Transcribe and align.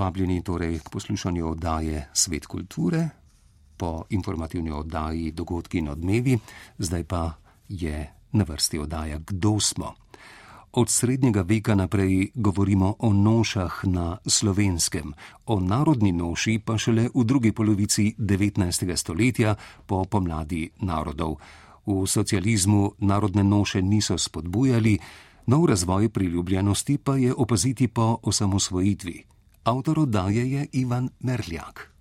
Vabljeni 0.00 0.42
torej 0.42 0.78
k 0.78 0.88
poslušanju 0.88 1.50
oddaje 1.50 2.08
Svet 2.12 2.46
kulture 2.46 3.08
po 3.76 4.04
informativni 4.10 4.70
oddaji 4.70 5.32
Dogodki 5.32 5.78
in 5.78 5.88
odmevi, 5.88 6.38
zdaj 6.78 7.04
pa 7.04 7.32
je 7.68 8.12
na 8.32 8.44
vrsti 8.48 8.78
oddaja 8.78 9.18
Kdo 9.18 9.60
smo. 9.60 9.94
Od 10.72 10.88
srednjega 10.88 11.42
veka 11.42 11.74
naprej 11.74 12.30
govorimo 12.34 12.94
o 12.98 13.12
nošah 13.12 13.80
na 13.84 14.16
slovenskem, 14.26 15.12
o 15.46 15.60
narodni 15.60 16.12
noši 16.12 16.58
pa 16.64 16.78
šele 16.78 17.08
v 17.14 17.24
drugi 17.24 17.52
polovici 17.52 18.14
19. 18.18 18.96
stoletja 18.96 19.54
po 19.86 20.04
pomladi 20.04 20.70
narodov. 20.80 21.36
V 21.86 22.06
socializmu 22.06 22.92
narodne 22.98 23.44
noše 23.44 23.82
niso 23.82 24.18
spodbujali, 24.18 24.98
nov 25.46 25.66
razvoj 25.66 26.08
priljubljenosti 26.08 26.98
pa 26.98 27.16
je 27.16 27.34
opaziti 27.34 27.88
po 27.88 28.18
osamosvojitvi. 28.22 29.29
Avtor 29.62 29.98
oddaje 29.98 30.50
je 30.50 30.66
Ivan 30.72 31.10
Merljak. 31.20 31.92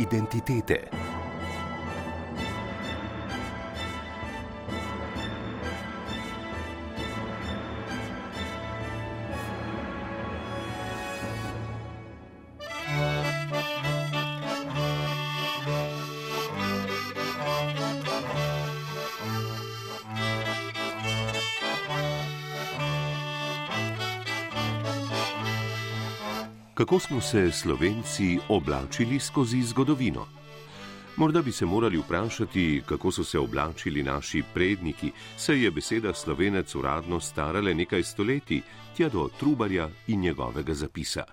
Mejniki 0.00 0.62
Kako 26.90 27.00
smo 27.00 27.20
se 27.20 27.52
Slovenci 27.52 28.38
oblačili 28.48 29.20
skozi 29.20 29.62
zgodovino? 29.62 30.26
Morda 31.16 31.42
bi 31.42 31.52
se 31.52 31.66
morali 31.66 31.98
vprašati, 31.98 32.82
kako 32.86 33.12
so 33.12 33.24
se 33.24 33.38
oblačili 33.38 34.02
naši 34.02 34.42
predniki, 34.54 35.12
saj 35.36 35.64
je 35.64 35.70
beseda 35.70 36.14
slovenec 36.14 36.74
uradno 36.74 37.20
starale 37.20 37.74
nekaj 37.74 38.02
stoletij, 38.02 38.60
tja 38.96 39.08
do 39.08 39.28
Trubarja 39.38 39.88
in 40.06 40.20
njegovega 40.20 40.74
zapisa. 40.74 41.24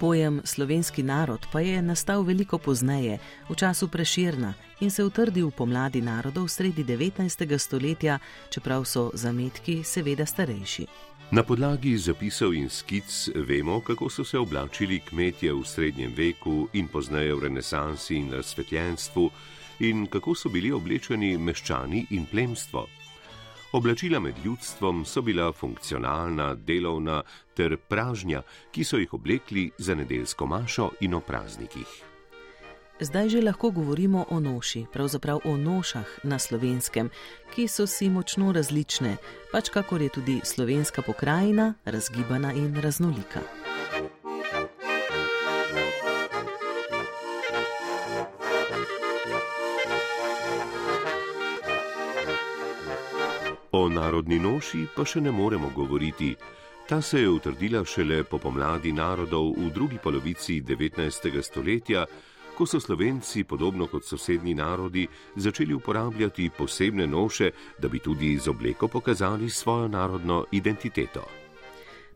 Pojem 0.00 0.40
slovenski 0.44 1.02
narod 1.02 1.46
pa 1.52 1.60
je 1.60 1.82
nastal 1.82 2.22
veliko 2.22 2.58
pozneje, 2.58 3.18
v 3.48 3.54
času 3.54 3.88
preširna 3.88 4.54
in 4.80 4.90
se 4.90 5.04
utrdil 5.04 5.50
pomladi 5.50 6.02
narodov 6.02 6.48
sredi 6.48 6.84
19. 6.84 7.58
stoletja, 7.58 8.18
čeprav 8.50 8.84
so 8.84 9.10
zametki 9.14 9.84
seveda 9.84 10.26
starejši. 10.26 10.86
Na 11.30 11.42
podlagi 11.42 11.96
zapisov 11.98 12.54
in 12.54 12.68
skic 12.68 13.28
vemo, 13.34 13.80
kako 13.80 14.10
so 14.10 14.24
se 14.24 14.38
oblačili 14.38 15.00
kmetje 15.00 15.52
v 15.52 15.64
srednjem 15.64 16.12
veku 16.16 16.68
in 16.72 16.88
pozneje 16.88 17.34
v 17.34 17.42
renesansi 17.48 18.14
in 18.16 18.32
razsvetljenstvu, 18.32 19.30
in 19.80 20.06
kako 20.06 20.34
so 20.34 20.48
bili 20.48 20.72
oblečeni 20.72 21.38
meščani 21.38 22.06
in 22.10 22.26
plemstvo. 22.26 22.86
Oblačila 23.72 24.20
med 24.20 24.34
ljudstvom 24.44 25.04
so 25.04 25.22
bila 25.22 25.52
funkcionalna, 25.52 26.54
delovna 26.54 27.22
ter 27.54 27.76
pražnja, 27.76 28.42
ki 28.70 28.84
so 28.84 28.96
jih 28.96 29.14
oblekli 29.14 29.70
za 29.78 29.94
nedeljsko 29.94 30.46
mašo 30.46 30.90
in 31.00 31.14
o 31.14 31.20
praznikih. 31.20 32.02
Zdaj 33.00 33.28
že 33.28 33.42
lahko 33.42 33.70
govorimo 33.70 34.24
o 34.30 34.40
noši, 34.40 34.86
pravzaprav 34.92 35.40
o 35.44 35.56
nošah 35.56 36.06
na 36.22 36.38
slovenskem, 36.38 37.10
ki 37.54 37.68
so 37.68 37.86
si 37.86 38.08
močno 38.08 38.52
različne, 38.52 39.16
pač 39.52 39.68
kakor 39.68 40.02
je 40.02 40.08
tudi 40.08 40.40
slovenska 40.44 41.02
pokrajina 41.02 41.74
razgibana 41.84 42.52
in 42.52 42.80
raznolika. 42.80 43.40
O 53.76 53.88
narodni 53.92 54.38
noši 54.40 54.86
pa 54.96 55.04
še 55.04 55.20
ne 55.20 55.32
moremo 55.32 55.68
govoriti. 55.76 56.30
Ta 56.88 57.02
se 57.02 57.20
je 57.20 57.28
utrdila 57.28 57.84
šele 57.84 58.22
po 58.24 58.38
pomladi 58.38 58.92
narodov 58.92 59.52
v 59.58 59.68
drugi 59.74 59.98
polovici 60.02 60.62
19. 60.62 61.42
stoletja 61.42 62.06
ko 62.56 62.66
so 62.66 62.80
Slovenci, 62.80 63.44
podobno 63.44 63.86
kot 63.86 64.04
sosednji 64.04 64.54
narodi, 64.54 65.06
začeli 65.36 65.74
uporabljati 65.74 66.50
posebne 66.58 67.06
noše, 67.06 67.50
da 67.78 67.88
bi 67.88 67.98
tudi 67.98 68.38
z 68.38 68.48
obleko 68.48 68.88
pokazali 68.88 69.50
svojo 69.50 69.88
narodno 69.88 70.44
identiteto. 70.52 71.24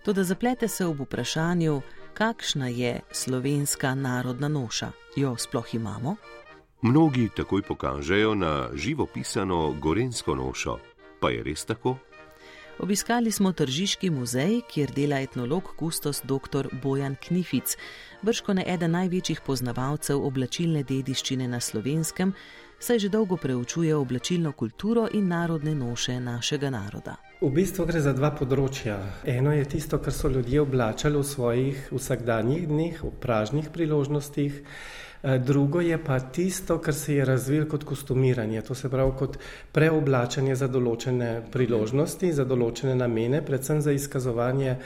Toda 0.04 0.24
zaplete 0.24 0.68
se 0.68 0.86
ob 0.86 1.00
vprašanju, 1.00 1.80
kakšna 2.14 2.68
je 2.68 3.00
slovenska 3.12 3.94
narodna 3.94 4.48
noša. 4.48 4.92
Jo 5.16 5.36
sploh 5.36 5.74
imamo? 5.74 6.16
Mnogi 6.82 7.28
takoj 7.36 7.62
pokažejo 7.62 8.34
na 8.34 8.68
živo 8.74 9.06
pisano 9.06 9.74
gorensko 9.80 10.34
nošo. 10.34 10.78
Pa 11.20 11.30
je 11.30 11.42
res 11.44 11.64
tako? 11.68 11.98
Obiskali 12.80 13.28
smo 13.32 13.52
Tržiški 13.52 14.08
muzej, 14.10 14.62
kjer 14.72 14.92
dela 14.96 15.18
etnolog 15.20 15.66
kustos 15.76 16.22
dr. 16.24 16.70
Bojan 16.82 17.16
Knific, 17.20 17.76
brško 18.22 18.54
ne 18.56 18.64
eden 18.66 18.96
največjih 18.96 19.42
poznavalcev 19.44 20.24
oblačilne 20.24 20.80
dediščine 20.88 21.48
na 21.48 21.60
slovenskem, 21.60 22.32
saj 22.80 23.02
že 23.04 23.10
dolgo 23.12 23.36
preučuje 23.36 23.92
oblačilno 23.96 24.52
kulturo 24.52 25.08
in 25.12 25.28
narodne 25.28 25.74
noše 25.74 26.16
našega 26.20 26.70
naroda. 26.70 27.18
V 27.40 27.52
bistvu 27.52 27.84
gre 27.84 28.00
za 28.00 28.16
dva 28.16 28.32
področja. 28.32 28.96
Eno 29.28 29.52
je 29.52 29.68
tisto, 29.68 30.00
kar 30.00 30.16
so 30.16 30.32
ljudje 30.32 30.64
oblačali 30.64 31.20
v 31.20 31.24
svojih 31.24 31.92
vsakdanjih 31.92 32.64
dneh, 32.68 33.04
v 33.04 33.12
pražnih 33.20 33.68
priložnostih. 33.76 34.64
Eh, 35.22 35.38
drugo 35.38 35.80
je 35.80 35.98
pa 36.04 36.20
tisto, 36.20 36.78
kar 36.78 36.94
se 36.94 37.14
je 37.14 37.24
razvilo 37.24 37.66
kot 37.68 37.84
kostumiranje, 37.84 38.62
to 38.62 38.74
se 38.74 38.88
pravi 38.88 39.12
kot 39.18 39.36
preoblačanje 39.72 40.56
za 40.56 40.68
določene 40.68 41.42
priložnosti, 41.52 42.32
za 42.32 42.44
določene 42.48 42.94
namene, 42.96 43.42
predvsem 43.44 43.82
za 43.84 43.92
izkazovanje 43.92 44.78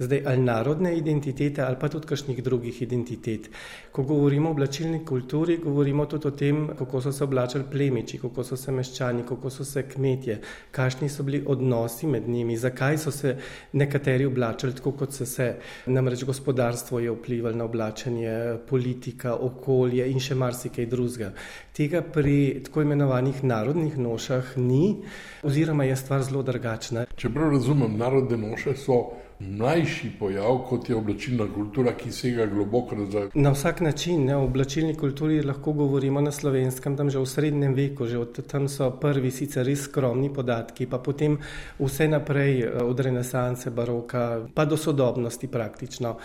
zdaj 0.00 0.22
ali 0.26 0.42
narodne 0.42 0.96
identitete 0.96 1.62
ali 1.62 1.76
pa 1.80 1.88
tudi 1.88 2.06
kakšnih 2.06 2.42
drugih 2.42 2.82
identitet. 2.82 3.50
Ko 3.92 4.02
govorimo 4.02 4.48
o 4.48 4.52
oblačilni 4.52 5.04
kulturi, 5.04 5.56
govorimo 5.56 6.06
tudi 6.06 6.28
o 6.28 6.30
tem, 6.30 6.68
kako 6.78 7.00
so 7.00 7.12
se 7.12 7.24
oblačili 7.24 7.64
plemiči, 7.70 8.18
kako 8.18 8.44
so 8.44 8.56
se 8.56 8.72
meščani, 8.72 9.22
kako 9.28 9.50
so 9.50 9.64
se 9.64 9.82
kmetje, 9.82 10.40
kakšni 10.70 11.08
so 11.08 11.22
bili 11.22 11.42
odnosi 11.46 12.06
med 12.06 12.28
njimi, 12.28 12.56
zakaj 12.56 12.98
so 12.98 13.10
se 13.10 13.36
nekateri 13.72 14.26
oblačili 14.26 14.74
tako, 14.74 14.92
kot 14.92 15.12
so 15.12 15.26
se. 15.26 15.54
Namreč 15.86 16.24
gospodarstvo 16.24 17.00
je 17.00 17.10
vplivalo 17.10 17.56
na 17.56 17.64
oblačenje, 17.64 18.56
politika, 18.68 19.34
okolje 19.34 20.06
in 20.10 20.20
še 20.20 20.34
marsikaj 20.34 20.86
drugega. 20.86 21.32
Tega 21.76 22.02
pri 22.02 22.62
tako 22.64 22.82
imenovanih 22.82 23.44
narodnih 23.44 23.98
nošah 23.98 24.56
ni, 24.56 25.02
oziroma 25.42 25.84
je 25.84 25.96
stvar 25.96 26.22
zelo 26.22 26.42
drugačna. 26.42 27.06
Čeprav 27.16 27.50
razumem, 27.50 27.96
narodne 27.98 28.36
noše 28.36 28.76
so 28.76 29.00
mlajši 29.40 30.10
pojav, 30.18 30.58
kot 30.68 30.88
je 30.88 30.96
oblačilna 30.96 31.46
kultura, 31.54 31.94
ki 31.96 32.12
sega 32.12 32.46
globoko 32.46 32.96
nazaj. 32.96 33.30
Na 33.34 33.50
vsak 33.50 33.80
način, 33.80 34.24
ne, 34.24 34.36
o 34.36 34.44
oblačilni 34.44 34.94
kulturi 34.94 35.42
lahko 35.42 35.72
govorimo 35.72 36.20
na 36.20 36.32
slovenskem, 36.32 36.96
tam 36.96 37.10
že 37.10 37.18
v 37.18 37.26
srednjem 37.26 37.74
veku, 37.74 38.06
že 38.06 38.18
od 38.18 38.40
tam 38.46 38.68
so 38.68 38.90
prvi 39.00 39.30
sicer 39.30 39.66
res 39.66 39.86
skromni 39.88 40.32
podatki, 40.32 40.86
pa 40.86 40.98
potem 40.98 41.38
vse 41.78 42.08
naprej 42.08 42.60
eh, 42.60 42.82
od 42.84 43.00
renesanse, 43.00 43.70
baroka, 43.70 44.46
pa 44.54 44.64
do 44.64 44.76
sodobnosti 44.76 45.48
praktično. 45.48 46.16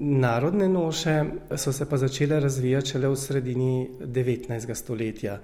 Narodne 0.00 0.68
noše 0.68 1.24
so 1.56 1.72
se 1.72 1.88
pa 1.88 1.96
začele 1.96 2.40
razvijati 2.40 2.90
šele 2.90 3.08
v 3.08 3.16
sredini 3.16 3.88
19. 4.00 4.74
stoletja. 4.74 5.38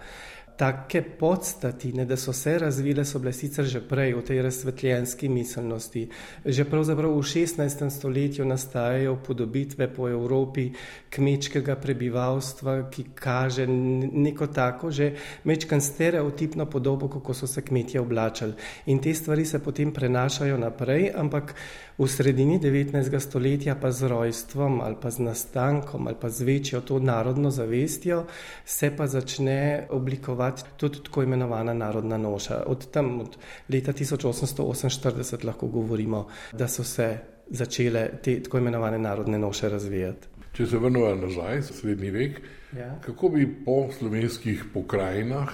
Take 0.57 1.03
podstatine, 1.03 2.05
da 2.05 2.17
so 2.17 2.33
se 2.33 2.59
razvile, 2.59 3.05
so 3.05 3.19
bile 3.19 3.33
sicer 3.33 3.65
že 3.65 3.81
prej 3.81 4.15
v 4.15 4.23
tej 4.25 4.43
razsvetljenski 4.43 5.29
miselnosti. 5.29 6.09
Že 6.45 6.65
pravzaprav 6.65 7.13
v 7.13 7.23
16. 7.23 7.91
stoletju 7.91 8.45
nastajajo 8.45 9.17
podobitve 9.17 9.89
po 9.93 10.09
Evropi 10.09 10.71
kmečkega 11.11 11.77
prebivalstva, 11.77 12.89
ki 12.91 13.05
kaže 13.15 13.67
neko 13.67 14.47
tako 14.47 14.91
že 14.91 15.13
mečkan 15.45 15.81
stereotipno 15.81 16.67
podobo, 16.67 17.09
kako 17.09 17.35
so 17.35 17.47
se 17.47 17.63
kmetje 17.63 18.01
oblačali. 18.01 18.55
In 18.87 18.99
te 18.99 19.15
stvari 19.15 19.45
se 19.45 19.59
potem 19.59 19.93
prenašajo 19.93 20.59
naprej, 20.59 21.13
ampak 21.17 21.55
v 21.99 22.09
sredini 22.09 22.59
19. 22.61 23.21
stoletja 23.21 23.75
pa 23.75 23.91
z 23.91 24.09
rojstvom 24.09 24.81
ali 24.81 24.97
pa 25.01 25.11
z 25.11 25.19
nastankom 25.19 26.07
ali 26.07 26.17
pa 26.21 26.29
z 26.29 26.45
večjo 26.45 26.81
to 26.81 26.99
narodno 26.99 27.51
zavestjo 27.51 28.25
se 28.65 28.91
pa 28.97 29.07
začne 29.07 29.87
oblikovati 29.91 30.63
tudi 30.77 30.99
tako 31.05 31.23
imenovana 31.23 31.75
narodna 31.75 32.17
noša. 32.17 32.63
Od 32.67 32.91
tam, 32.91 33.21
od 33.21 33.37
leta 33.69 33.93
1848 33.93 35.45
lahko 35.45 35.67
govorimo, 35.67 36.27
da 36.53 36.69
so 36.69 36.85
se 36.85 37.19
začele 37.49 38.09
te 38.23 38.43
tako 38.43 38.59
imenovane 38.59 38.99
narodne 38.99 39.39
noše 39.39 39.69
razvijati. 39.69 40.29
Če 40.53 40.67
se 40.67 40.79
vrnemo 40.79 41.15
nazaj, 41.15 41.63
srednji 41.63 42.11
vek, 42.11 42.41
ja. 42.77 42.99
kako 43.05 43.29
bi 43.29 43.47
po 43.65 43.89
slovenskih 43.99 44.65
pokrajinah, 44.75 45.49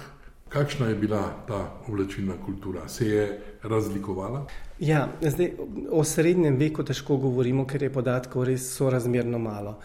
kakšna 0.48 0.88
je 0.88 0.94
bila 0.94 1.22
ta 1.48 1.82
oblačilna 1.88 2.34
kultura, 2.46 2.88
se 2.88 3.08
je 3.08 3.40
razlikovala? 3.62 4.46
Ja, 4.82 5.08
zdaj, 5.20 5.52
o 5.90 6.02
srednjem 6.04 6.56
veku 6.58 6.82
težko 6.82 7.16
govorimo, 7.22 7.62
ker 7.70 7.84
je 7.86 7.90
podatkov 7.92 8.48
res 8.48 8.64
sorazmerno 8.74 9.38
malo. 9.38 9.76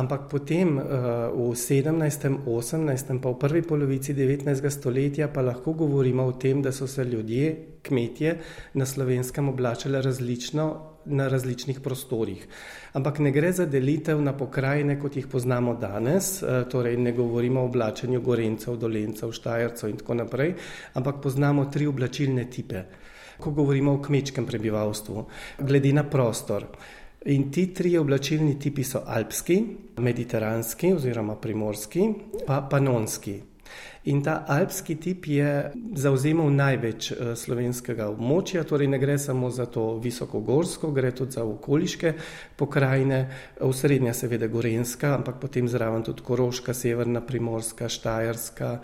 Ampak 0.00 0.30
potem 0.30 0.78
uh, 0.78 0.86
v 1.34 1.52
17., 1.52 2.40
18., 2.46 3.20
pa 3.20 3.32
v 3.34 3.38
prvi 3.40 3.62
polovici 3.62 4.14
19. 4.16 4.70
stoletja 4.72 5.28
pa 5.28 5.44
lahko 5.44 5.74
govorimo 5.76 6.24
o 6.24 6.32
tem, 6.32 6.62
da 6.64 6.72
so 6.72 6.86
se 6.88 7.04
ljudje, 7.04 7.80
kmetje 7.84 8.38
na 8.74 8.86
slovenskem 8.86 9.48
oblačali 9.48 10.00
različno 10.02 10.66
na 11.06 11.28
različnih 11.28 11.80
prostorih. 11.80 12.48
Ampak 12.96 13.18
ne 13.18 13.30
gre 13.30 13.52
za 13.52 13.66
delitev 13.66 14.22
na 14.22 14.32
pokrajine, 14.32 14.96
kot 15.00 15.16
jih 15.16 15.26
poznamo 15.28 15.74
danes, 15.74 16.40
uh, 16.42 16.64
torej 16.70 16.96
ne 16.96 17.12
govorimo 17.12 17.60
o 17.60 17.68
oblačenju 17.68 18.20
gorencev, 18.24 18.80
dolencev, 18.80 19.36
štajercev 19.36 19.92
in 19.92 20.00
tako 20.00 20.16
naprej, 20.22 20.54
ampak 20.94 21.20
poznamo 21.22 21.68
tri 21.68 21.86
oblačilne 21.86 22.48
tipe 22.50 22.86
ko 23.40 23.50
govorimo 23.50 23.94
o 23.94 24.02
kmečkem 24.02 24.46
prebivalstvu, 24.46 25.26
glede 25.58 25.92
na 25.92 26.04
prostor. 26.10 26.66
In 27.26 27.50
ti 27.50 27.72
tri 27.74 27.96
oblačilni 27.98 28.54
tipi 28.58 28.84
so 28.84 29.02
alpski, 29.06 29.58
mediteranski 29.98 30.92
oziroma 30.94 31.34
primorski, 31.42 32.08
pa 32.46 32.60
panonski. 32.70 33.40
In 34.06 34.22
ta 34.22 34.44
alpski 34.46 34.94
tip 35.02 35.26
je 35.26 35.72
zauzemal 35.98 36.52
največ 36.54 37.08
eh, 37.10 37.32
slovenskega 37.34 38.06
območja, 38.12 38.62
torej 38.62 38.86
ne 38.92 39.00
gre 39.02 39.16
samo 39.18 39.50
za 39.50 39.66
to 39.66 39.96
visokogorsko, 40.02 40.92
gre 40.94 41.10
tudi 41.10 41.34
za 41.34 41.42
okoliške 41.42 42.12
pokrajine, 42.56 43.18
v 43.58 43.72
srednja 43.74 44.14
seveda 44.14 44.46
Gorenska, 44.46 45.16
ampak 45.18 45.40
potem 45.42 45.66
zraven 45.68 46.06
tudi 46.06 46.22
Koroška, 46.22 46.74
Severna 46.74 47.24
Primorska, 47.26 47.90
Štajerska, 47.90 48.76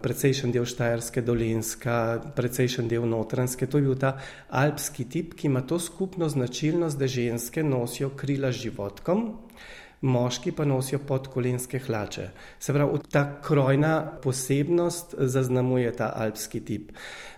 precejšen 0.00 0.52
del 0.52 0.64
Štajerske, 0.64 1.22
Dolenska, 1.22 2.20
precejšen 2.36 2.88
del 2.88 3.06
Notranske. 3.08 3.66
To 3.66 3.78
je 3.78 3.84
bil 3.88 3.98
ta 4.00 4.16
alpski 4.48 5.04
tip, 5.04 5.34
ki 5.34 5.46
ima 5.46 5.60
to 5.60 5.78
skupno 5.78 6.28
značilnost, 6.28 6.98
da 6.98 7.06
ženske 7.06 7.62
nosijo 7.62 8.10
krila 8.16 8.52
životkom 8.52 9.28
moški 10.00 10.52
pa 10.52 10.64
nosijo 10.64 10.98
podkolenske 10.98 11.78
hlače. 11.78 12.28
Se 12.58 12.72
pravi, 12.72 12.98
ta 13.10 13.40
krojna 13.42 14.12
posebnost 14.22 15.14
zaznamuje 15.18 15.92
ta 15.96 16.12
alpski 16.16 16.60
tip. 16.60 16.92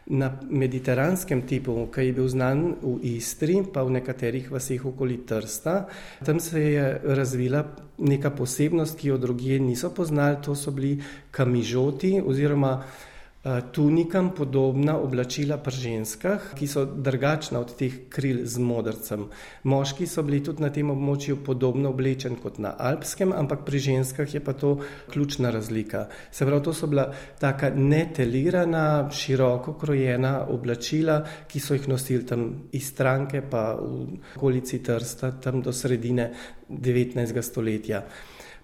Na 0.06 0.32
mediteranskem 0.50 1.44
tipu, 1.46 1.86
ki 1.94 2.08
je 2.08 2.12
bil 2.12 2.26
znan 2.28 2.74
v 2.82 2.98
Istri, 3.16 3.62
pa 3.72 3.84
v 3.86 3.94
nekaterih 4.00 4.50
vaseh 4.50 4.82
okoli 4.82 5.22
Trsta, 5.22 5.86
tam 6.26 6.40
se 6.42 6.60
je 6.60 6.86
razvila 7.04 7.62
neka 8.02 8.34
posebnost, 8.34 8.98
ki 8.98 9.08
jo 9.08 9.18
drugje 9.22 9.60
niso 9.62 9.94
poznali, 9.94 10.42
to 10.42 10.58
so 10.58 10.74
bili 10.74 10.98
kamižoti 11.30 12.18
oziroma 12.18 12.82
tunikam 13.72 14.30
podobna 14.30 14.94
oblačila 14.98 15.56
pri 15.58 15.74
ženskah, 15.74 16.52
ki 16.54 16.66
so 16.70 16.84
drugačna 16.86 17.58
od 17.58 17.74
teh 17.74 18.06
kril 18.08 18.44
z 18.46 18.62
modrcem. 18.62 19.24
Moški 19.66 20.06
so 20.06 20.22
bili 20.22 20.38
tudi 20.44 20.62
na 20.62 20.70
tem 20.70 20.90
območju 20.90 21.40
podobno 21.42 21.90
oblečeni 21.90 22.38
kot 22.38 22.60
na 22.62 22.70
alpskem, 22.78 23.32
ampak 23.34 23.64
pri 23.66 23.78
ženskah 23.78 24.34
je 24.34 24.40
pa 24.40 24.54
to 24.54 24.76
ključna 25.10 25.50
razlika. 25.50 26.06
Se 26.30 26.46
pravi, 26.46 26.62
to 26.62 26.74
so 26.74 26.86
bila 26.86 27.08
taka 27.40 27.72
netelirana, 27.74 29.10
široko 29.10 29.74
krojena 29.74 30.46
oblačila, 30.46 31.24
ki 31.50 31.60
so 31.60 31.74
jih 31.74 31.88
nosili 31.88 32.26
tam 32.26 32.68
iz 32.72 32.92
stranke, 32.94 33.42
pa 33.42 33.74
v 33.74 34.20
okolici 34.36 34.78
Trsta, 34.82 35.32
tam 35.42 35.62
do 35.62 35.72
sredine 35.72 36.30
19. 36.70 37.42
stoletja. 37.42 38.06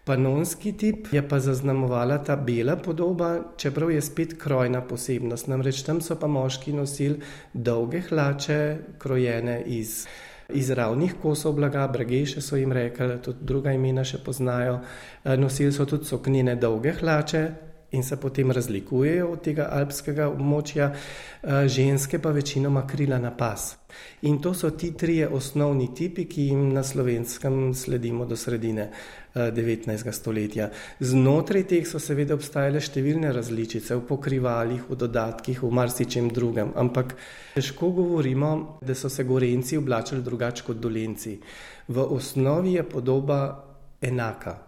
Panonski 0.08 0.72
tip 0.72 1.12
je 1.12 1.20
pa 1.28 1.36
zaznamovala 1.40 2.18
ta 2.24 2.36
bela 2.36 2.76
podoba, 2.76 3.40
čeprav 3.56 3.90
je 3.90 4.00
spet 4.00 4.38
krojna 4.40 4.80
posebnost. 4.80 5.48
Namreč 5.52 5.82
tam 5.84 6.00
so 6.00 6.16
pa 6.16 6.26
moški 6.26 6.72
nosili 6.72 7.20
dolge 7.52 8.00
hlače, 8.00 8.78
krojene 8.98 9.58
iz, 9.66 10.06
iz 10.48 10.70
ravnih 10.70 11.12
kosov 11.22 11.52
blaga, 11.60 11.84
bregeše 11.92 12.40
so 12.40 12.56
jim 12.56 12.72
rekli, 12.72 13.18
tudi 13.20 13.44
druga 13.44 13.76
imena 13.76 14.04
še 14.04 14.22
poznajo. 14.24 14.80
Eh, 15.24 15.36
nosili 15.36 15.72
so 15.76 15.84
tudi 15.84 16.08
soknine 16.08 16.56
dolge 16.56 16.96
hlače, 17.02 17.44
in 17.90 18.02
se 18.02 18.16
potem 18.16 18.50
razlikujejo 18.50 19.30
od 19.32 19.42
tega 19.42 19.68
alpskega 19.72 20.28
območja, 20.28 20.90
eh, 20.92 21.68
ženske 21.68 22.18
pa 22.18 22.30
večinoma 22.30 22.86
krila 22.86 23.18
na 23.18 23.30
pas. 23.30 23.76
In 24.22 24.38
to 24.42 24.54
so 24.54 24.70
ti 24.70 24.92
trije 24.92 25.28
osnovni 25.28 25.94
tipi, 25.94 26.24
ki 26.24 26.42
jim 26.42 26.72
na 26.72 26.82
slovenskem 26.82 27.74
sledimo 27.74 28.26
do 28.26 28.36
sredine 28.36 28.90
19. 29.34 30.08
Eh, 30.08 30.12
stoletja. 30.12 30.70
Znotraj 31.00 31.62
teh 31.62 31.86
so 31.86 31.98
seveda 31.98 32.34
obstajale 32.34 32.80
številne 32.80 33.32
različice 33.32 33.96
v 33.96 34.06
pokrivalih, 34.08 34.84
v 34.90 34.96
dodatkih, 34.96 35.62
v 35.62 35.70
marsičem 35.70 36.28
drugem, 36.28 36.72
ampak 36.76 37.16
težko 37.54 37.90
govorimo, 37.90 38.78
da 38.82 38.94
so 38.94 39.08
se 39.08 39.24
gorenci 39.24 39.76
oblačili 39.76 40.22
drugače 40.22 40.64
kot 40.66 40.76
dolenci. 40.76 41.38
V 41.88 41.98
osnovi 42.00 42.72
je 42.72 42.82
podoba 42.82 43.64
enaka. 44.00 44.67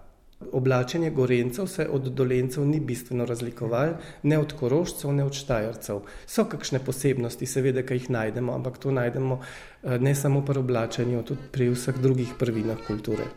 Oblačenje 0.53 1.11
gorencev 1.11 1.67
se 1.67 1.89
od 1.93 2.03
dolencev 2.03 2.65
ni 2.65 2.81
bistveno 2.81 3.25
razlikovalo, 3.25 3.93
ne 4.23 4.39
od 4.39 4.53
korošcev, 4.53 5.13
ne 5.13 5.25
od 5.25 5.33
štajercev. 5.33 6.01
So 6.27 6.45
kakšne 6.45 6.79
posebnosti, 6.85 7.47
seveda, 7.47 7.83
ki 7.83 7.95
jih 7.95 8.11
najdemo, 8.11 8.55
ampak 8.55 8.79
to 8.79 8.91
najdemo 8.91 9.41
eh, 9.41 9.99
ne 9.99 10.15
samo 10.15 10.45
pri 10.45 10.59
oblačenju, 10.59 11.23
tudi 11.23 11.53
pri 11.53 11.69
vseh 11.75 12.01
drugih 12.01 12.33
prvinah 12.39 12.81
kulture. 12.87 13.29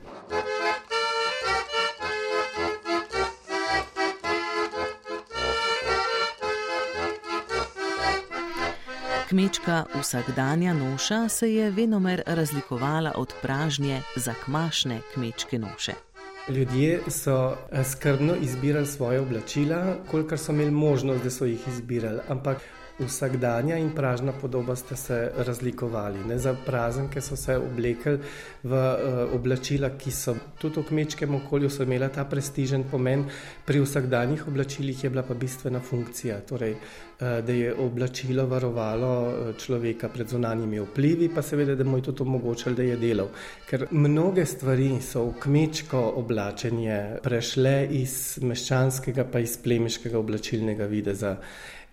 Kmečka 9.29 9.83
vsakdanja 9.99 10.73
noša 10.73 11.29
se 11.29 11.53
je 11.53 11.71
venomer 11.71 12.21
razlikovala 12.25 13.11
od 13.15 13.33
pražnje 13.41 14.01
zakmašne 14.15 15.01
kmečke 15.13 15.59
noše. 15.59 16.12
Ljudje 16.49 16.99
so 17.07 17.55
eh, 17.71 17.83
skrbno 17.83 18.35
izbirali 18.41 18.85
svoje 18.85 19.19
oblačila, 19.19 19.95
kolikor 20.11 20.37
so 20.37 20.51
imeli 20.51 20.71
možnost, 20.71 21.23
da 21.23 21.29
so 21.29 21.45
jih 21.45 21.67
izbirali. 21.67 22.19
Ampak 22.27 22.57
vsakdanja 22.99 23.77
in 23.77 23.89
pražna 23.95 24.31
podoba 24.31 24.75
sta 24.75 24.95
se 24.95 25.31
razlikovali. 25.37 26.19
Ne? 26.27 26.37
Za 26.39 26.55
praznike 26.65 27.21
so 27.21 27.35
se 27.35 27.57
oblekli 27.57 28.19
v 28.63 28.73
uh, 28.73 29.33
oblačila, 29.33 29.89
ki 29.97 30.11
so 30.11 30.35
tudi 30.61 30.79
v 30.79 30.87
kmečkem 30.87 31.35
okolju 31.35 31.69
imela 31.83 32.09
ta 32.09 32.25
prestižen 32.25 32.83
pomen, 32.91 33.25
pri 33.65 33.81
vsakdanjih 33.81 34.47
oblačilih 34.47 35.03
je 35.03 35.09
bila 35.09 35.23
pa 35.23 35.33
bistvena 35.33 35.79
funkcija, 35.79 36.39
torej, 36.39 36.71
uh, 36.73 37.39
da 37.45 37.53
je 37.53 37.73
oblačilo 37.73 38.45
varovalo 38.45 39.53
človeka 39.57 40.09
pred 40.09 40.29
zunanjimi 40.29 40.79
vplivi, 40.79 41.29
pa 41.35 41.41
seveda, 41.41 41.75
da 41.75 41.83
mu 41.83 41.97
je 41.97 42.03
tudi 42.03 42.21
omogočalo, 42.21 42.75
da 42.75 42.83
je 42.83 42.97
delal. 42.97 43.29
Ker 43.69 43.87
mnoge 43.91 44.45
stvari 44.45 45.01
so 45.01 45.25
v 45.25 45.39
kmečko 45.39 45.99
oblačenje 46.21 47.19
prešle 47.23 47.87
iz 47.89 48.37
meščanskega 48.41 49.25
pa 49.31 49.39
iz 49.39 49.57
plemiškega 49.57 50.19
oblačilnega 50.19 50.85
videza. 50.85 51.37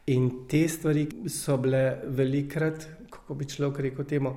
In 0.07 0.31
te 0.49 0.69
stvari 0.69 1.07
so 1.29 1.57
bile 1.57 2.01
velikrat, 2.07 2.87
kako 3.11 3.35
bi 3.35 3.45
človek 3.45 3.79
rekel, 3.79 4.05
temu, 4.05 4.35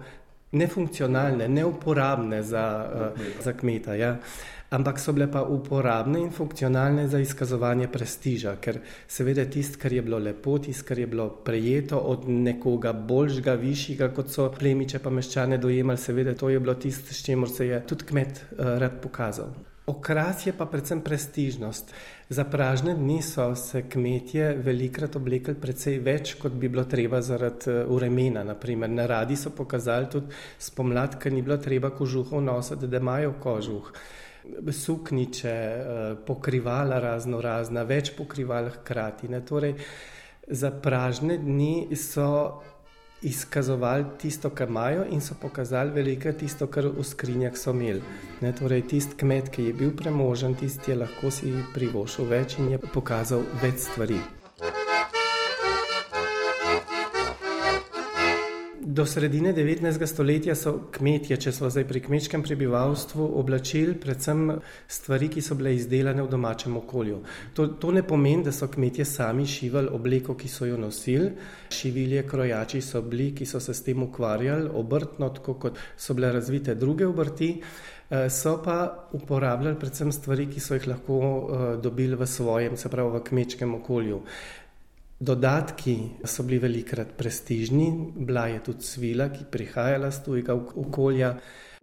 nefunkcionalne, 0.53 1.47
neuporabne 1.47 2.43
za, 2.43 2.65
uh, 3.15 3.23
za 3.43 3.53
kmeta. 3.53 3.95
Ja. 3.95 4.17
Ampak 4.73 4.99
so 4.99 5.13
bile 5.13 5.27
pa 5.31 5.43
uporabne 5.45 6.19
in 6.19 6.31
funkcionalne 6.33 7.07
za 7.07 7.19
izkazovanje 7.21 7.87
prestiža, 7.93 8.55
ker 8.61 8.79
seveda 9.07 9.45
tisto, 9.45 9.77
kar 9.81 9.93
je 9.93 10.01
bilo 10.01 10.17
lepo, 10.17 10.57
tisto, 10.57 10.87
kar 10.87 10.99
je 10.99 11.07
bilo 11.07 11.27
prejeto 11.45 11.97
od 11.97 12.25
nekoga 12.29 12.93
boljšega, 12.93 13.53
višjega, 13.53 14.09
kot 14.13 14.33
so 14.33 14.49
plemiče 14.59 14.99
pa 14.99 15.13
meščane 15.13 15.61
dojemali, 15.61 16.01
seveda 16.01 16.33
to 16.33 16.49
je 16.49 16.59
bilo 16.59 16.73
tisto, 16.73 17.13
s 17.13 17.21
čimer 17.25 17.49
se 17.49 17.67
je 17.67 17.83
tudi 17.87 18.09
kmet 18.09 18.41
uh, 18.41 18.65
rad 18.81 18.97
pokazal. 19.01 19.53
Okras 19.85 20.45
je 20.47 20.53
pa 20.57 20.65
predvsem 20.65 21.01
prestižnost. 21.01 21.93
Za 22.29 22.43
pražne 22.43 22.93
dni 22.95 23.21
so 23.21 23.49
se 23.55 23.81
kmetje 23.89 24.53
velikrat 24.63 25.15
oblekli 25.19 25.55
precej 25.59 25.97
več, 25.99 26.37
kot 26.39 26.55
bi 26.55 26.69
bilo 26.71 26.85
treba 26.87 27.19
zaradi 27.21 27.67
eh, 27.71 27.83
vremena. 27.89 28.45
Naprimer, 28.47 28.89
na 28.89 29.05
radi 29.05 29.35
so 29.35 29.51
pokazali 29.51 30.07
tudi 30.11 30.31
spomlad, 30.59 31.19
ker 31.19 31.35
ni 31.35 31.43
bilo 31.43 31.57
treba 31.59 31.91
kožuhov 31.91 32.41
nositi, 32.41 32.87
da 32.87 33.03
imajo 33.03 33.35
kožuh. 33.43 33.91
Sukniče, 34.71 35.51
eh, 35.51 36.15
pokrivala 36.25 37.03
razno 37.03 37.41
razna, 37.43 37.83
več 37.83 38.15
pokrival 38.15 38.71
hkrati. 38.77 39.27
Torej, 39.43 39.75
za 40.47 40.71
pražne 40.71 41.37
dni 41.37 41.95
so 41.95 42.61
izkazovali 43.23 44.05
tisto, 44.21 44.49
kar 44.49 44.69
imajo, 44.69 45.05
in 45.09 45.21
so 45.21 45.35
pokazali 45.41 45.91
veliko 45.91 46.31
tisto, 46.31 46.67
kar 46.67 46.87
v 46.87 47.03
skrinjah 47.03 47.57
so 47.57 47.71
imeli. 47.71 48.01
Ne, 48.41 48.53
torej, 48.53 48.87
tisti 48.91 49.17
kmet, 49.19 49.49
ki 49.49 49.69
je 49.69 49.73
bil 49.73 49.95
premožen, 49.95 50.55
tisti 50.55 50.91
je 50.91 51.01
lahko 51.03 51.31
si 51.31 51.55
privošil 51.73 52.29
več 52.29 52.57
in 52.59 52.73
je 52.75 52.81
pokazal 52.93 53.45
več 53.63 53.85
stvari. 53.87 54.21
Do 58.93 59.05
sredine 59.05 59.53
19. 59.53 60.05
stoletja 60.05 60.53
so 60.55 60.71
kmetje, 60.93 61.37
če 61.41 61.51
so 61.55 61.69
zdaj 61.71 61.85
pri 61.89 62.01
kmečkem 62.05 62.43
prebivalstvu, 62.45 63.25
oblačili 63.39 63.95
predvsem 63.97 64.51
stvari, 64.85 65.31
ki 65.33 65.41
so 65.41 65.57
bile 65.57 65.71
izdelane 65.73 66.21
v 66.21 66.29
domačem 66.29 66.75
okolju. 66.77 67.23
To, 67.57 67.65
to 67.81 67.93
ne 67.95 68.03
pomeni, 68.05 68.43
da 68.45 68.53
so 68.53 68.67
kmetje 68.69 69.07
sami 69.09 69.47
šivali 69.49 69.89
obleko, 69.97 70.35
ki 70.37 70.51
so 70.51 70.69
jo 70.69 70.77
nosili. 70.77 71.31
Šivilje, 71.73 72.21
krojači 72.29 72.83
so 72.85 73.01
bili, 73.01 73.31
ki 73.33 73.49
so 73.49 73.63
se 73.63 73.73
s 73.73 73.81
tem 73.81 74.03
ukvarjali, 74.05 74.69
obrtno, 74.69 75.31
tako 75.39 75.57
kot 75.65 75.81
so 75.97 76.13
bile 76.13 76.29
razvite 76.37 76.77
druge 76.77 77.09
obrti. 77.09 77.49
Eh, 78.13 78.29
so 78.29 78.59
pa 78.61 79.07
uporabljali 79.11 79.79
predvsem 79.79 80.11
stvari, 80.11 80.45
ki 80.45 80.61
so 80.61 80.75
jih 80.77 80.85
lahko 80.91 81.17
uh, 81.17 81.61
dobili 81.81 82.15
v 82.19 82.27
svojem, 82.27 82.75
se 82.77 82.89
pravi 82.89 83.09
v 83.09 83.23
kmečkem 83.25 83.73
okolju. 83.79 84.19
Dodatki 85.23 85.95
so 86.27 86.43
bili 86.43 86.59
velikrat 86.59 87.13
prestižni, 87.17 87.85
bila 88.27 88.47
je 88.51 88.63
tudi 88.63 88.83
svila, 88.83 89.29
ki 89.31 89.45
prihajala 89.51 90.09
iz 90.11 90.19
tujega 90.25 90.55
okolja. 90.55 91.29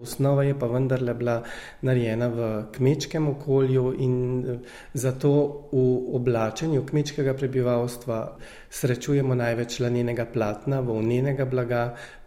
Osnova 0.00 0.44
je 0.44 0.54
pa 0.58 0.66
vendarle 0.66 1.14
bila 1.14 1.36
narejena 1.84 2.28
v 2.32 2.48
kmečkem 2.72 3.28
okolju 3.28 3.94
in 4.00 4.14
eh, 4.40 4.58
zato 4.94 5.32
v 5.72 5.84
oblačenju 6.16 6.84
kmečkega 6.88 7.34
prebivalstva 7.36 8.20
srečujemo 8.70 9.36
največ 9.36 9.80
lanenega 9.84 10.24
platna, 10.24 10.80
volnenega 10.80 11.44
blaga, 11.44 11.82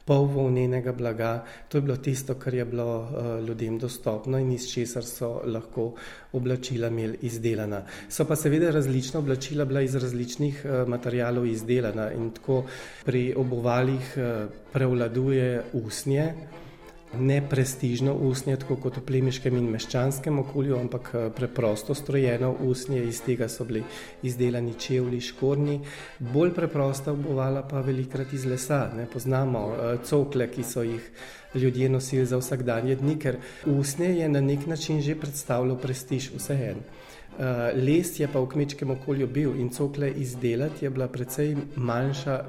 pol 0.05 0.25
volnenega 0.27 0.91
blaga. 0.91 1.43
To 1.69 1.77
je 1.77 1.81
bilo 1.81 1.98
tisto, 1.98 2.36
kar 2.36 2.53
je 2.53 2.65
bilo 2.65 2.88
uh, 3.00 3.48
ljudem 3.48 3.77
dostopno 3.79 4.39
in 4.39 4.51
iz 4.51 4.67
česar 4.74 5.05
so 5.05 5.41
lahko 5.45 5.93
oblačila 6.33 6.88
imeli 6.88 7.17
izdelana. 7.22 7.83
So 8.10 8.25
pa 8.25 8.36
seveda 8.36 8.72
različna 8.72 9.19
oblačila 9.19 9.65
bila 9.65 9.81
iz 9.81 9.95
različnih 9.95 10.65
uh, 10.65 10.88
materijalov 10.88 11.48
izdelana 11.48 12.12
in 12.12 12.31
tako 12.31 12.63
pri 13.05 13.33
obuvalih 13.38 14.17
uh, 14.17 14.50
prevladuje 14.74 15.63
usnje 15.74 16.33
ne 17.20 17.41
prestižno 17.50 18.13
usnje, 18.13 18.58
kot 18.67 18.98
v 18.98 19.03
plemiškem 19.05 19.58
in 19.58 19.70
meščanskem 19.74 20.39
okolju, 20.39 20.77
ampak 20.79 21.12
eh, 21.13 21.29
preprosto 21.36 21.96
strojeno 21.96 22.53
usnje, 22.65 23.03
iz 23.03 23.22
tega 23.25 23.48
so 23.50 23.65
bili 23.65 23.84
izdelani 24.24 24.74
čevlji, 24.79 25.22
škorni, 25.29 25.79
bolj 26.34 26.53
preprosta 26.55 27.13
obuvala 27.13 27.63
pa 27.70 27.82
velikrat 27.82 28.34
iz 28.34 28.46
lesa. 28.46 28.88
Ne 28.96 29.05
poznamo 29.05 29.67
uh, 29.67 29.77
cokle, 30.03 30.48
ki 30.51 30.63
so 30.63 30.84
jih 30.84 31.10
ljudje 31.55 31.89
nosili 31.89 32.25
za 32.25 32.38
vsakdanje 32.38 32.96
dni, 32.96 33.17
ker 33.20 33.38
usnje 33.65 34.10
je 34.17 34.29
na 34.29 34.41
nek 34.41 34.67
način 34.67 35.01
že 35.01 35.15
predstavljalo 35.15 35.77
prestiž 35.77 36.32
vseeno. 36.38 36.82
Uh, 37.34 37.74
les 37.75 38.20
je 38.20 38.27
pa 38.27 38.39
v 38.39 38.50
kmečkem 38.50 38.91
okolju 38.93 39.27
bil 39.27 39.55
in 39.60 39.70
cokle 39.70 40.12
izdelati 40.12 40.86
je 40.86 40.89
bila 40.89 41.08
precej 41.08 41.55
manjša 41.75 42.43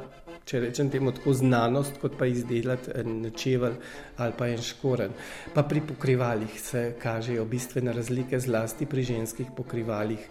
če 0.45 0.61
rečem 0.61 0.91
temu 0.93 1.13
tako 1.17 1.33
znanost, 1.33 1.99
kot 2.01 2.19
pa 2.19 2.27
izdelati 2.29 2.93
en 3.01 3.31
čevelj 3.37 3.79
ali 4.17 4.33
pa 4.39 4.49
en 4.53 4.63
škoren. 4.63 5.15
Pa 5.55 5.63
pri 5.63 5.81
pokrivalih 5.89 6.61
se 6.61 6.95
kažejo 7.03 7.45
bistvene 7.45 7.93
razlike, 7.93 8.41
zlasti 8.41 8.87
pri 8.87 9.03
ženskih 9.03 9.55
pokrivalih. 9.57 10.29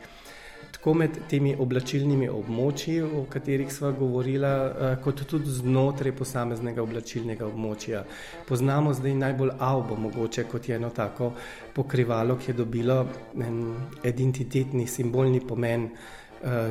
Tako 0.73 0.93
med 0.99 1.17
temi 1.29 1.53
oblačilnimi 1.59 2.27
območji, 2.29 2.97
o 3.03 3.23
katerih 3.29 3.69
smo 3.71 3.91
govorili, 3.97 4.47
eh, 4.47 4.95
kot 5.03 5.21
tudi 5.29 5.51
znotraj 5.51 6.11
posameznega 6.17 6.83
oblačilnega 6.83 7.45
območja. 7.45 8.03
Poznamo 8.47 8.93
zdaj 8.93 9.13
najbolj 9.15 9.51
avbo, 9.59 9.95
mogoče 9.95 10.43
kot 10.43 10.69
eno 10.69 10.89
tako 10.89 11.33
pokrivalo, 11.73 12.35
ki 12.35 12.51
je 12.51 12.57
dobilo 12.57 13.07
en 13.39 13.61
identitetni, 14.03 14.87
simbolni 14.87 15.39
pomen 15.47 15.89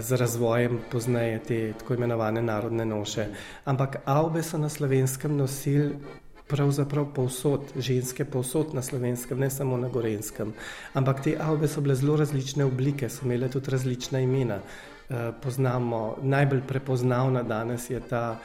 z 0.00 0.12
razvojem 0.20 0.80
pozneje 0.92 1.38
te 1.38 1.72
tako 1.78 1.94
imenovane 1.94 2.42
narodne 2.42 2.84
noše. 2.84 3.26
Ampak 3.64 3.96
avbe 4.04 4.42
so 4.42 4.58
na 4.58 4.68
slovenskem 4.68 5.36
nosili 5.36 5.96
pravzaprav 6.52 7.06
povsod, 7.14 7.72
ženske 7.76 8.24
povsod 8.24 8.74
na 8.74 8.82
slovenskem, 8.82 9.40
ne 9.40 9.50
samo 9.50 9.76
na 9.76 9.88
gorenskem. 9.88 10.52
Ampak 10.94 11.22
te 11.24 11.36
avbe 11.40 11.68
so 11.68 11.80
bile 11.80 11.94
zelo 11.96 12.16
različne 12.20 12.64
oblike, 12.64 13.08
so 13.08 13.24
imele 13.24 13.48
tudi 13.48 13.70
različna 13.72 14.20
imena. 14.20 14.58
Eh, 15.10 15.32
poznamo, 15.42 16.16
najbolj 16.22 16.60
prepoznavna 16.68 17.42
danes 17.42 17.90
je 17.90 18.00
ta 18.00 18.38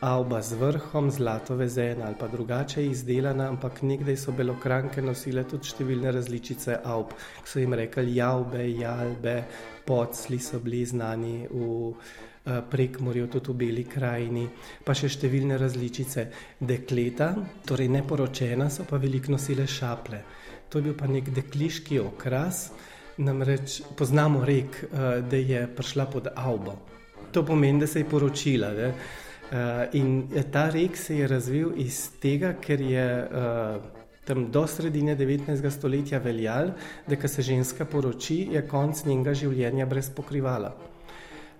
Alba 0.00 0.40
z 0.40 0.56
vrhom, 0.56 1.10
zlato 1.10 1.54
vezen 1.56 2.00
ali 2.02 2.16
pa 2.18 2.24
drugače 2.28 2.86
izdelana, 2.86 3.50
ampak 3.52 3.82
nekdaj 3.82 4.16
so 4.16 4.32
belokranke 4.32 5.02
nosile 5.04 5.44
tudi 5.44 5.68
številne 5.68 6.08
različice 6.16 6.78
alb, 6.88 7.12
ki 7.44 7.52
so 7.52 7.60
jim 7.60 7.76
rekli 7.76 8.14
javbe, 8.16 8.64
jalbe, 8.80 9.36
podsli 9.84 10.40
so 10.40 10.62
bili 10.64 10.80
znani 10.88 11.44
v 11.52 11.68
eh, 11.92 12.62
prekmorju, 12.72 13.28
tudi 13.36 13.52
v 13.52 13.58
beli 13.66 13.84
krajini, 13.84 14.48
pa 14.80 14.96
še 14.96 15.12
številne 15.12 15.60
različice. 15.60 16.28
Dekleta, 16.64 17.34
torej 17.68 17.92
neporočena, 17.92 18.72
so 18.72 18.88
pa 18.88 18.96
veliko 18.96 19.36
nosile 19.36 19.68
šaple. 19.68 20.24
To 20.72 20.80
je 20.80 20.88
bil 20.88 20.96
pa 20.96 21.12
nek 21.12 21.28
dekliški 21.28 22.00
okras, 22.00 22.70
namreč 23.20 23.82
poznamo 24.00 24.46
rek, 24.48 24.84
eh, 24.88 25.20
da 25.20 25.36
je 25.36 25.66
prišla 25.68 26.08
pod 26.08 26.32
albo. 26.32 26.80
To 27.36 27.44
pomeni, 27.44 27.84
da 27.84 27.86
se 27.86 28.00
je 28.00 28.08
poročila. 28.08 28.72
Ne? 28.72 28.94
Uh, 29.50 29.88
in 29.98 30.28
ta 30.52 30.68
rek 30.70 30.96
se 30.96 31.16
je 31.16 31.26
razvil 31.26 31.72
iz 31.76 32.04
tega, 32.22 32.52
ker 32.62 32.80
je 32.80 33.06
uh, 33.26 33.82
tam 34.24 34.44
do 34.50 34.66
sredine 34.66 35.16
19. 35.16 35.70
stoletja 35.70 36.20
veljal, 36.22 36.70
da 37.06 37.28
se 37.28 37.42
ženska 37.42 37.84
poroči, 37.84 38.46
je 38.52 38.62
konc 38.68 39.04
njenega 39.04 39.34
življenja 39.34 39.86
brez 39.90 40.10
pokrivala. 40.14 40.70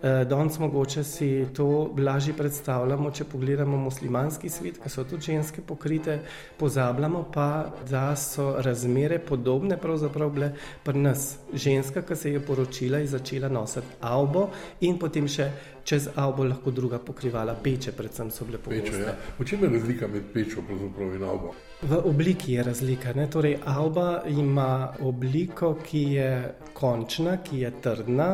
Eh, 0.03 0.25
danes 0.25 0.59
mogoče 0.59 1.05
si 1.05 1.47
to 1.57 1.95
lažje 1.99 2.33
predstavljamo, 2.33 3.11
če 3.11 3.25
pogledamo 3.25 3.77
muslimanski 3.77 4.49
svet, 4.49 4.79
ki 4.81 4.89
so 4.89 5.05
tudi 5.05 5.27
ženske 5.29 5.61
pokrite, 5.61 6.15
pozabljamo 6.57 7.27
pa, 7.35 7.67
da 7.91 8.17
so 8.17 8.55
razmere 8.65 9.19
podobne 9.19 9.77
pravzaprav 9.77 10.31
bile 10.31 10.55
pri 10.85 11.03
nas. 11.05 11.27
Ženska, 11.53 12.03
ki 12.03 12.17
se 12.17 12.33
je 12.33 12.41
poročila, 12.41 12.99
je 12.99 13.11
začela 13.13 13.49
nositi 13.53 14.01
avbo 14.01 14.47
in 14.81 14.97
potem 14.99 15.29
še 15.29 15.51
čez 15.85 16.09
avbo 16.17 16.49
lahko 16.49 16.73
druga 16.73 16.99
pokrivala 16.99 17.59
peče, 17.61 17.93
predvsem 17.93 18.33
so 18.33 18.49
bile 18.49 18.59
pokrite. 18.59 19.05
Ja. 19.05 19.15
V 19.39 19.45
čem 19.45 19.69
je 19.69 19.73
razlika 19.77 20.09
med 20.09 20.33
pečo 20.33 20.65
in 20.71 21.29
avbo? 21.29 21.53
V 21.83 22.01
obliki 22.09 22.57
je 22.57 22.63
razlika. 22.63 23.13
Ne? 23.13 23.29
Torej, 23.31 23.59
avba 23.65 24.23
ima 24.29 24.95
obliko, 25.01 25.75
ki 25.85 26.05
je 26.17 26.35
končna, 26.73 27.37
ki 27.45 27.67
je 27.67 27.77
trdna 27.85 28.33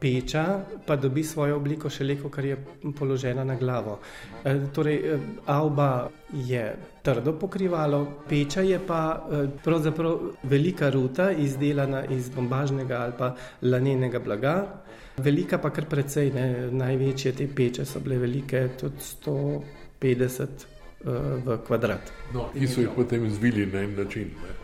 peča 0.00 0.60
pa 0.86 0.96
dobi 0.96 1.24
svojo 1.24 1.56
obliko 1.56 1.90
šele, 1.90 2.16
ko 2.16 2.40
je 2.40 2.56
položena 2.98 3.44
na 3.44 3.56
glavo. 3.56 3.98
E, 4.44 4.56
torej, 4.74 4.96
e, 4.96 5.18
avba 5.46 6.10
je 6.32 6.76
trdo 7.02 7.32
pokrivalo, 7.38 8.06
peča 8.28 8.60
je 8.60 8.80
pa 8.86 9.26
e, 9.32 9.46
pravzaprav 9.64 10.18
velika 10.42 10.90
ruta, 10.90 11.30
izdelana 11.32 12.04
iz 12.04 12.28
bombažnega 12.28 13.00
ali 13.00 13.12
pa 13.18 13.34
lanenega 13.62 14.18
blaga. 14.18 14.82
Velika 15.18 15.58
pa 15.58 15.70
kar 15.70 15.84
precej, 15.90 16.30
ne? 16.30 16.70
največje 16.70 17.32
te 17.32 17.48
peče 17.54 17.84
so 17.84 18.00
bile 18.00 18.18
velike, 18.18 18.68
tudi 18.78 19.02
150 19.24 20.46
uh, 21.04 21.10
v 21.44 21.58
kvadrat. 21.66 22.12
No, 22.34 22.48
ki 22.54 22.68
so 22.70 22.84
jih 22.84 22.94
potem 22.94 23.26
zvili 23.30 23.66
na 23.66 23.82
en 23.82 23.96
način. 23.98 24.30
Ne? 24.44 24.54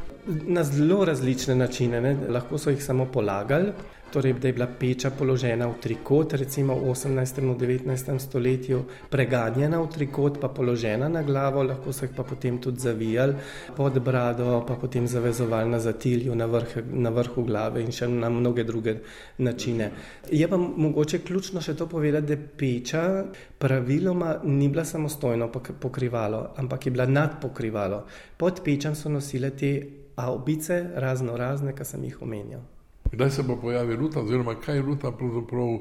Na 0.54 0.62
zelo 0.64 1.04
različne 1.04 1.54
načine, 1.58 2.00
ne? 2.00 2.14
lahko 2.30 2.58
so 2.58 2.70
jih 2.70 2.84
samo 2.84 3.08
polagali, 3.12 3.72
torej 4.14 4.36
da 4.38 4.48
je 4.48 4.54
bila 4.54 4.66
peča 4.80 5.10
položena 5.10 5.66
v 5.66 5.74
trikot, 5.82 6.32
recimo 6.38 6.74
v 6.78 6.94
18. 6.94 7.38
in 7.42 7.54
19. 7.58 8.18
stoletju 8.18 8.84
preganjena 9.10 9.80
v 9.82 9.88
trikot, 9.90 10.38
pa 10.40 10.48
položena 10.48 11.08
na 11.08 11.22
glavo, 11.22 11.62
lahko 11.66 11.92
so 11.92 12.06
jih 12.06 12.14
pa 12.14 12.22
potem 12.22 12.60
tudi 12.62 12.78
zavijali 12.80 13.34
pod 13.76 13.98
brado, 13.98 14.62
pa 14.68 14.76
potem 14.78 15.06
zavezovali 15.06 15.70
na 15.70 15.80
zatilju, 15.82 16.34
na, 16.34 16.46
vrh, 16.46 16.76
na 16.94 17.10
vrhu 17.10 17.42
glave 17.42 17.82
in 17.82 17.90
še 17.90 18.06
na 18.08 18.30
mnoge 18.30 18.64
druge 18.64 18.94
načine. 19.38 19.90
Je 20.30 20.46
pa 20.48 20.56
mogoče 20.56 21.18
ključno 21.26 21.60
še 21.60 21.74
to 21.74 21.88
povedati, 21.90 22.36
da 22.36 22.58
peča 22.58 23.24
praviloma 23.58 24.36
ni 24.44 24.68
bila 24.68 24.84
samostojno 24.84 25.50
pokrivalo, 25.80 26.54
ampak 26.56 26.86
je 26.86 26.94
bila 26.94 27.06
nadpokrivalo. 27.10 28.04
Pod 28.38 28.62
pečem 28.62 28.94
so 28.94 29.10
nosile 29.10 29.50
te 29.50 29.74
avbice, 30.14 30.78
razno 30.94 31.36
razne, 31.36 31.74
ki 31.74 31.84
sem 31.84 32.06
jih 32.06 32.22
omenjal. 32.22 32.73
Kdaj 33.14 33.30
se 33.30 33.42
bo 33.42 33.56
pojavila 33.56 34.00
ruta, 34.00 34.20
oziroma 34.20 34.54
kaj 34.54 34.80
ruta 34.82 35.12
pravzaprav 35.12 35.78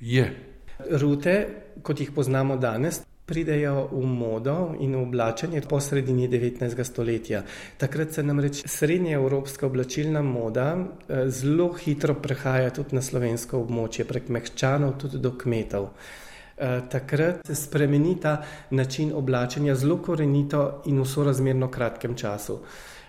je? 0.00 0.24
Rute, 0.90 1.34
kot 1.82 2.00
jih 2.00 2.10
poznamo 2.10 2.56
danes, 2.56 3.00
pridejo 3.26 3.86
v 3.92 4.06
modo 4.06 4.74
in 4.80 4.96
v 4.96 5.02
oblačenje 5.02 5.62
po 5.68 5.78
sredini 5.80 6.26
19. 6.28 6.84
stoletja. 6.84 7.44
Takrat 7.78 8.12
se 8.12 8.22
namreč 8.22 8.64
srednja 8.66 9.14
evropska 9.14 9.66
oblačilna 9.66 10.22
moda 10.22 10.74
eh, 10.74 11.30
zelo 11.30 11.70
hitro 11.72 12.14
prehaja 12.14 12.70
tudi 12.74 12.98
na 12.98 13.02
slovensko 13.02 13.62
območje, 13.62 14.04
prek 14.04 14.28
mehčanov 14.28 14.98
tudi 14.98 15.22
do 15.22 15.36
kmetov. 15.38 15.86
Eh, 16.56 16.80
takrat 16.90 17.46
se 17.46 17.54
spremeni 17.54 18.16
ta 18.20 18.40
način 18.70 19.12
oblačenja 19.14 19.74
zelo 19.74 20.02
korenito 20.02 20.82
in 20.86 20.98
v 20.98 21.06
sorazmerno 21.06 21.70
kratkem 21.70 22.18
času. 22.18 22.58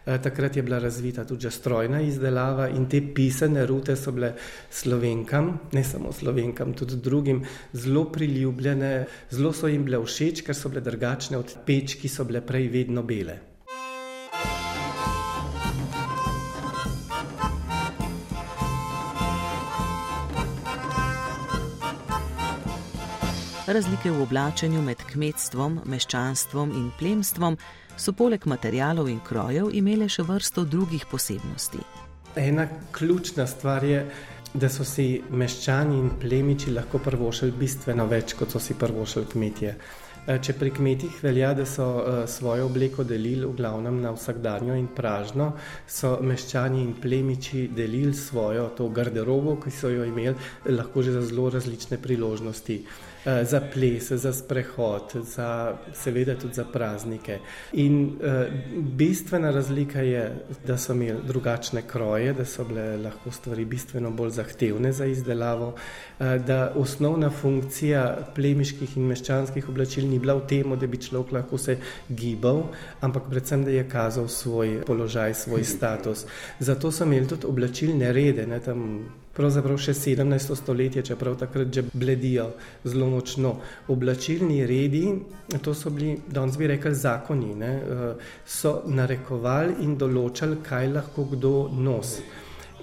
Eh, 0.06 0.18
takrat 0.22 0.56
je 0.56 0.62
bila 0.64 0.80
razvita 0.80 1.24
tudi 1.26 1.52
strojna 1.52 2.02
izdelava 2.02 2.68
in 2.68 2.90
te 2.90 3.00
pisane 3.16 3.66
rute 3.66 3.96
so 3.96 4.12
bile 4.12 4.34
slovenkam, 4.72 5.60
ne 5.72 5.84
samo 5.84 6.12
slovenkam, 6.12 6.74
tudi 6.74 6.96
drugim, 6.96 7.46
zelo 7.74 8.04
priljubljene, 8.12 9.06
zelo 9.30 9.54
so 9.54 9.68
jim 9.68 9.86
bile 9.86 10.02
všeč, 10.04 10.42
ker 10.44 10.56
so 10.56 10.70
bile 10.70 10.82
drugačne 10.82 11.38
od 11.38 11.56
peč, 11.66 11.96
ki 12.02 12.12
so 12.12 12.26
bile 12.28 12.42
prej 12.42 12.68
vedno 12.68 13.04
bele. 13.04 13.40
Razlike 23.68 24.12
v 24.12 24.22
oblačenju 24.22 24.82
med 24.84 25.00
kmetstvom, 25.14 25.80
meščanstvom 25.88 26.76
in 26.76 26.92
plemstvom 27.00 27.56
so 27.98 28.14
poleg 28.14 28.46
materijalov 28.46 29.10
in 29.10 29.20
krojev 29.20 29.70
imele 29.74 30.10
še 30.10 30.24
vrsto 30.28 30.64
drugih 30.66 31.06
posebnosti. 31.12 31.82
Ena 32.36 32.68
ključna 32.92 33.48
stvar 33.48 33.84
je, 33.84 34.06
da 34.54 34.70
so 34.70 34.86
si 34.86 35.22
meščani 35.30 35.98
in 35.98 36.10
plemiči 36.22 36.72
lahko 36.74 37.02
prvošili 37.02 37.54
bistveno 37.58 38.06
več, 38.06 38.34
kot 38.38 38.54
so 38.54 38.60
si 38.62 38.78
prvošili 38.78 39.30
kmetje. 39.32 39.76
Eh, 40.24 40.38
če 40.40 40.54
pri 40.56 40.72
kmetih 40.72 41.18
velja, 41.20 41.50
da 41.58 41.66
so 41.68 41.86
uh, 42.00 42.18
svojo 42.32 42.70
obleko 42.70 43.04
delili 43.04 43.44
v 43.44 43.58
glavnem 43.58 43.98
na 44.00 44.14
vsakdanjo 44.16 44.78
in 44.80 44.86
pražno, 44.96 45.50
so 45.84 46.14
meščani 46.24 46.80
in 46.80 46.94
plemiči 46.96 47.66
delili 47.76 48.16
svojo 48.16 48.70
to 48.78 48.88
garderobo, 48.88 49.58
ki 49.60 49.74
so 49.76 49.92
jo 49.92 50.06
imeli, 50.08 50.38
lahko 50.72 51.04
že 51.04 51.18
za 51.18 51.26
zelo 51.28 51.50
različne 51.52 52.00
priložnosti. 52.00 52.78
Uh, 53.24 53.48
za 53.48 53.62
ples, 53.74 54.12
za 54.12 54.34
sprehod, 54.34 55.14
za, 55.24 55.78
seveda 55.94 56.36
tudi 56.36 56.54
za 56.54 56.66
praznike. 56.66 57.38
In 57.74 58.06
uh, 58.06 58.12
bistvena 58.74 59.52
razlika 59.52 60.02
je, 60.02 60.36
da 60.68 60.78
so 60.78 60.94
imeli 60.94 61.22
drugačne 61.28 61.82
kroje, 61.88 62.34
da 62.34 62.46
so 62.46 62.66
bile 62.68 62.98
lahko 62.98 63.32
stvari 63.32 63.66
bistveno 63.66 64.12
bolj 64.12 64.30
zahtevne 64.30 64.92
za 64.92 65.06
izdelavo, 65.06 65.68
uh, 65.68 66.36
da 66.48 66.74
osnovna 66.76 67.30
funkcija 67.30 68.04
plemiških 68.36 68.98
in 68.98 69.08
meščanskih 69.08 69.70
oblačil 69.70 70.10
ni 70.10 70.20
bila 70.20 70.36
v 70.36 70.48
tem, 70.48 70.76
da 70.80 70.88
bi 70.88 71.00
človek 71.00 71.32
lahko 71.32 71.58
se 71.58 71.78
gibal, 72.10 72.64
ampak 73.02 73.32
predvsem, 73.32 73.64
da 73.64 73.72
je 73.72 73.90
kazal 73.90 74.28
svoj 74.28 74.82
položaj, 74.86 75.34
svoj 75.34 75.64
status. 75.64 76.26
Zato 76.60 76.92
so 76.92 77.08
imeli 77.08 77.28
tudi 77.28 77.48
oblačilne 77.48 78.12
rede, 78.14 78.48
ne, 78.48 78.60
tam 78.60 78.90
pravzaprav 79.34 79.80
še 79.82 79.96
17. 79.98 80.56
stoletje, 80.56 81.04
čeprav 81.10 81.36
takrat 81.42 81.74
že 81.74 81.84
bledijo 81.94 82.52
zelo 82.84 83.10
močno. 83.10 83.56
Oblačilni 83.88 84.62
redi, 84.70 85.04
to 85.62 85.74
so 85.74 85.90
bili, 85.90 86.18
danes 86.30 86.58
bi 86.58 86.70
rekli, 86.70 86.94
zakoni, 86.96 87.56
ne, 87.56 87.74
eh, 87.76 88.32
so 88.46 88.82
narekovali 88.86 89.82
in 89.84 89.98
določali, 89.98 90.62
kaj 90.64 90.88
lahko 90.94 91.26
kdo 91.34 91.70
nosi 91.74 92.24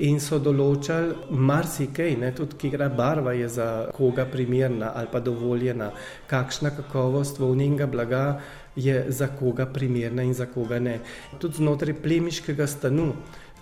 in 0.00 0.21
so 0.23 0.38
določali 0.40 1.37
marsikaj, 1.37 2.14
ne, 2.21 2.30
tudi 2.37 2.57
kira 2.62 2.88
barva 2.88 3.35
je 3.37 3.49
za 3.49 3.66
koga 3.97 4.25
primerna 4.25 4.92
ali 4.97 5.11
pa 5.12 5.21
dovoljena, 5.21 5.90
kakšna 6.30 6.73
kakovost 6.76 7.38
volnega 7.38 7.87
blaga 7.87 8.40
je 8.76 9.04
za 9.09 9.28
koga 9.37 9.66
primerna 9.66 10.23
in 10.23 10.35
za 10.35 10.47
koga 10.47 10.78
ne. 10.78 11.00
Tudi 11.38 11.61
znotraj 11.61 11.99
plemiškega 12.02 12.66
stanu. 12.66 13.12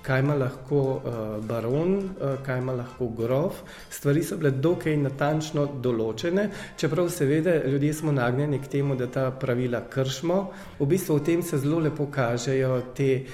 Kaj 0.02 0.21
ima 0.21 0.35
lahko 0.35 0.81
uh, 0.81 1.45
baron, 1.45 1.95
uh, 1.97 2.38
kaj 2.47 2.59
ima 2.59 2.73
lahko 2.73 3.09
grof. 3.09 3.62
Stvari 3.90 4.23
so 4.25 4.38
bile 4.40 4.50
dokaj 4.50 4.97
natančno 4.97 5.67
določene, 5.83 6.49
čeprav 6.81 7.11
seveda 7.12 7.59
ljudje 7.67 7.95
smo 7.95 8.12
nagnjeni 8.12 8.62
k 8.62 8.73
temu, 8.78 8.97
da 8.97 9.07
ta 9.07 9.31
pravila 9.31 9.83
kršimo. 9.90 10.38
V 10.81 10.87
bistvu 10.87 11.19
v 11.19 11.25
tem 11.25 11.43
se 11.43 11.59
zelo 11.59 11.83
lepo 11.85 12.07
kažejo 12.07 12.83
te 12.97 13.25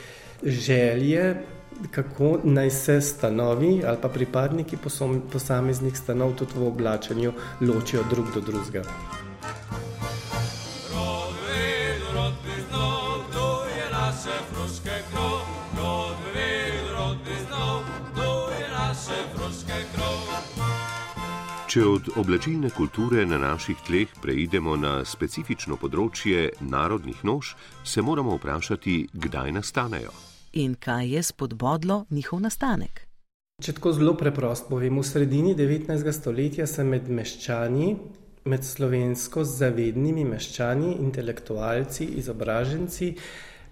želje 0.42 1.34
kako 1.90 2.38
naj 2.44 2.70
se 2.70 3.00
stanovi 3.00 3.82
ali 3.86 3.98
pa 4.02 4.08
pripadniki 4.08 4.76
posameznih 5.32 5.98
stanov 5.98 6.34
tudi 6.34 6.52
v 6.56 6.66
oblačenju 6.66 7.32
ločijo 7.60 8.02
drug 8.10 8.26
do 8.34 8.40
drugega. 8.40 8.82
Če 21.68 21.86
od 21.86 22.12
oblačilne 22.16 22.70
kulture 22.70 23.24
na 23.26 23.38
naših 23.38 23.80
tleh 23.86 24.12
preidemo 24.22 24.76
na 24.76 25.00
specifično 25.04 25.76
področje 25.76 26.52
narodnih 26.60 27.24
nož, 27.24 27.56
se 27.84 28.02
moramo 28.02 28.36
vprašati, 28.38 29.00
kdaj 29.12 29.52
nastanejo 29.58 30.14
in 30.54 30.74
kaj 30.74 31.08
je 31.08 31.22
spodbodlo 31.22 32.04
njihov 32.10 32.40
nastanek. 32.40 33.00
Če 33.62 33.72
tako 33.76 33.92
zelo 33.94 34.14
preprosto 34.18 34.70
povem, 34.70 34.98
v 34.98 35.06
sredini 35.06 35.54
19. 35.54 36.10
stoletja 36.12 36.66
se 36.66 36.84
med 36.84 37.08
meščani, 37.08 37.94
med 38.50 38.66
slovensko 38.66 39.44
zavednimi 39.46 40.24
meščani, 40.28 40.96
intelektualci, 41.02 42.08
izobraženci, 42.20 43.14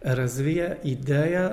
razvija 0.02 0.76
ideja, 0.88 1.48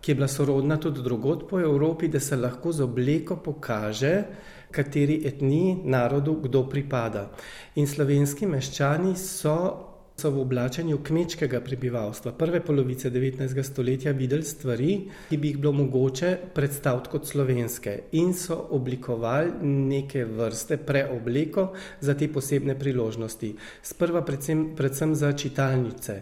ki 0.00 0.10
je 0.10 0.14
bila 0.14 0.28
sorodna 0.28 0.76
tudi 0.76 1.02
drugot 1.02 1.48
po 1.48 1.60
Evropi, 1.60 2.08
da 2.08 2.20
se 2.20 2.36
lahko 2.36 2.72
z 2.72 2.80
obleko 2.80 3.36
pokaže, 3.36 4.24
kateri 4.70 5.20
etni 5.26 5.82
narodu 5.84 6.34
kdo 6.42 6.64
pripada. 6.68 7.30
In 7.76 7.86
slovenski 7.86 8.46
meščani 8.46 9.16
so 9.16 9.90
so 10.20 10.30
v 10.30 10.42
oblačenju 10.44 10.98
kmečkega 11.00 11.62
prebivalstva 11.64 12.32
prve 12.36 12.60
polovice 12.60 13.10
19. 13.10 13.62
stoletja 13.64 14.12
videli 14.12 14.44
stvari, 14.44 14.90
ki 15.30 15.36
bi 15.40 15.48
jih 15.48 15.58
bilo 15.58 15.72
mogoče 15.72 16.34
predstaviti 16.54 17.12
kot 17.14 17.26
slovenske 17.26 17.94
in 18.20 18.34
so 18.36 18.58
oblikovali 18.76 19.64
neke 19.64 20.24
vrste 20.24 20.76
preobleko 20.76 21.70
za 22.00 22.14
te 22.14 22.28
posebne 22.28 22.76
priložnosti. 22.78 23.54
Sprva 23.82 24.20
predvsem, 24.24 24.74
predvsem 24.76 25.14
za 25.14 25.32
čitalnice. 25.32 26.20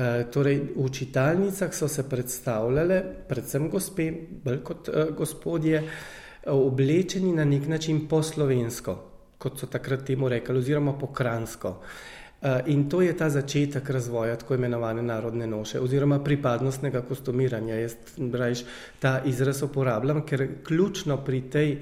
E, 0.00 0.24
torej, 0.32 0.60
v 0.76 0.88
čitalnicah 0.88 1.74
so 1.74 1.88
se 1.88 2.06
predstavljale 2.08 3.02
predvsem 3.28 3.68
gospe, 3.68 4.06
bolj 4.44 4.62
kot 4.64 4.88
e, 4.88 5.04
gospodje, 5.16 5.82
oblečeni 6.46 7.34
na 7.36 7.44
nek 7.44 7.68
način 7.68 8.06
po 8.08 8.22
slovensko, 8.22 8.96
kot 9.38 9.60
so 9.60 9.66
takrat 9.66 10.06
temu 10.08 10.28
rekli, 10.28 10.58
oziroma 10.58 10.96
po 10.96 11.12
kransko. 11.12 11.74
Eh, 12.42 12.62
in 12.66 12.88
to 12.88 13.02
je 13.02 13.16
ta 13.16 13.28
začetek 13.30 13.90
razvoja 13.90 14.36
tako 14.36 14.54
imenovane 14.54 15.02
narodne 15.02 15.46
noše 15.46 15.80
oziroma 15.80 16.22
pripadnostnega 16.24 17.02
kostumiranja. 17.02 17.74
Jaz 17.74 17.96
rajš 18.32 18.62
ta 18.98 19.20
izraz 19.24 19.62
uporabljam, 19.62 20.22
ker 20.26 20.48
ključno 20.64 21.18
pri 21.24 21.42
tej 21.50 21.74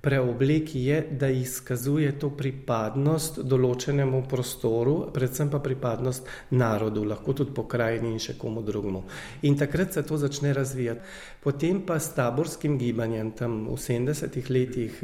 preobleki 0.00 0.84
je, 0.84 1.00
da 1.10 1.28
izkazuje 1.28 2.12
to 2.18 2.30
pripadnost 2.36 3.42
določenemu 3.44 4.22
prostoru, 4.28 4.94
predvsem 5.12 5.50
pa 5.52 5.60
pripadnost 5.60 6.28
narodu, 6.56 7.04
lahko 7.04 7.34
tudi 7.36 7.52
pokrajini 7.56 8.14
in 8.14 8.22
še 8.22 8.38
komu 8.40 8.62
drugemu. 8.64 9.02
In 9.48 9.58
takrat 9.60 9.92
se 9.92 10.04
to 10.06 10.16
začne 10.16 10.54
razvijati. 10.56 11.04
Potem 11.40 11.82
pa 11.86 11.98
s 12.00 12.14
taborskim 12.16 12.78
gibanjem, 12.80 13.32
tam 13.36 13.64
v 13.68 13.76
70-ih 13.80 14.50
letih 14.50 15.02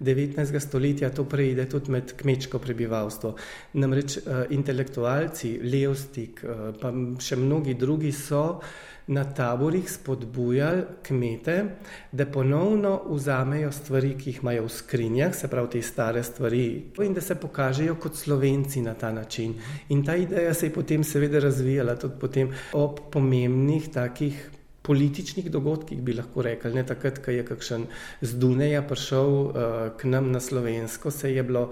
19. 0.00 0.40
Eh, 0.40 0.60
stoletja, 0.60 1.10
to 1.12 1.24
preide 1.28 1.66
tudi 1.68 1.92
med 1.92 2.12
kmečko 2.16 2.60
prebivalstvo. 2.60 3.34
Namreč 3.80 4.18
eh, 4.18 4.44
intelektualci, 4.56 5.56
Levstik, 5.64 6.44
eh, 6.44 6.68
pa 6.80 6.92
še 7.20 7.40
mnogi 7.40 7.76
drugi 7.76 8.12
so 8.12 8.60
na 9.06 9.24
taborih 9.24 9.90
spodbujali 9.90 10.82
kmete, 11.02 11.64
da 12.12 12.26
ponovno 12.26 13.02
vzamejo 13.08 13.72
stvari, 13.72 14.16
ki 14.18 14.30
jih 14.30 14.40
imajo 14.42 14.64
v 14.66 14.72
skrinjah, 14.74 15.34
se 15.34 15.48
pravi 15.48 15.70
te 15.70 15.82
stare 15.82 16.22
stvari, 16.22 16.66
in 17.04 17.14
da 17.14 17.20
se 17.20 17.34
pokažejo 17.34 17.94
kot 18.02 18.16
slovenci 18.16 18.82
na 18.82 18.94
ta 18.94 19.12
način. 19.12 19.54
In 19.88 20.04
ta 20.04 20.16
ideja 20.16 20.54
se 20.54 20.66
je 20.66 20.74
potem 20.74 21.04
seveda 21.04 21.38
razvijala 21.38 21.96
tudi 21.96 22.20
potem 22.20 22.52
ob 22.72 23.00
pomembnih 23.12 23.88
takih. 23.92 24.50
Političnih 24.86 25.50
dogodkih 25.50 25.98
bi 26.02 26.12
lahko 26.14 26.42
rekli, 26.42 26.70
ne 26.74 26.84
takrat, 26.86 27.18
ko 27.18 27.30
je 27.34 27.42
kakšen 27.44 27.86
z 28.20 28.38
Duneja 28.38 28.84
prišel 28.86 29.30
uh, 29.30 29.54
k 29.98 30.06
nam 30.06 30.30
na 30.30 30.40
slovensko, 30.40 31.10
se 31.10 31.32
je 31.34 31.42
bilo 31.42 31.70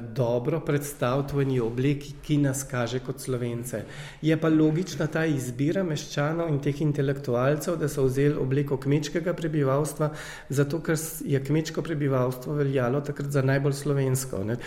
dobro 0.00 0.60
predstaviti 0.60 1.36
v 1.36 1.42
eni 1.42 1.60
obliki, 1.60 2.12
ki 2.22 2.36
nas 2.42 2.62
kaže 2.68 3.00
kot 3.00 3.20
slovence. 3.20 3.82
Je 4.22 4.36
pa 4.36 4.48
logična 4.48 5.06
ta 5.06 5.24
izbira 5.24 5.82
meščanov 5.84 6.50
in 6.52 6.60
teh 6.60 6.82
intelektualcev, 6.84 7.78
da 7.80 7.88
so 7.88 8.04
vzeli 8.04 8.36
obliko 8.36 8.76
kmečkega 8.76 9.32
prebivalstva, 9.34 10.10
zato 10.48 10.82
ker 10.84 11.00
je 11.24 11.40
kmečko 11.44 11.82
prebivalstvo 11.82 12.58
veljalo 12.60 13.00
takrat 13.00 13.32
za 13.32 13.42
najbolj 13.42 13.78
slovensko. 13.80 14.44
Ne? 14.44 14.58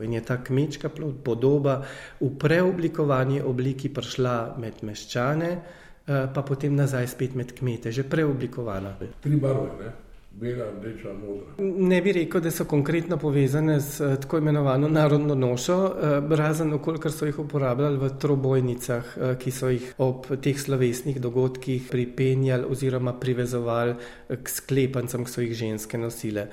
In 0.00 0.16
je 0.16 0.24
ta 0.24 0.40
kmečka 0.44 0.88
podoba 1.24 1.82
v 2.20 2.32
preoblikovani 2.40 3.42
obliki 3.44 3.92
prišla 3.92 4.54
med 4.58 4.80
meščane, 4.82 5.50
eh, 5.50 6.28
pa 6.34 6.42
potem 6.42 6.76
nazaj 6.76 7.12
spet 7.12 7.36
med 7.36 7.52
kmete, 7.52 7.92
že 7.92 8.08
preoblikovana. 8.08 8.96
Tri 9.20 9.36
barve, 9.36 9.76
ne? 9.84 10.09
Bela, 10.40 10.64
rdeča, 10.70 11.12
modra. 11.12 11.52
Ne 11.88 12.00
bi 12.02 12.12
rekel, 12.12 12.40
da 12.40 12.50
so 12.50 12.64
konkretno 12.64 13.16
povezane 13.16 13.80
z 13.80 14.00
eh, 14.00 14.16
tako 14.20 14.38
imenovano 14.38 14.88
narodno 14.88 15.34
nošo, 15.34 15.78
eh, 15.86 16.36
razen 16.36 16.72
okolikor 16.72 17.12
so 17.12 17.26
jih 17.26 17.38
uporabljali 17.38 17.98
v 17.98 18.10
trobojnicah, 18.18 19.16
eh, 19.16 19.36
ki 19.38 19.50
so 19.50 19.68
jih 19.68 19.94
ob 19.98 20.26
teh 20.42 20.60
slovesnih 20.60 21.20
dogodkih 21.20 21.88
pripenjali 21.90 22.64
oziroma 22.68 23.12
privezovali 23.12 23.94
k 24.28 24.48
sklepancem, 24.48 25.24
ki 25.24 25.30
so 25.30 25.44
jih 25.44 25.54
ženske 25.54 25.98
nosile. 25.98 26.48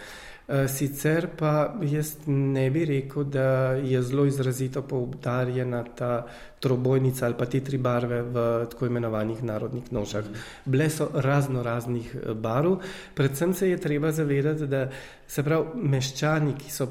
Eh, 0.47 0.67
sicer 0.71 1.25
pa 1.35 1.73
jaz 1.83 2.13
ne 2.25 2.69
bi 2.71 2.85
rekel, 2.87 3.23
da 3.23 3.73
je 3.83 3.99
zelo 4.01 4.23
izrazito 4.25 4.81
poudarjena 4.81 5.81
ta 5.83 6.25
trobojnica 6.59 7.25
ali 7.25 7.35
pa 7.37 7.45
te 7.45 7.59
tri 7.59 7.77
barve 7.77 8.21
v 8.21 8.45
tako 8.71 8.85
imenovanih 8.85 9.43
narodnih 9.43 9.91
nožah. 9.91 10.23
Bile 10.65 10.89
so 10.89 11.09
razno 11.13 11.63
raznih 11.63 12.15
eh, 12.15 12.33
barv, 12.33 12.77
predvsem 13.15 13.53
se 13.53 13.69
je 13.69 13.77
treba 13.77 14.11
zavedati, 14.11 14.67
da 14.67 14.89
se 15.27 15.43
prav 15.43 15.65
meščani, 15.75 16.55
ki 16.55 16.71
so 16.71 16.87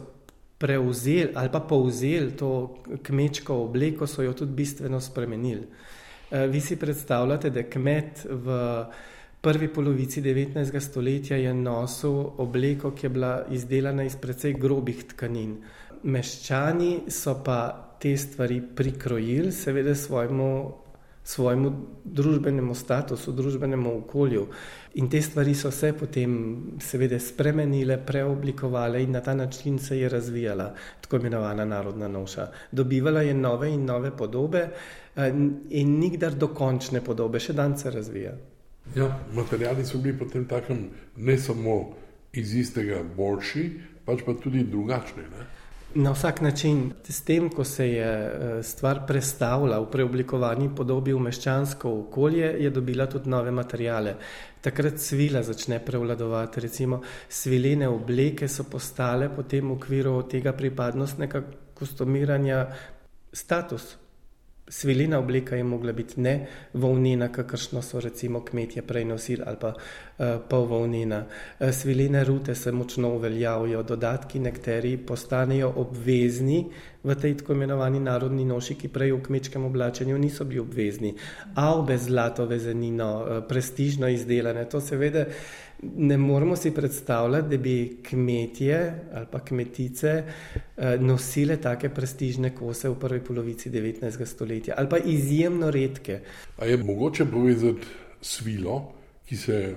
prevzeli 0.59 1.33
ali 1.35 1.49
pa 1.53 1.61
povzeli 1.61 2.37
to 2.37 2.83
kmečko 3.03 3.57
obleko, 3.65 4.07
so 4.07 4.23
jo 4.23 4.37
tudi 4.37 4.53
bistveno 4.53 5.01
spremenili. 5.01 5.65
Eh, 6.31 6.47
vi 6.47 6.61
si 6.61 6.77
predstavljate, 6.77 7.51
da 7.51 7.63
kmet 7.63 8.27
v 8.31 8.61
prvi 9.47 9.69
polovici 9.69 10.23
19. 10.23 10.81
stoletja 10.81 11.37
je 11.37 11.53
nosil 11.55 12.17
obleko, 12.43 12.91
ki 12.91 13.05
je 13.07 13.11
bila 13.15 13.45
izdelana 13.55 14.03
iz 14.03 14.17
precej 14.19 14.57
grobih 14.59 15.05
tkanin. 15.13 15.53
Meščani 16.03 17.05
so 17.15 17.37
pa 17.47 17.59
te 18.03 18.17
stvari 18.19 18.57
prikrojili, 18.81 19.53
seveda 19.55 19.95
svojemu, 19.95 20.49
svojemu 21.25 21.71
družbenemu 22.05 22.75
statusu, 22.75 23.37
družbenemu 23.39 23.93
okolju. 24.01 24.49
In 24.99 25.13
te 25.15 25.23
stvari 25.23 25.55
so 25.55 25.71
se 25.71 25.93
potem 25.93 26.35
seveda 26.83 27.23
spremenile, 27.23 28.01
preoblikovale 28.03 29.05
in 29.07 29.15
na 29.15 29.23
ta 29.23 29.35
način 29.35 29.79
se 29.79 30.01
je 30.01 30.09
razvijala 30.09 30.73
tako 31.07 31.23
imenovana 31.23 31.65
narodna 31.65 32.09
noša. 32.09 32.49
Dobivala 32.73 33.23
je 33.23 33.35
nove 33.35 33.71
in 33.71 33.87
nove 33.87 34.11
podobe 34.11 34.67
eh, 34.67 35.33
in 35.71 35.97
nikdar 36.03 36.35
dokončne 36.35 37.05
podobe, 37.05 37.39
še 37.39 37.53
dan 37.53 37.79
se 37.79 37.95
razvija. 37.95 38.35
Ja, 38.95 39.11
materiali 39.35 39.85
so 39.85 39.99
bili 39.99 40.19
potem 40.19 40.45
takem 40.45 40.89
ne 41.17 41.39
samo 41.39 41.95
iz 42.33 42.55
istega 42.55 43.03
boljši, 43.17 43.71
pač 44.05 44.23
pa 44.27 44.35
tudi 44.43 44.65
drugačni. 44.65 45.23
Ne? 45.23 45.47
Na 45.97 46.13
vsak 46.13 46.41
način, 46.41 46.93
s 47.09 47.21
tem, 47.25 47.49
ko 47.51 47.65
se 47.65 47.89
je 47.89 48.05
eh, 48.05 48.63
stvar 48.63 49.07
predstavila 49.07 49.79
v 49.81 49.91
preoblikovanji 49.91 50.69
podobi 50.77 51.15
v 51.15 51.23
meščansko 51.25 51.93
okolje, 52.01 52.51
je 52.61 52.71
dobila 52.71 53.07
tudi 53.07 53.31
nove 53.31 53.51
materijale. 53.51 54.17
Takrat 54.61 54.99
svila 55.01 55.43
začne 55.43 55.79
prevladovati, 55.85 56.61
recimo 56.61 57.01
svilene 57.29 57.89
obleke 57.89 58.49
so 58.49 58.65
postale 58.65 59.31
potem 59.33 59.69
v 59.69 59.79
okviru 59.79 60.23
tega 60.29 60.53
pripadnostnega 60.53 61.43
kostumiranja 61.75 62.67
status. 63.33 63.97
Svilina 64.69 65.19
oblika 65.19 65.57
je 65.57 65.65
mogla 65.65 65.93
biti 65.93 66.21
ne 66.21 66.47
volnina, 66.73 67.29
kakršno 67.33 67.83
so 67.83 68.01
recimo 68.01 68.45
kmetje 68.45 68.83
prej 68.83 69.05
nosili, 69.05 69.43
ali 69.47 69.57
pa 69.61 69.69
uh, 69.69 70.27
pol 70.49 70.65
volnina. 70.67 71.25
Uh, 71.61 71.71
sviline 71.71 72.25
rute 72.25 72.55
se 72.55 72.73
močno 72.73 73.13
uveljavijo, 73.15 73.83
dodatki 73.83 74.39
nekateri 74.39 74.97
postanejo 74.97 75.73
obvezni 75.77 76.65
v 77.05 77.15
tej 77.15 77.37
tako 77.37 77.53
imenovani 77.53 78.01
narodni 78.01 78.45
noši, 78.45 78.75
ki 78.75 78.89
prej 78.89 79.13
v 79.13 79.23
kmečkem 79.23 79.65
oblačenju 79.65 80.19
niso 80.19 80.45
bili 80.45 80.61
obvezni. 80.61 81.15
Avbe 81.55 81.99
zlato 81.99 82.47
vezenino, 82.47 83.13
uh, 83.23 83.45
prestižno 83.49 84.09
izdelane, 84.09 84.67
to 84.69 84.81
seveda 84.81 85.29
ne 85.83 86.17
moremo 86.17 86.57
si 86.57 86.75
predstavljati, 86.75 87.49
da 87.49 87.57
bi 87.57 87.99
kmetje 88.03 88.95
ali 89.13 89.27
pa 89.31 89.39
kmetice 89.45 90.09
eh, 90.09 90.99
nosile 91.01 91.57
take 91.57 91.89
prestižne 91.89 92.55
kose 92.55 92.89
v 92.89 92.99
prvi 93.01 93.21
polovici 93.21 93.71
19. 93.71 94.25
stoletja 94.27 94.75
ali 94.79 94.89
pa 94.89 94.99
izjemno 94.99 95.71
redke. 95.71 96.21
A 96.59 96.65
je 96.65 96.77
mogoče 96.77 97.25
povezati 97.25 97.87
svilo, 98.21 98.93
ki 99.29 99.37
se 99.37 99.75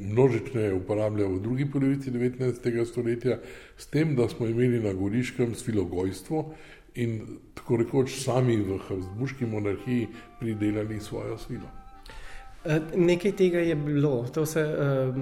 množične 0.00 0.72
uporablja 0.72 1.26
v 1.26 1.40
drugi 1.42 1.70
polovici 1.70 2.10
19. 2.10 2.84
stoletja, 2.84 3.38
s 3.76 3.86
tem, 3.86 4.14
da 4.16 4.28
smo 4.28 4.46
imeli 4.46 4.80
na 4.80 4.92
Goriškem 4.92 5.54
svilogojstvo 5.54 6.54
in 6.94 7.20
tako 7.54 7.76
rekoč 7.76 8.14
sami 8.22 8.56
v 8.56 8.78
Habsburški 8.88 9.46
monarhiji 9.46 10.06
pridelali 10.40 11.00
svojo 11.00 11.38
svilo. 11.38 11.85
Eh, 12.68 12.80
nekaj 12.96 13.32
tega 13.32 13.58
je 13.58 13.74
bilo, 13.74 14.26
to 14.34 14.46
se 14.46 14.62
uh, 14.62 15.14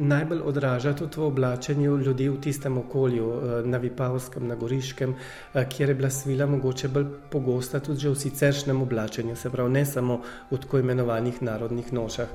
najbolj 0.00 0.40
odraža 0.44 0.92
tudi 0.92 1.16
v 1.16 1.24
oblačenju 1.24 1.96
ljudi 1.96 2.28
v 2.28 2.36
tistem 2.40 2.78
okolju, 2.78 3.28
uh, 3.28 3.66
na 3.66 3.78
Vipavskem, 3.78 4.46
na 4.48 4.54
Goriškem, 4.54 5.10
uh, 5.10 5.62
kjer 5.68 5.88
je 5.88 5.94
bila 5.94 6.10
svila 6.10 6.46
mogoče 6.46 6.88
bolj 6.88 7.06
pogosta 7.30 7.80
tudi 7.80 8.00
že 8.00 8.10
v 8.10 8.20
siceršnjem 8.20 8.82
oblačenju, 8.82 9.36
se 9.36 9.50
pravi 9.50 9.72
ne 9.72 9.84
samo 9.86 10.20
v 10.50 10.58
tako 10.58 10.78
imenovanih 10.78 11.42
narodnih 11.42 11.92
nošah. 11.92 12.28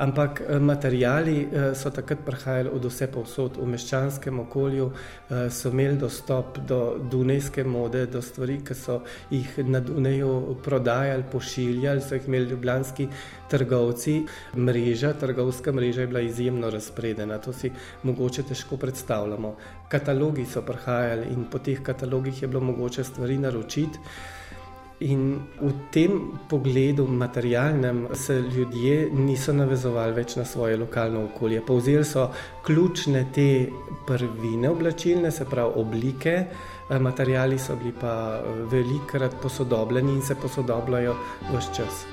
Ampak 0.00 0.40
materijali 0.60 1.44
uh, 1.44 1.76
so 1.76 1.90
takrat 1.92 2.22
prihajali 2.24 2.70
od 2.72 2.84
vse 2.88 3.06
povsod, 3.12 3.58
v 3.60 3.66
meščanskem 3.68 4.38
okolju 4.40 4.86
uh, 4.86 4.94
so 5.52 5.68
imeli 5.68 5.98
dostop 6.00 6.56
do 6.64 6.78
dunajske 7.12 7.64
mode, 7.68 8.06
do 8.08 8.22
stvari, 8.24 8.62
ki 8.64 8.74
so 8.74 9.02
jih 9.30 9.58
na 9.68 9.82
Dunaju 9.84 10.56
prodajali, 10.64 11.28
pošiljali, 11.32 12.00
so 12.00 12.16
jih 12.16 12.32
imeli 12.32 12.48
ljubljanski 12.54 13.08
trgovci. 13.52 14.16
Mreža, 14.56 15.12
trgovska 15.20 15.72
mreža 15.72 16.00
je 16.00 16.06
bila 16.06 16.24
izjemno 16.24 16.70
razpredena, 16.70 17.38
to 17.38 17.52
si 17.52 17.72
mogoče 18.02 18.48
težko 18.48 18.80
predstavljamo. 18.80 19.54
Katalogi 19.92 20.48
so 20.48 20.64
prihajali 20.64 21.28
in 21.34 21.44
po 21.50 21.58
teh 21.58 21.82
katalogih 21.82 22.42
je 22.42 22.48
bilo 22.48 22.64
mogoče 22.72 23.04
stvari 23.04 23.38
naročiti. 23.38 23.98
In 25.00 25.40
v 25.60 25.70
tem 25.90 26.38
pogledu, 26.48 27.06
materialnem, 27.06 28.06
se 28.12 28.34
ljudje 28.40 29.08
niso 29.12 29.52
navezovali 29.52 30.12
več 30.12 30.36
na 30.36 30.44
svoje 30.44 30.76
lokalno 30.76 31.24
okolje. 31.30 31.62
Povzeli 31.66 32.04
so 32.04 32.26
ključne 32.66 33.24
te 33.32 33.46
prvine 34.06 34.68
oblačilne, 34.70 35.30
se 35.30 35.48
pravi 35.48 35.80
oblike, 35.80 36.36
materiali 37.00 37.58
so 37.58 37.76
bili 37.80 37.94
pa 38.00 38.42
velikrat 38.70 39.40
posodobljeni 39.42 40.18
in 40.18 40.22
se 40.22 40.34
posodobljajo 40.34 41.16
vse 41.52 41.74
čas. 41.76 42.04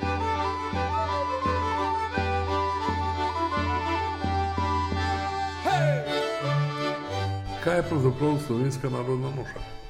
kaj 7.68 7.78
je 7.78 7.84
pravzaprav 7.84 8.38
slovenska 8.48 8.90
narodna 8.90 9.30
noša? 9.36 9.87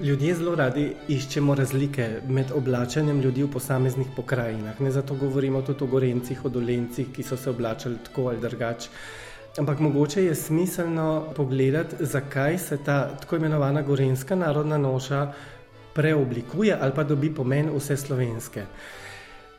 Ljudje 0.00 0.34
zelo 0.34 0.54
radi 0.56 0.86
iščemo 1.12 1.54
razlike 1.54 2.04
med 2.28 2.52
oblačenjem 2.56 3.18
ljudi 3.20 3.42
v 3.44 3.50
posameznih 3.52 4.06
pokrajinah. 4.16 4.78
Ne 4.80 4.90
zato 4.90 5.14
govorimo 5.14 5.60
tudi 5.62 5.84
o 5.84 5.88
gorencih, 5.92 6.44
o 6.44 6.48
dolencih, 6.48 7.10
ki 7.12 7.22
so 7.22 7.36
se 7.36 7.50
oblačili 7.50 7.98
tako 8.04 8.30
ali 8.30 8.40
drugače. 8.40 8.88
Ampak 9.58 9.80
mogoče 9.84 10.24
je 10.24 10.34
smiselno 10.34 11.26
pogledati, 11.36 11.96
zakaj 12.00 12.58
se 12.58 12.78
ta 12.84 12.96
tako 13.20 13.36
imenovana 13.36 13.82
gorenska 13.82 14.34
narodna 14.34 14.78
noša 14.78 15.32
preoblikuje 15.94 16.78
ali 16.80 16.92
pa 16.96 17.04
dobi 17.04 17.34
pomen 17.34 17.68
vse 17.76 17.96
slovenske. 17.96 18.64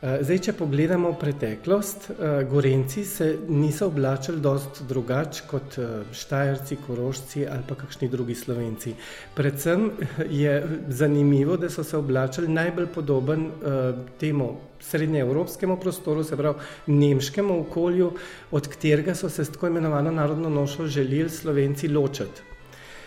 Eh, 0.01 0.23
zdaj, 0.25 0.39
če 0.47 0.53
pogledamo 0.57 1.11
preteklost, 1.13 2.07
eh, 2.09 2.39
Gorenci 2.49 3.03
se 3.05 3.27
niso 3.47 3.85
oblačili 3.91 4.41
dost 4.41 4.81
drugače 4.89 5.43
kot 5.47 5.77
eh, 5.77 5.91
Štajerci, 6.17 6.79
Korošci 6.87 7.45
ali 7.45 7.61
pa 7.67 7.77
kakšni 7.77 8.09
drugi 8.09 8.33
Slovenci. 8.35 8.95
Predvsem 9.37 9.91
je 10.25 10.55
zanimivo, 10.87 11.57
da 11.57 11.69
so 11.69 11.85
se 11.85 11.97
oblačili 11.97 12.49
najbolj 12.49 12.87
podoben 12.95 13.51
temu 14.19 14.55
srednjeevropskemu 14.79 15.77
prostoru, 15.77 16.23
se 16.23 16.37
pravi 16.37 16.57
nemškemu 16.87 17.59
okolju, 17.61 18.11
od 18.51 18.67
katerega 18.67 19.15
so 19.15 19.29
se 19.29 19.45
s 19.45 19.53
tako 19.53 19.67
imenovano 19.67 20.11
narodno 20.11 20.49
nošo 20.49 20.87
želeli 20.87 21.29
Slovenci 21.29 21.87
ločiti. 21.87 22.50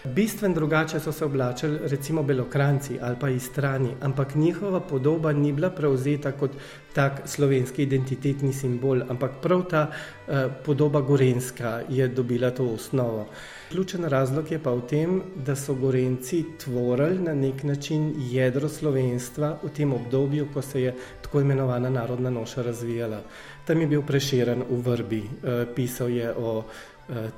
Bistven 0.05 0.55
drugače 0.55 1.01
so 1.01 1.13
se 1.13 1.25
oblačili 1.25 1.79
recimo 1.83 2.23
belokranci 2.23 2.99
ali 3.03 3.17
pa 3.21 3.29
istrani, 3.29 3.95
ampak 4.01 4.35
njihova 4.35 4.81
podoba 4.81 5.33
ni 5.33 5.53
bila 5.53 5.71
prevzeta 5.71 6.33
kot 6.33 6.51
tak 6.93 7.23
slovenski 7.25 7.83
identitetni 7.83 8.53
simbol, 8.53 9.01
ampak 9.09 9.31
prav 9.43 9.63
ta 9.71 9.91
eh, 9.91 10.49
podoba 10.65 11.01
gorenska 11.01 11.81
je 11.89 12.09
dobila 12.09 12.51
to 12.51 12.67
osnovo. 12.67 13.27
Ključen 13.71 14.05
razlog 14.05 14.53
je 14.53 14.59
pa 14.59 14.71
v 14.71 14.81
tem, 14.87 15.23
da 15.37 15.57
so 15.57 15.75
gorenci 15.75 16.45
tvorili 16.65 17.19
na 17.19 17.35
nek 17.35 17.63
način 17.63 18.13
jedro 18.19 18.69
slovenstva 18.69 19.59
v 19.63 19.69
tem 19.69 19.93
obdobju, 19.93 20.49
ko 20.55 20.63
se 20.63 20.83
je 20.83 20.95
tako 21.23 21.41
imenovana 21.41 21.91
narodna 21.91 22.31
noša 22.31 22.63
razvijala. 22.63 23.23
Tam 23.65 23.81
je 23.81 23.87
bil 23.87 24.03
preširen 24.03 24.63
v 24.71 24.81
vrbi, 24.85 25.23
eh, 25.25 25.67
pisal 25.75 26.11
je 26.11 26.35
o 26.37 26.65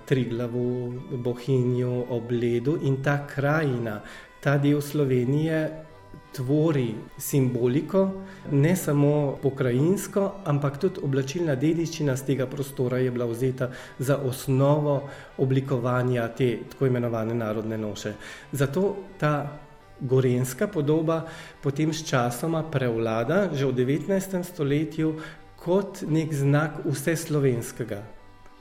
Triglavu, 0.07 0.93
Bohinju, 1.23 2.07
Obledu 2.11 2.79
in 2.83 3.03
ta 3.03 3.27
krajina, 3.27 4.01
ta 4.41 4.59
del 4.59 4.81
Slovenije 4.81 5.87
tvori 6.33 6.95
simboliko, 7.19 8.11
ne 8.51 8.77
samo 8.77 9.39
pokrajinsko, 9.43 10.33
ampak 10.45 10.79
tudi 10.79 11.01
oblačilna 11.03 11.55
dediščina 11.57 12.17
z 12.17 12.27
tega 12.31 12.47
prostora 12.47 12.99
je 13.01 13.11
bila 13.11 13.27
vzeta 13.27 13.71
za 13.99 14.17
osnovo 14.17 15.09
oblikovanja 15.39 16.29
te 16.29 16.51
tako 16.71 16.87
imenovane 16.87 17.35
narodne 17.35 17.79
noše. 17.79 18.15
Zato 18.53 18.97
ta 19.19 19.59
gorenska 20.01 20.69
podoba 20.69 21.23
potem 21.63 21.93
s 21.93 22.05
časoma 22.05 22.63
prevlada 22.63 23.49
že 23.53 23.67
v 23.67 23.73
19. 23.73 24.43
stoletju 24.45 25.15
kot 25.57 26.05
nek 26.09 26.35
znak 26.35 26.85
vse 26.85 27.17
slovenskega. 27.17 28.16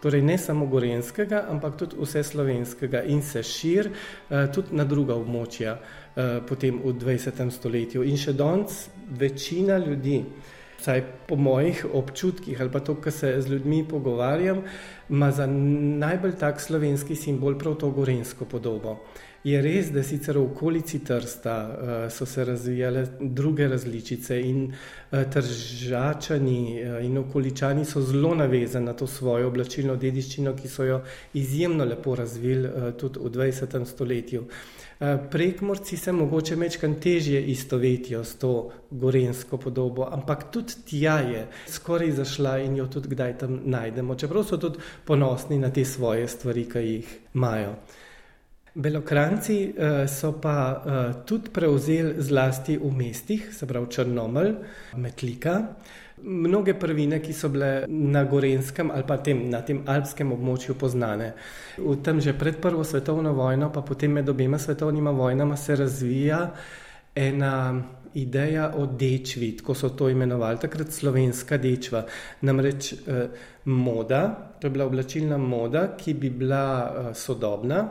Torej, 0.06 0.22
ne 0.22 0.38
samo 0.38 0.68
gorenskega, 0.70 1.48
ampak 1.50 1.80
tudi 1.82 1.98
vse 1.98 2.22
slovenskega 2.24 3.00
in 3.10 3.24
se 3.26 3.42
širi 3.44 3.90
uh, 3.90 4.44
tudi 4.54 4.78
na 4.78 4.86
druga 4.86 5.16
območja 5.18 5.80
uh, 5.80 6.46
potem 6.46 6.78
v 6.84 6.94
20. 6.94 7.42
stoletju. 7.50 8.04
In 8.06 8.20
še 8.22 8.36
danes 8.38 8.84
večina 9.10 9.80
ljudi, 9.82 10.20
vsaj 10.78 11.02
po 11.26 11.40
mojih 11.42 11.82
občutkih 11.90 12.62
ali 12.62 12.70
pa 12.70 12.84
to, 12.86 13.00
kar 13.02 13.18
se 13.18 13.34
z 13.42 13.50
ljudmi 13.50 13.82
pogovarjam, 13.90 14.62
ima 15.10 15.32
za 15.32 15.50
najbolj 15.50 16.38
tak 16.38 16.62
slovenski 16.62 17.18
simbol 17.18 17.58
prav 17.58 17.80
to 17.82 17.90
gorensko 17.90 18.46
podobo. 18.46 19.00
Je 19.46 19.60
res, 19.62 19.92
da 19.94 20.02
sicer 20.02 20.40
v 20.40 20.42
okolici 20.42 21.04
Trsta 21.06 21.56
uh, 21.70 21.90
so 22.10 22.26
se 22.26 22.46
razvijale 22.46 23.04
druge 23.20 23.68
različice 23.68 24.40
in 24.42 24.64
uh, 24.66 25.20
tržačani 25.30 26.62
uh, 26.82 27.06
in 27.06 27.18
okoličani 27.18 27.84
so 27.86 28.02
zelo 28.02 28.34
navezani 28.36 28.86
na 28.86 28.94
to 28.94 29.08
svojo 29.08 29.48
oblačilno 29.48 29.96
dediščino, 30.02 30.56
ki 30.58 30.68
so 30.68 30.84
jo 30.84 30.98
izjemno 31.34 31.86
lepo 31.86 32.16
razvili 32.16 32.68
uh, 32.68 32.88
tudi 32.98 33.20
v 33.22 33.30
20. 33.36 33.86
stoletju. 33.86 34.42
Uh, 34.42 35.08
prekmorci 35.32 35.98
se 35.98 36.12
mogoče 36.12 36.56
mečkan 36.56 36.96
težje 37.04 37.44
istovetijo 37.54 38.24
s 38.24 38.40
to 38.42 38.72
gorensko 38.90 39.58
podobo, 39.58 40.08
ampak 40.12 40.48
tudi 40.52 40.74
tja 40.90 41.20
je 41.20 41.46
skoraj 41.68 42.12
zašla 42.18 42.56
in 42.66 42.82
jo 42.82 42.88
tudi 42.88 43.14
kdaj 43.14 43.38
tam 43.38 43.62
najdemo, 43.66 44.16
čeprav 44.16 44.44
so 44.44 44.58
tudi 44.58 44.82
ponosni 45.06 45.60
na 45.60 45.70
te 45.70 45.86
svoje 45.86 46.28
stvari, 46.28 46.66
ki 46.66 46.86
jih 46.88 47.14
imajo. 47.36 47.76
Belokranci 48.76 49.72
uh, 49.72 50.04
so 50.06 50.34
pa 50.42 50.56
uh, 50.84 51.26
tudi 51.26 51.50
prevzeli 51.50 52.20
zlasti 52.20 52.76
v 52.78 52.92
mestih, 52.92 53.48
se 53.56 53.66
pravi 53.66 53.88
Črnomelj, 53.88 54.52
Metlika. 55.00 55.62
Mnoge 56.24 56.74
prvine, 56.80 57.22
ki 57.24 57.34
so 57.34 57.50
bile 57.52 57.86
na 57.88 58.24
Gorenskem 58.24 58.92
ali 58.92 59.04
pa 59.08 59.18
tem, 59.18 59.46
na 59.52 59.62
tem 59.62 59.80
alpskem 59.88 60.32
območju 60.32 60.76
poznane. 60.80 61.34
V 61.78 61.96
tem 62.04 62.20
že 62.20 62.36
pred 62.36 62.60
Prvo 62.60 62.84
svetovno 62.84 63.34
vojno, 63.34 63.72
pa 63.72 63.82
potem 63.82 64.12
med 64.12 64.30
obema 64.30 64.60
svetovnima 64.60 65.12
vojnama 65.12 65.56
se 65.56 65.76
razvija 65.76 66.52
ena 67.16 67.84
ideja 68.16 68.72
o 68.76 68.86
dečvi, 68.86 69.58
ko 69.64 69.76
so 69.76 69.90
to 69.90 70.10
imenovali 70.10 70.60
takrat 70.60 70.92
slovenska 70.92 71.58
dečva. 71.58 72.06
Namreč 72.42 72.94
eh, 72.94 73.28
moda, 73.66 74.54
to 74.60 74.68
je 74.68 74.72
bila 74.72 74.86
oblačilna 74.86 75.38
moda, 75.38 75.88
ki 75.98 76.14
bi 76.14 76.30
bila 76.30 76.64
eh, 76.88 77.14
sodobna, 77.14 77.84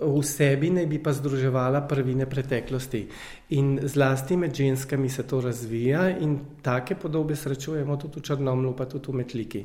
v 0.00 0.22
sebi 0.26 0.70
naj 0.74 0.86
bi 0.90 0.98
pa 0.98 1.12
združevala 1.14 1.86
prvine 1.86 2.26
preteklosti. 2.26 3.06
In 3.54 3.78
zlasti 3.82 4.36
med 4.36 4.54
ženskami 4.54 5.08
se 5.08 5.22
to 5.22 5.40
razvija 5.40 6.08
in 6.18 6.38
take 6.62 6.94
podobe 6.94 7.36
srečujemo 7.36 7.96
tudi 7.96 8.20
v 8.20 8.22
Črnomlu, 8.22 8.74
pa 8.74 8.86
tudi 8.90 9.12
v 9.12 9.14
Metliki, 9.14 9.62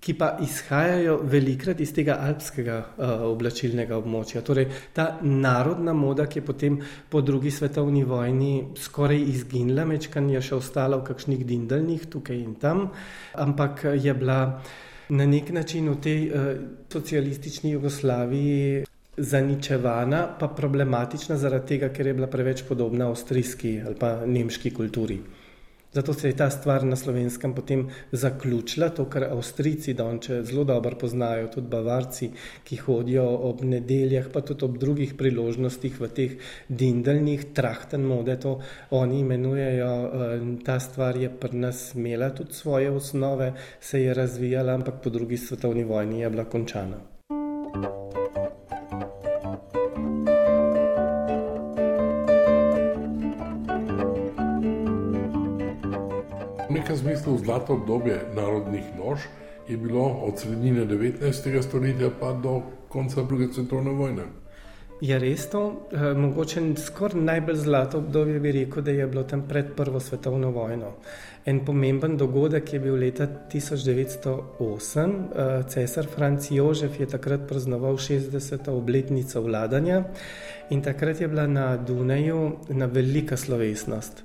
ki 0.00 0.14
pa 0.18 0.36
izhajajo 0.42 1.20
velikrat 1.24 1.80
iz 1.80 1.94
tega 1.94 2.18
alpskega 2.20 2.76
uh, 2.76 3.24
oblačilnega 3.30 3.96
območja. 3.96 4.42
Torej, 4.44 4.68
ta 4.92 5.18
narodna 5.22 5.96
moda, 5.96 6.26
ki 6.26 6.42
je 6.42 6.44
potem 6.44 6.78
po 7.08 7.22
drugi 7.22 7.50
svetovni 7.50 8.04
vojni 8.04 8.74
skoraj 8.76 9.24
izginila, 9.24 9.88
mečkan 9.88 10.28
je 10.28 10.42
še 10.42 10.58
ostala 10.58 11.00
v 11.00 11.08
kakšnih 11.08 11.46
dindaljnih 11.48 12.08
tukaj 12.12 12.36
in 12.36 12.54
tam, 12.60 12.90
ampak 13.32 13.86
je 13.96 14.14
bila 14.14 14.60
na 15.08 15.24
nek 15.26 15.50
način 15.50 15.88
v 15.88 16.00
tej 16.00 16.20
uh, 16.28 16.56
socialistični 16.92 17.72
Jugoslaviji 17.72 18.91
zaničevana, 19.16 20.26
pa 20.40 20.48
problematična 20.48 21.36
zaradi 21.36 21.66
tega, 21.74 21.92
ker 21.92 22.06
je 22.06 22.14
bila 22.14 22.26
preveč 22.26 22.64
podobna 22.68 23.08
avstrijski 23.08 23.80
ali 23.86 23.94
pa 23.98 24.16
nemški 24.26 24.74
kulturi. 24.74 25.20
Zato 25.92 26.14
se 26.14 26.28
je 26.28 26.36
ta 26.36 26.50
stvar 26.50 26.84
na 26.84 26.96
slovenskem 26.96 27.52
potem 27.54 27.88
zaključila, 28.12 28.88
to, 28.88 29.04
kar 29.04 29.24
Avstrijci 29.24 29.92
donče 29.94 30.38
zelo 30.42 30.64
dobro 30.64 30.96
poznajo, 30.96 31.50
tudi 31.52 31.68
Bavarci, 31.68 32.30
ki 32.64 32.76
hodijo 32.76 33.26
ob 33.50 33.60
nedeljah, 33.60 34.30
pa 34.32 34.40
tudi 34.40 34.64
ob 34.64 34.78
drugih 34.80 35.12
priložnostih 35.18 36.00
v 36.00 36.08
teh 36.08 36.32
dindaljnih 36.68 37.44
trahten 37.52 38.08
mode, 38.08 38.38
to 38.40 38.60
oni 38.90 39.20
imenujejo. 39.20 39.92
Ta 40.64 40.80
stvar 40.80 41.20
je 41.20 41.28
pri 41.28 41.60
nas 41.60 41.94
imela 41.94 42.30
tudi 42.30 42.54
svoje 42.54 42.90
osnove, 42.90 43.52
se 43.80 44.02
je 44.02 44.14
razvijala, 44.14 44.72
ampak 44.72 45.02
po 45.04 45.10
drugi 45.10 45.36
svetovni 45.36 45.84
vojni 45.84 46.20
je 46.20 46.30
bila 46.30 46.44
končana. 46.44 47.11
Nekem 56.92 57.08
smislu 57.08 57.38
zlato 57.38 57.72
obdobje 57.72 58.20
narodnih 58.36 58.84
nož 58.98 59.20
je 59.68 59.76
bilo 59.76 60.04
od 60.04 60.38
sredine 60.38 60.86
19. 60.86 61.62
stoletja 61.62 62.10
pa 62.20 62.32
do 62.32 62.62
konca 62.88 63.22
druge 63.22 63.46
svetovne 63.52 63.90
vojne. 63.90 64.22
Je 65.00 65.18
res 65.18 65.46
to? 65.50 65.88
E, 65.92 66.14
mogoče 66.14 66.60
skoraj 66.76 67.22
najbolj 67.22 67.56
zlato 67.56 67.98
obdobje 67.98 68.40
bi 68.40 68.52
rekel, 68.52 68.82
da 68.82 68.90
je 68.90 69.06
bilo 69.06 69.22
tam 69.22 69.42
pred 69.48 69.72
Prvo 69.76 70.00
svetovno 70.00 70.50
vojno. 70.50 70.92
En 71.46 71.64
pomemben 71.64 72.16
dogodek 72.16 72.72
je 72.72 72.80
bil 72.80 72.94
leta 72.94 73.26
1908. 73.52 75.16
E, 75.34 75.62
cesar 75.68 76.06
Franc 76.06 76.50
Jožef 76.50 77.00
je 77.00 77.06
takrat 77.06 77.48
praznoval 77.48 77.96
60. 77.96 78.70
obletnico 78.70 79.40
vladanja 79.40 80.04
in 80.70 80.82
takrat 80.82 81.20
je 81.20 81.28
bila 81.28 81.46
na 81.46 81.76
Dunaju 81.76 82.52
na 82.68 82.86
velika 82.86 83.36
slovesnost. 83.36 84.24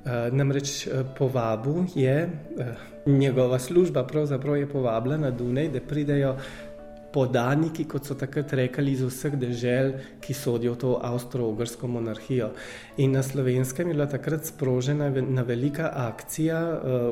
Uh, 0.00 0.32
namreč 0.32 0.86
uh, 0.86 1.04
povabil 1.18 1.84
je 1.94 2.24
uh, 2.24 2.66
njegova 3.06 3.58
služba, 3.58 4.06
pravzaprav 4.06 4.56
je 4.56 4.68
povabila 4.68 5.16
na 5.16 5.30
Dunaj, 5.30 5.68
da 5.68 5.80
pridejo 5.80 6.36
podaniki, 7.12 7.84
kot 7.84 8.06
so 8.06 8.14
takrat 8.14 8.52
rekli, 8.56 8.92
iz 8.92 9.02
vseh 9.02 9.34
dežel, 9.36 9.92
ki 10.24 10.34
sodijo 10.34 10.72
v 10.72 10.78
to 10.80 10.92
avstro-ogrsko 11.04 11.88
monarhijo. 11.90 12.52
In 12.96 13.12
na 13.12 13.22
slovenskem 13.22 13.88
je 13.88 13.94
bila 13.94 14.06
takrat 14.06 14.46
sprožena 14.46 15.10
ena 15.10 15.42
velika 15.42 15.90
akcija, 16.06 16.60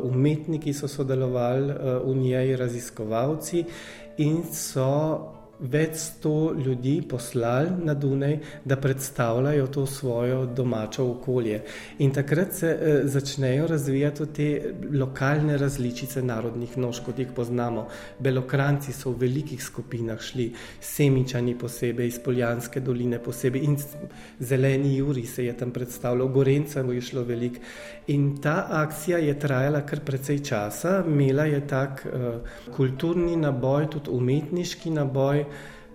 umetniki 0.06 0.72
so 0.72 0.88
sodelovali 0.88 1.74
v 2.04 2.14
njej, 2.14 2.56
raziskovalci 2.56 3.64
in 4.18 4.44
so 4.54 5.37
več 5.60 5.96
sto 5.98 6.52
ljudi 6.54 7.00
poslali 7.08 7.70
na 7.84 7.94
Dunaj, 7.94 8.38
da 8.64 8.76
predstavljajo 8.76 9.66
to 9.66 9.86
svojo 9.86 10.46
domačo 10.46 11.06
okolje. 11.10 11.62
In 11.98 12.12
takrat 12.14 12.52
se 12.52 12.68
eh, 12.68 13.00
začnejo 13.04 13.66
razvijati 13.66 14.26
te 14.34 14.74
lokalne 14.92 15.56
različice 15.58 16.22
narodnih 16.22 16.76
nož, 16.78 17.00
kot 17.06 17.18
jih 17.18 17.32
poznamo. 17.36 17.88
Belokranci 18.18 18.92
so 18.92 19.10
v 19.10 19.26
velikih 19.26 19.62
skupinah 19.62 20.20
šli, 20.20 20.52
semičani 20.80 21.56
posebej, 21.58 22.08
iz 22.08 22.18
Poljanske 22.24 22.80
doline 22.80 23.18
posebej 23.18 23.64
in 23.64 23.76
zeleni 24.38 24.96
Juri 24.96 25.26
se 25.26 25.44
je 25.44 25.56
tam 25.56 25.70
predstavljal, 25.70 26.28
Gorencem 26.28 26.92
je 26.92 27.00
šlo 27.00 27.22
veliko. 27.22 27.60
In 28.08 28.38
ta 28.42 28.66
akcija 28.70 29.18
je 29.18 29.34
trajala 29.38 29.82
kar 29.86 30.00
precej 30.00 30.38
časa, 30.44 31.02
imela 31.06 31.44
je 31.44 31.60
tak 31.66 32.06
uh, 32.06 32.40
kulturni 32.76 33.36
naboj, 33.36 33.90
tudi 33.90 34.10
umetniški 34.10 34.90
naboj. 34.90 35.47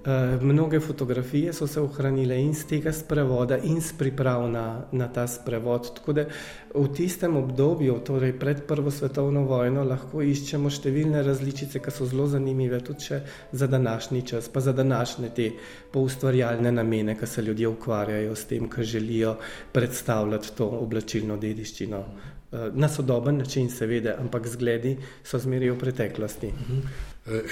Uh, 0.04 0.42
mnoge 0.42 0.80
fotografije 0.80 1.54
so 1.54 1.68
se 1.68 1.82
ohranile 1.82 2.36
in 2.42 2.54
z 2.54 2.66
tega 2.68 2.92
sprevoda, 2.92 3.58
in 3.58 3.82
z 3.82 3.94
priprav 3.98 4.50
na, 4.52 4.86
na 4.92 5.08
ta 5.08 5.28
sprevod. 5.28 5.94
Tako 5.96 6.14
da 6.14 6.26
v 6.76 6.88
tistem 6.92 7.38
obdobju, 7.38 7.96
torej 8.04 8.34
pred 8.40 8.66
Prvo 8.68 8.92
svetovno 8.92 9.46
vojno, 9.48 9.86
lahko 9.88 10.20
iščemo 10.20 10.68
številne 10.68 11.22
različice, 11.24 11.80
ki 11.80 11.94
so 11.96 12.08
zelo 12.12 12.26
zanimive 12.28 12.82
tudi 12.84 13.22
za 13.52 13.68
današnji 13.68 14.22
čas, 14.28 14.50
pa 14.52 14.60
za 14.60 14.74
današnje 14.76 15.30
te 15.36 15.48
poustvarjalne 15.96 16.72
namene, 16.72 17.16
ki 17.16 17.28
se 17.28 17.42
ljudje 17.42 17.72
ukvarjajo 17.72 18.36
s 18.36 18.52
tem, 18.52 18.68
ki 18.70 18.84
želijo 18.84 19.38
predstavljati 19.72 20.52
to 20.58 20.68
oblačilno 20.84 21.40
dediščino. 21.40 22.04
Uh, 22.52 22.68
na 22.76 22.92
sodoben 22.92 23.40
način, 23.40 23.72
seveda, 23.72 24.18
ampak 24.20 24.52
zgledi 24.52 24.98
so 25.24 25.40
zmeri 25.40 25.72
v 25.72 25.80
preteklosti. 25.80 26.48
Uh 26.48 26.76
-huh. 26.76 27.04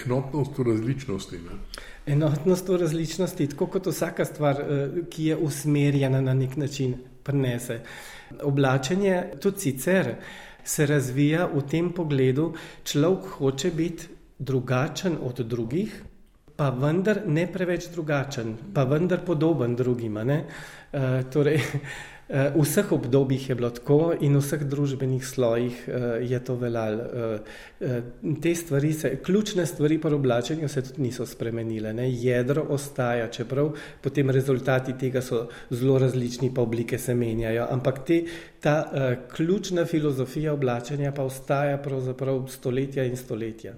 Enotnost 0.06 0.58
v 0.58 0.64
različnosti. 0.68 1.36
Ne? 1.36 1.64
Enotnost 2.06 2.70
v 2.70 2.78
različnosti, 2.82 3.48
tako 3.48 3.68
kot 3.68 3.88
vsaka 3.88 4.26
stvar, 4.26 4.62
eh, 4.62 5.02
ki 5.10 5.26
je 5.26 5.38
usmerjena 5.38 6.22
na 6.22 6.34
nek 6.34 6.58
način, 6.58 6.96
prenese. 7.24 7.80
Oblačenje 8.44 9.24
tudi 9.42 9.60
sicer 9.60 10.16
se 10.64 10.86
razvija 10.86 11.46
v 11.54 11.62
tem 11.70 11.92
pogledu, 11.94 12.54
človek 12.84 13.26
hoče 13.38 13.72
biti 13.72 14.08
drugačen 14.40 15.18
od 15.22 15.40
drugih, 15.40 16.04
pa 16.56 16.70
vendar 16.70 17.22
ne 17.26 17.48
preveč 17.52 17.88
drugačen, 17.94 18.56
pa 18.74 18.84
vendar 18.84 19.26
podoben 19.26 19.76
drugima. 19.76 20.24
Uh, 20.24 21.24
torej, 21.34 21.62
V 22.32 22.64
vseh 22.64 22.92
obdobjih 22.92 23.50
je 23.50 23.56
bilo 23.56 23.70
tako 23.76 24.14
in 24.16 24.38
v 24.38 24.40
vseh 24.40 24.62
družbenih 24.64 25.24
slojih 25.26 25.80
eh, 25.88 26.04
je 26.32 26.40
to 26.40 26.56
veljalo. 26.56 27.04
Eh, 27.04 27.40
eh, 27.82 28.04
te 28.42 28.54
stvari, 28.56 28.94
se, 28.94 29.18
ključne 29.24 29.66
stvari 29.66 29.98
pri 30.00 30.16
oblačenju 30.16 30.70
se 30.70 30.82
tudi 30.82 31.02
niso 31.02 31.26
spremenile. 31.26 31.92
Ne? 31.94 32.08
Jedro 32.08 32.64
ostaja, 32.70 33.28
čeprav 33.28 33.74
potem 34.02 34.30
rezultati 34.30 34.96
tega 34.96 35.22
so 35.22 35.50
zelo 35.70 35.98
različni, 36.00 36.54
pa 36.56 36.62
oblike 36.62 36.98
se 36.98 37.16
menjajo. 37.16 37.68
Ampak 37.70 38.06
te, 38.08 38.24
ta 38.60 38.78
ključna 39.36 39.86
filozofija 39.86 40.54
oblačenja 40.54 41.12
pa 41.12 41.28
ostaja 41.28 41.78
pravzaprav 41.84 42.48
stoletja 42.48 43.04
in 43.04 43.20
stoletja. 43.20 43.76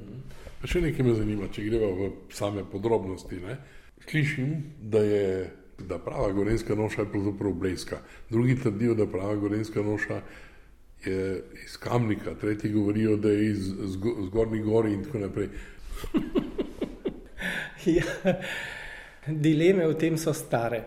Pa 0.62 0.70
še 0.70 0.82
nekaj 0.82 1.10
me 1.10 1.18
zanima, 1.18 1.50
če 1.50 1.66
gremo 1.66 1.92
v 2.06 2.14
same 2.30 2.62
podrobnosti. 2.70 3.42
Ne? 3.42 3.58
Slišim, 4.06 4.56
da 4.78 5.02
je 5.02 5.26
da 5.80 6.00
prava 6.00 6.32
gorenska 6.32 6.76
noša 6.76 7.02
je 7.02 7.12
pravzaprav 7.12 7.54
bleska. 7.54 7.98
Drugi 8.30 8.60
trdijo, 8.60 8.94
da 8.94 9.08
prava 9.08 9.36
gorenska 9.36 9.82
noša 9.82 10.22
je 11.06 11.44
iz 11.66 11.78
kamnika, 11.78 12.36
tretji 12.42 12.72
govorijo, 12.72 13.16
da 13.18 13.30
je 13.30 13.52
iz 13.52 13.74
zgornjih 14.28 14.64
gori 14.64 14.94
in 14.94 15.04
tako 15.04 15.20
naprej. 15.20 15.50
ja, 17.98 18.04
dileme 19.28 19.88
v 19.88 19.98
tem 20.00 20.18
so 20.18 20.34
stare 20.34 20.84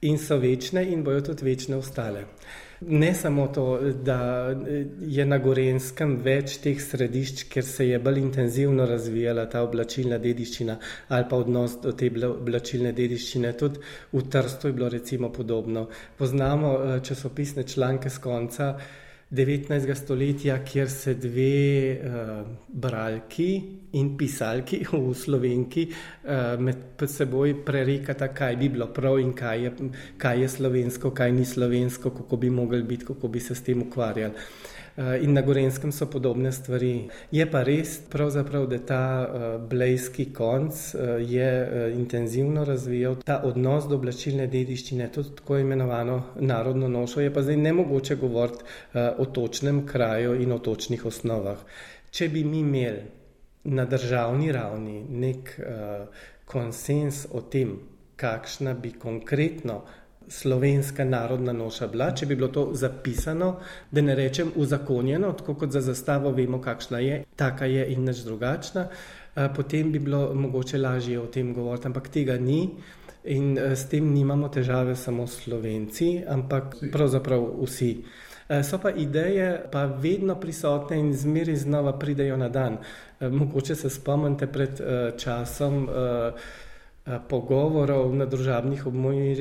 in 0.00 0.18
so 0.18 0.36
večne 0.38 0.84
in 0.92 1.04
bojo 1.04 1.20
tudi 1.20 1.44
večne 1.44 1.76
ostale. 1.76 2.24
Ne 2.80 3.14
samo 3.14 3.46
to, 3.48 3.80
da 4.04 4.54
je 5.00 5.24
na 5.26 5.38
Gorenskem 5.42 6.12
več 6.22 6.60
teh 6.62 6.78
središč, 6.78 7.42
ker 7.50 7.64
se 7.66 7.88
je 7.88 7.98
bolj 7.98 8.20
intenzivno 8.20 8.86
razvijala 8.86 9.48
ta 9.50 9.64
oblačilna 9.66 10.18
dediščina 10.22 10.76
ali 11.08 11.26
pa 11.30 11.40
odnos 11.42 11.74
do 11.82 11.92
te 11.92 12.10
oblačilne 12.28 12.92
dediščine, 12.92 13.52
tudi 13.58 13.82
v 14.12 14.22
Trstu 14.30 14.70
je 14.70 14.76
bilo 14.78 14.88
recimo 14.94 15.32
podobno. 15.32 15.88
Poznamo 16.18 16.72
eh, 16.78 17.00
časopisne 17.02 17.66
članke 17.66 18.10
z 18.10 18.18
konca 18.22 18.72
19. 19.30 19.94
stoletja, 19.94 20.54
kjer 20.64 20.88
se 20.88 21.12
dve 21.14 22.00
uh, 22.00 22.46
bralki 22.68 23.48
in 23.92 24.14
pisalki 24.16 24.80
v 24.92 25.12
slovenki 25.14 25.84
uh, 25.90 26.56
med 26.56 27.04
seboj 27.04 27.52
prerekata, 27.64 28.30
kaj 28.32 28.56
bi 28.56 28.70
bilo 28.72 28.88
prav 28.88 29.18
in 29.20 29.34
kaj 29.36 29.64
je, 29.64 29.72
kaj 30.16 30.40
je 30.42 30.48
slovensko, 30.48 31.12
kaj 31.12 31.32
ni 31.32 31.44
slovensko, 31.44 32.14
kako 32.22 32.36
bi 32.36 32.50
mogli 32.50 32.82
biti, 32.82 33.04
kako 33.04 33.28
bi 33.28 33.40
se 33.40 33.54
s 33.54 33.62
tem 33.62 33.82
ukvarjali. 33.84 34.48
Eh, 34.98 35.22
in 35.22 35.32
na 35.32 35.42
Gorenskem 35.42 35.92
so 35.92 36.06
podobne 36.10 36.50
stvari. 36.52 37.08
Je 37.30 37.44
pa 37.46 37.62
res, 37.62 38.00
da 38.10 38.78
ta 38.86 39.02
uh, 39.22 39.68
blejski 39.68 40.32
konc 40.34 40.74
uh, 40.74 41.00
je 41.22 41.92
intenzivno 41.94 42.64
razvijal 42.64 43.16
ta 43.22 43.42
odnos 43.44 43.86
do 43.86 43.94
oblačilne 43.94 44.46
dediščine, 44.46 45.06
tudi 45.12 45.36
tako 45.36 45.58
imenovano 45.58 46.22
narodno 46.40 46.88
nošo. 46.88 47.20
Je 47.20 47.32
pa 47.34 47.42
zdaj 47.42 47.56
ne 47.56 47.72
mogoče 47.72 48.16
govoriti 48.16 48.64
o 49.18 49.24
točnem 49.24 49.86
kraju 49.86 50.34
in 50.42 50.52
o 50.52 50.58
točnih 50.58 51.06
osnovah. 51.06 51.58
Če 52.10 52.28
bi 52.28 52.44
mi 52.44 52.58
imeli 52.58 53.02
na 53.64 53.84
državni 53.84 54.52
ravni 54.52 55.04
nek 55.08 55.60
konsens 56.44 57.26
o 57.30 57.40
tem, 57.40 57.78
kakšna 58.16 58.74
bi 58.74 58.92
konkretno 58.98 59.82
slovenska 60.28 61.04
narodna 61.04 61.52
noša 61.52 61.86
bila, 61.86 62.10
če 62.14 62.26
bi 62.26 62.36
bilo 62.36 62.48
to 62.48 62.68
zapisano, 62.72 63.56
da 63.90 64.00
ne 64.00 64.14
rečem 64.14 64.52
uzakonjeno, 64.56 65.32
tako 65.32 65.54
kot 65.54 65.72
za 65.72 65.80
zastavo 65.80 66.30
vemo, 66.30 66.60
kakšna 66.60 66.98
je, 66.98 67.24
taka 67.36 67.66
je 67.66 67.86
in 67.92 68.04
nič 68.04 68.24
drugačna, 68.24 68.86
potem 69.56 69.92
bi 69.92 69.98
bilo 69.98 70.34
mogoče 70.34 70.78
lažje 70.78 71.20
o 71.20 71.26
tem 71.26 71.54
govoriti, 71.54 71.86
ampak 71.86 72.08
tega 72.08 72.38
ni. 72.38 72.70
In 73.28 73.58
s 73.58 73.88
tem 73.90 74.06
nimamo 74.14 74.48
težave 74.48 74.94
samo 74.96 75.26
slovenci, 75.26 76.22
ampak 76.28 76.76
pravzaprav 76.92 77.42
vsi. 77.60 77.90
So 78.64 78.78
pa 78.80 78.90
ideje, 78.90 79.68
pa 79.72 79.84
vedno 79.84 80.38
prisotne 80.40 80.96
in 80.96 81.10
zmeri 81.12 81.56
znova 81.56 81.92
pridejo 81.98 82.36
na 82.36 82.48
dan. 82.48 82.78
Mogoče 83.20 83.74
se 83.74 83.90
spomnite 83.90 84.46
pred 84.46 84.80
časom. 85.18 85.88
Eh, 87.08 87.16
pogovorov 87.24 88.10
na 88.12 88.26
družabnih 88.28 88.82
obmojih 88.84 89.38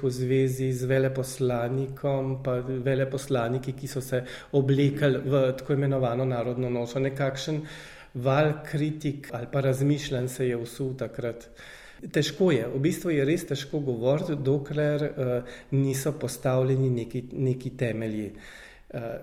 v 0.00 0.10
zvezi 0.10 0.70
z 0.72 0.86
veleposlanikom, 0.88 2.38
pa 2.40 2.54
veleposlaniki, 2.64 3.74
ki 3.76 3.88
so 3.88 4.00
se 4.00 4.22
oblekali 4.56 5.20
v 5.28 5.42
tako 5.52 5.76
imenovano 5.76 6.24
narodno 6.24 6.70
nošo. 6.72 6.96
Nekakšen 7.04 7.60
val 8.14 8.64
kritik 8.64 9.28
ali 9.36 9.50
pa 9.52 9.60
razmišljanj 9.60 10.28
se 10.28 10.48
je 10.48 10.56
usul 10.56 10.96
takrat. 10.96 11.44
Težko 12.00 12.54
je, 12.56 12.64
v 12.64 12.80
bistvu 12.80 13.12
je 13.12 13.28
res 13.28 13.44
težko 13.44 13.82
govoriti, 13.84 14.40
dokler 14.40 15.04
uh, 15.04 15.54
niso 15.76 16.14
postavljeni 16.16 16.88
neki, 16.90 17.24
neki 17.32 17.76
temelji. 17.76 18.32
Uh, 18.94 19.20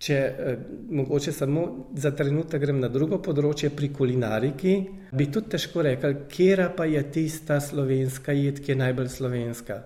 Če 0.00 0.16
eh, 0.16 0.60
mogoče 0.96 1.32
samo 1.32 1.64
za 1.92 2.14
trenutek 2.16 2.62
grem 2.62 2.78
na 2.80 2.88
drugo 2.88 3.18
področje, 3.20 3.68
pri 3.76 3.90
kulinariki, 3.92 4.72
bi 5.12 5.26
tudi 5.28 5.52
težko 5.52 5.84
rekel, 5.84 6.22
kera 6.32 6.70
pa 6.76 6.86
je 6.88 7.02
tista 7.12 7.58
slovenska 7.60 8.32
jed, 8.32 8.62
ki 8.64 8.72
je 8.72 8.78
najbolj 8.80 9.12
slovenska. 9.12 9.82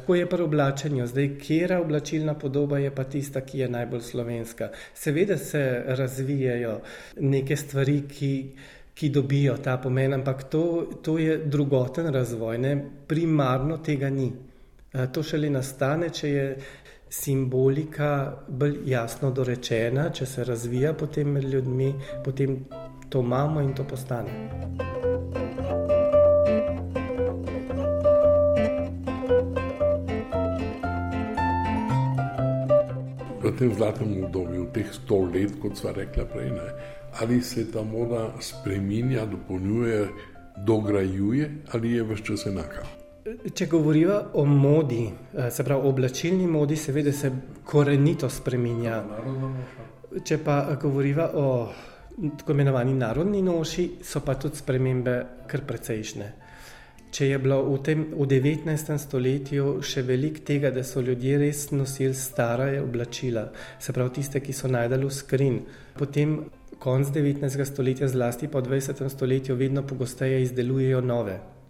Kako 0.00 0.14
je 0.18 0.26
pri 0.26 0.42
oblačenju, 0.42 1.06
zdaj, 1.06 1.28
kera 1.38 1.78
oblačilna 1.80 2.34
podoba 2.34 2.80
je 2.82 2.90
pa 2.90 3.04
tista, 3.04 3.44
ki 3.46 3.62
je 3.62 3.68
najbolj 3.70 4.00
slovenska. 4.02 4.72
Seveda 4.98 5.38
se 5.38 5.62
razvijajo 5.86 6.78
neke 7.20 7.56
stvari, 7.56 8.00
ki, 8.10 8.32
ki 8.98 9.10
dobijo 9.14 9.60
ta 9.62 9.76
pomen, 9.78 10.16
ampak 10.18 10.48
to, 10.50 10.64
to 11.06 11.18
je 11.22 11.38
drugoten 11.38 12.10
razvoj, 12.10 12.58
ne? 12.58 12.78
primarno 13.06 13.78
tega 13.78 14.10
ni. 14.10 14.32
Eh, 14.92 15.06
to 15.12 15.22
šele 15.22 15.48
nastane, 15.50 16.10
če 16.10 16.28
je 16.28 16.48
simbolika 17.12 18.32
bolj 18.48 18.78
jasno 18.88 19.30
dorečena, 19.30 20.06
če 20.16 20.26
se 20.26 20.44
razvija 20.48 20.94
potem 20.96 21.28
med 21.36 21.44
ljudmi, 21.44 21.90
potem 22.24 22.56
to 23.12 23.20
imamo 23.20 23.60
in 23.60 23.74
to 23.76 23.84
postane. 23.84 24.32
V 33.42 33.52
tem 33.58 33.74
zlatem 33.76 34.16
obdobju, 34.24 34.64
v 34.64 34.72
teh 34.72 34.88
sto 34.96 35.20
let, 35.26 35.58
kot 35.60 35.76
sva 35.76 35.92
rekla 35.98 36.24
prej, 36.32 36.48
ne, 36.56 36.66
ali 37.20 37.42
se 37.44 37.66
ta 37.68 37.84
moda 37.84 38.30
spremenja, 38.40 39.26
dopolnjuje, 39.28 40.08
dograjuje 40.64 41.52
ali 41.76 41.96
je 41.98 42.08
vse 42.08 42.28
čas 42.30 42.48
enaka? 42.48 43.01
Če 43.22 43.68
govorimo 43.70 44.16
o 44.34 44.42
modi, 44.44 45.04
eh, 45.06 45.50
se 45.50 45.62
pravi 45.62 45.88
oblačilni 45.88 46.46
modi, 46.46 46.76
seveda 46.76 47.12
se 47.12 47.30
korenito 47.64 48.28
spremenja. 48.28 48.96
Če 50.24 50.38
pa 50.42 50.76
govorimo 50.82 51.28
o 51.34 51.68
tako 52.38 52.52
imenovani 52.52 52.94
narodni 52.94 53.42
noši, 53.42 53.88
so 54.02 54.20
pa 54.26 54.34
tudi 54.34 54.56
spremembe 54.56 55.14
kar 55.46 55.62
precejšnje. 55.66 56.32
Če 57.12 57.28
je 57.28 57.38
bilo 57.38 57.60
v, 57.62 57.78
tem, 57.84 58.04
v 58.10 58.26
19. 58.26 58.98
stoletju 58.98 59.78
še 59.86 60.02
veliko 60.02 60.42
tega, 60.48 60.70
da 60.74 60.82
so 60.82 61.00
ljudje 61.00 61.38
res 61.38 61.70
nosili 61.70 62.14
stare 62.18 62.80
oblačila, 62.82 63.50
se 63.78 63.92
pravi 63.92 64.16
tiste, 64.18 64.40
ki 64.40 64.52
so 64.52 64.66
najdali 64.66 65.06
v 65.06 65.14
skrin, 65.14 65.62
potem 65.94 66.38
konc 66.82 67.14
19. 67.14 67.64
stoletja, 67.70 68.08
zlasti 68.08 68.48
pa 68.48 68.58
v 68.58 68.80
20. 68.80 69.08
stoletju, 69.08 69.54
vedno 69.54 69.86
pogosteje 69.86 70.42
izdelujejo 70.42 71.00
nove. 71.06 71.61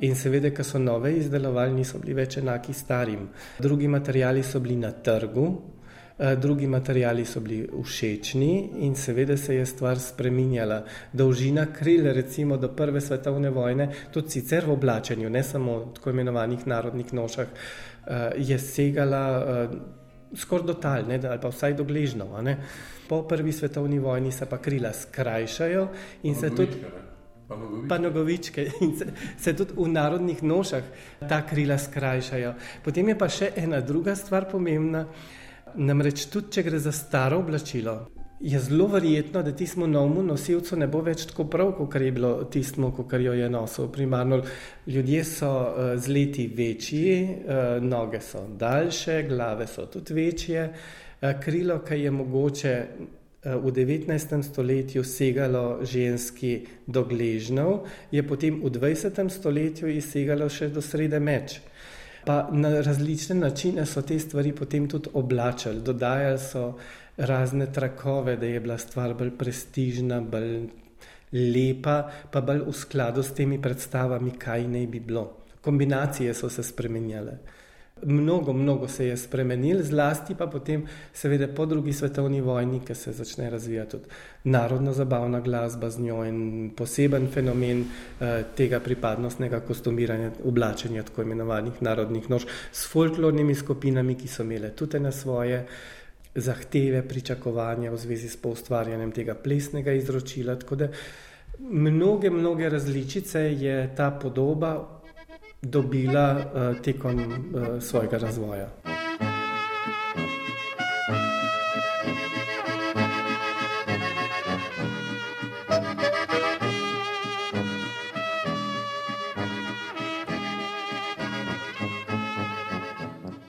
In 0.00 0.14
seveda, 0.16 0.50
ker 0.50 0.64
so 0.64 0.78
nove 0.78 1.12
izdelovali, 1.16 1.74
niso 1.74 1.98
bili 1.98 2.14
več 2.14 2.38
enaki 2.40 2.72
starim. 2.72 3.28
Drugi 3.58 3.88
materiali 3.88 4.42
so 4.42 4.60
bili 4.60 4.76
na 4.80 4.92
trgu, 4.92 5.46
Eh, 6.20 6.36
drugi 6.36 6.66
materiali 6.66 7.24
so 7.24 7.40
bili 7.40 7.68
všečni 7.84 8.70
in 8.78 8.94
seveda 8.94 9.36
se 9.36 9.54
je 9.54 9.66
stvar 9.66 9.98
spreminjala. 9.98 10.82
Dolžina 11.12 11.66
kril, 11.72 12.12
recimo 12.12 12.56
do 12.56 12.68
Prve 12.68 13.00
svetovne 13.00 13.50
vojne, 13.50 13.88
tudi 14.12 14.30
sicer 14.30 14.66
v 14.66 14.72
oblačenju, 14.72 15.30
ne 15.30 15.42
samo 15.42 15.78
v 15.78 15.86
tako 15.94 16.10
imenovanih 16.10 16.66
narodnih 16.66 17.12
nošah, 17.12 17.48
eh, 17.48 18.30
je 18.36 18.58
segala 18.58 19.22
eh, 19.48 19.68
skoraj 20.36 20.66
do 20.66 20.74
tal, 20.74 21.08
ne, 21.08 21.20
ali 21.24 21.40
pa 21.40 21.48
vsaj 21.48 21.74
do 21.74 21.84
gležnov. 21.84 22.36
Po 23.08 23.22
Prvi 23.22 23.52
svetovni 23.52 23.98
vojni 23.98 24.32
se 24.32 24.46
pa 24.46 24.58
krila 24.58 24.92
skrajšajo 24.92 25.88
in 26.22 26.34
se 26.34 26.50
tudi. 26.50 26.84
Pa 27.88 27.98
nogovičke 27.98 28.66
in 28.84 28.96
se, 28.98 29.06
se 29.38 29.56
tudi 29.56 29.74
v 29.76 29.88
narodnih 29.90 30.42
nošah 30.42 30.84
ta 31.28 31.42
krila 31.46 31.78
skrajšajo. 31.78 32.54
Potem 32.84 33.08
je 33.08 33.18
pa 33.18 33.28
še 33.28 33.52
ena 33.56 33.80
druga 33.80 34.14
stvar 34.16 34.48
pomembna. 34.50 35.06
Namreč 35.74 36.26
tudi, 36.30 36.50
če 36.54 36.64
gre 36.66 36.78
za 36.82 36.92
staro 36.92 37.38
oblačilo, 37.44 38.10
je 38.40 38.58
zelo 38.58 38.86
verjetno, 38.86 39.42
da 39.42 39.52
tistemu 39.52 39.86
novemu 39.86 40.22
nosilcu 40.22 40.76
ne 40.76 40.88
bo 40.88 41.02
več 41.04 41.26
tako 41.28 41.44
prav, 41.52 41.74
kot 41.76 41.94
je 42.00 42.12
bilo 42.12 42.32
tistemu, 42.50 42.90
kar 43.08 43.20
jo 43.20 43.34
je 43.36 43.50
nosil. 43.50 43.90
Primarno 43.92 44.40
ljudje 44.86 45.24
so 45.24 45.50
uh, 45.50 45.92
z 46.00 46.08
leti 46.08 46.46
večji, 46.56 47.14
uh, 47.22 47.84
noge 47.84 48.20
so 48.24 48.46
daljše, 48.58 49.22
glave 49.28 49.66
so 49.66 49.86
tudi 49.86 50.14
večje, 50.14 50.68
uh, 50.72 51.32
krilo, 51.40 51.78
ki 51.84 52.00
je 52.00 52.10
mogoče. 52.10 52.76
V 53.40 53.72
19. 53.72 54.42
stoletju 54.42 55.04
segalo 55.04 55.80
ženski 55.80 56.66
do 56.86 57.04
gležnjev, 57.08 57.88
je 58.12 58.20
potem 58.20 58.60
v 58.60 58.68
20. 58.68 59.16
stoletju 59.32 59.88
izsegalo 59.88 60.44
še 60.52 60.68
do 60.68 60.82
srede 60.84 61.16
meč. 61.16 61.56
Pa 62.28 62.52
na 62.52 62.84
različne 62.84 63.38
načine 63.40 63.86
so 63.88 64.02
te 64.04 64.18
stvari 64.20 64.52
potem 64.52 64.84
tudi 64.84 65.08
oblačili, 65.16 65.80
dodajali 65.80 66.38
so 66.38 66.76
razne 67.16 67.72
trakove, 67.72 68.36
da 68.36 68.44
je 68.46 68.60
bila 68.60 68.76
stvar 68.76 69.14
bolj 69.16 69.32
prestižna, 69.40 70.20
bolj 70.20 70.68
lepa, 71.32 71.96
pa 72.28 72.44
bolj 72.44 72.66
v 72.68 72.76
skladu 72.76 73.24
s 73.24 73.32
temi 73.32 73.56
predstavami, 73.56 74.36
kaj 74.36 74.68
naj 74.68 74.86
bi 74.86 75.00
bilo. 75.00 75.24
Kombinacije 75.64 76.36
so 76.36 76.52
se 76.52 76.62
spremenjale. 76.62 77.38
Mnogo, 78.02 78.52
mnogo 78.52 78.88
se 78.88 79.06
je 79.06 79.16
spremenil, 79.16 79.82
zlasti 79.82 80.34
pa 80.34 80.46
potem, 80.46 80.86
seveda, 81.12 81.48
po 81.48 81.66
drugi 81.66 81.92
svetovni 81.92 82.40
vojni, 82.40 82.80
ki 82.80 82.94
se 82.94 83.12
začne 83.12 83.50
razvijati 83.50 83.90
tudi 83.90 84.04
narodno 84.44 84.92
zabavna 84.92 85.40
glasba 85.40 85.90
z 85.90 86.00
njo 86.00 86.24
in 86.24 86.70
poseben 86.76 87.28
fenomen 87.28 87.84
eh, 87.84 88.44
tega 88.56 88.80
pripadnostnega 88.80 89.60
kostumiranja, 89.60 90.30
oblačenja 90.44 91.02
tako 91.02 91.22
imenovanih 91.22 91.82
narodnih 91.82 92.30
nož 92.30 92.46
s 92.72 92.88
folklornimi 92.88 93.54
skupinami, 93.54 94.14
ki 94.14 94.28
so 94.28 94.42
imele 94.42 94.70
tudi 94.70 95.00
na 95.00 95.12
svoje 95.12 95.66
zahteve, 96.34 97.02
pričakovanja 97.08 97.90
v 97.90 97.96
zvezi 97.96 98.28
s 98.28 98.36
poustvarjanjem 98.36 99.12
tega 99.12 99.34
plesnega 99.34 99.92
izročila. 99.92 100.56
Tako 100.56 100.76
da 100.76 100.88
mnoge, 101.60 102.30
mnoge 102.30 102.68
različice 102.68 103.40
je 103.40 103.94
ta 103.96 104.10
podoba 104.10 104.99
dobila 105.62 106.36
uh, 106.36 106.82
tekom 106.82 107.18
uh, 107.18 107.82
svojega 107.82 108.18
razvoja. 108.18 108.68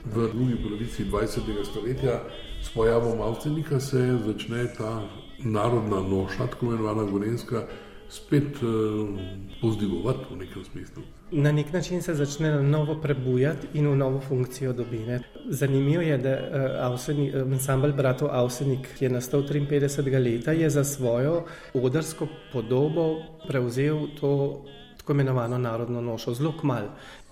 V 0.06 0.28
drugi 0.34 0.64
polovici 0.64 1.06
20. 1.06 1.66
stoletja 1.72 2.20
s 2.62 2.70
pojavom 2.70 3.22
Avstrijnika 3.22 3.80
se 3.80 4.18
začne 4.26 4.74
ta 4.78 5.02
narodna 5.40 6.02
noša, 6.02 6.48
tako 6.48 6.66
imenovana 6.66 7.04
Gorenska, 7.12 7.68
spet 8.10 8.64
uh, 8.64 9.10
povzdigovati 9.62 10.26
v 10.32 10.38
nekem 10.38 10.66
smislu. 10.66 11.04
Na 11.32 11.52
nek 11.52 11.74
način 11.74 12.02
se 12.02 12.14
začne 12.14 12.50
na 12.52 12.62
novo 12.62 12.96
prebujati 13.02 13.68
in 13.74 13.88
v 13.88 13.96
novo 13.96 14.20
funkcijo 14.20 14.74
dobine. 14.74 15.20
Zanimivo 15.50 16.02
je, 16.02 16.18
da 16.18 16.34
uh, 16.34 17.54
ansambl 17.54 17.94
bratov 17.96 18.30
Avsenik, 18.32 18.90
ki 18.98 19.06
je 19.06 19.10
nastal 19.10 19.42
53. 19.48 20.20
leta, 20.24 20.52
je 20.52 20.70
za 20.70 20.84
svojo 20.84 21.46
odrsko 21.74 22.28
podobo 22.54 23.22
prevzel 23.48 24.08
to 24.20 24.64
tako 24.98 25.14
imenovano 25.14 25.58
narodno 25.58 26.02
nošo, 26.02 26.34
zelo 26.34 26.54
kmal. 26.60 26.84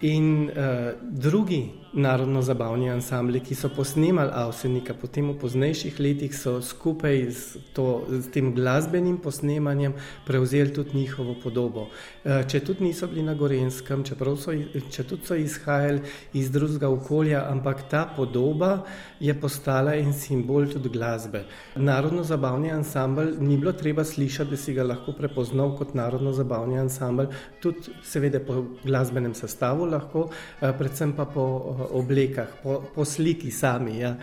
In 0.01 0.49
uh, 0.55 0.93
drugi 1.01 1.71
narodno-zabavni 1.93 2.89
ansambli, 2.89 3.39
ki 3.43 3.55
so 3.55 3.69
posnemali 3.73 4.31
Avsenika, 4.31 4.93
potem 4.93 5.31
v 5.33 5.39
poznejših 5.41 5.97
letih 5.99 6.35
so 6.37 6.61
skupaj 6.61 7.17
z, 7.33 7.59
to, 7.73 8.05
z 8.07 8.29
tem 8.31 8.53
glasbenim 8.55 9.17
posnemanjem 9.19 9.93
prevzeli 10.25 10.71
tudi 10.73 10.95
njihovo 11.01 11.35
podobo. 11.43 11.89
Uh, 12.23 12.45
če 12.47 12.61
tudi 12.63 12.85
niso 12.87 13.09
bili 13.11 13.25
na 13.27 13.33
Gorenskem, 13.35 14.05
so, 14.05 14.53
če 14.89 15.03
tudi 15.03 15.27
so 15.27 15.35
izhajali 15.35 16.05
iz 16.33 16.47
drugega 16.51 16.87
okolja, 16.87 17.43
ampak 17.51 17.89
ta 17.89 18.05
podoba 18.15 18.85
je 19.19 19.33
postala 19.35 19.97
en 19.99 20.13
simbol 20.13 20.69
tudi 20.71 20.93
glasbe. 20.95 21.43
Narodno-zabavni 21.75 22.71
ansambl 22.71 23.35
ni 23.41 23.57
bilo 23.57 23.73
treba 23.73 24.05
slišati, 24.05 24.49
da 24.49 24.57
si 24.57 24.77
ga 24.77 24.87
lahko 24.87 25.11
prepoznal 25.17 25.75
kot 25.75 25.91
narodno-zabavni 25.97 26.79
ansambl, 26.79 27.33
tudi 27.59 27.91
seveda 28.05 28.39
po 28.39 28.63
glasbenem 28.85 29.35
sestavu 29.35 29.88
lahko, 29.89 30.29
uh, 30.29 30.69
predvsem 30.77 31.13
pa 31.17 31.25
po 31.25 31.43
oblekah, 31.91 32.61
po, 32.63 32.83
po 32.95 33.05
sliki 33.05 33.51
sami. 33.51 33.99
Ja. 33.99 34.15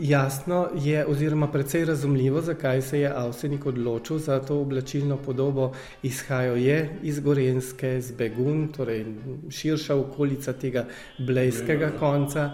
Jasno 0.00 0.68
je, 0.74 1.04
oziroma 1.06 1.46
precej 1.46 1.84
razumljivo, 1.84 2.40
zakaj 2.42 2.82
se 2.82 3.00
je 3.00 3.12
Avsenik 3.14 3.66
odločil 3.66 4.18
za 4.18 4.40
to 4.40 4.56
oblačilno 4.60 5.16
podobo. 5.16 5.72
Izhajajo 6.02 6.56
je 6.56 6.98
iz 7.02 7.20
Gorenske, 7.20 8.00
z 8.00 8.16
Begun, 8.18 8.72
torej 8.74 9.04
širša 9.50 9.94
okolica 9.94 10.52
tega 10.52 10.86
blejskega 11.18 11.92
konca. 11.98 12.50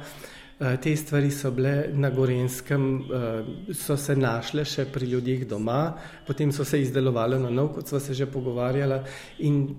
Eh, 0.61 0.77
te 0.77 0.97
stvari 0.97 1.31
so 1.31 1.51
bile 1.51 1.89
na 1.93 2.11
Gorenskem, 2.11 2.97
eh, 2.99 3.73
so 3.75 3.97
se 3.97 4.17
našle 4.17 4.65
še 4.65 4.85
pri 4.93 5.07
ljudeh 5.07 5.47
doma, 5.49 5.95
potem 6.27 6.53
so 6.53 6.65
se 6.65 6.83
izdelovali 6.83 7.39
na 7.41 7.51
nov, 7.51 7.73
kot 7.75 7.89
smo 7.89 8.01
se 8.01 8.15
že 8.15 8.27
pogovarjali. 8.27 9.01
In 9.39 9.77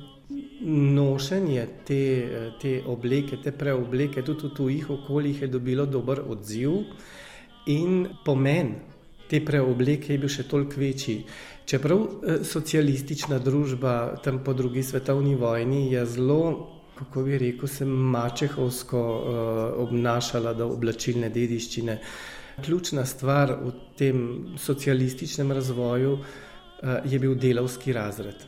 nošenje 0.95 1.67
te, 1.87 2.03
te 2.61 2.75
obleke, 2.85 3.37
te 3.43 3.51
preobleke, 3.51 4.23
tudi 4.23 4.47
v 4.47 4.53
tujih 4.55 4.89
okoljih 4.97 5.41
je 5.41 5.47
dobilo 5.47 5.85
dober 5.85 6.21
odziv 6.29 6.83
in 7.65 8.07
pomen 8.25 8.75
te 9.31 9.39
preobleke 9.45 10.11
je 10.13 10.19
bil 10.19 10.31
še 10.31 10.43
toliko 10.51 10.81
večji. 10.81 11.21
Čeprav 11.65 12.03
eh, 12.03 12.43
socialistična 12.43 13.39
družba 13.39 13.95
tam 14.23 14.41
po 14.43 14.53
drugi 14.53 14.83
svetovni 14.83 15.37
vojni 15.39 15.85
je 15.93 16.05
zelo, 16.17 16.41
kako 16.99 17.23
bi 17.23 17.37
rekel, 17.41 17.69
se 17.71 17.85
mačehovsko 17.85 18.99
uh, 19.01 19.29
obnašala 19.81 20.51
do 20.53 20.67
oblačilne 20.69 21.31
dediščine. 21.33 21.95
Ključna 22.61 23.07
stvar 23.09 23.55
v 23.57 23.71
tem 23.97 24.19
socialističnem 24.61 25.55
razvoju 25.57 26.11
uh, 26.13 26.99
je 27.09 27.19
bil 27.23 27.33
delavski 27.33 27.95
razred. 27.97 28.45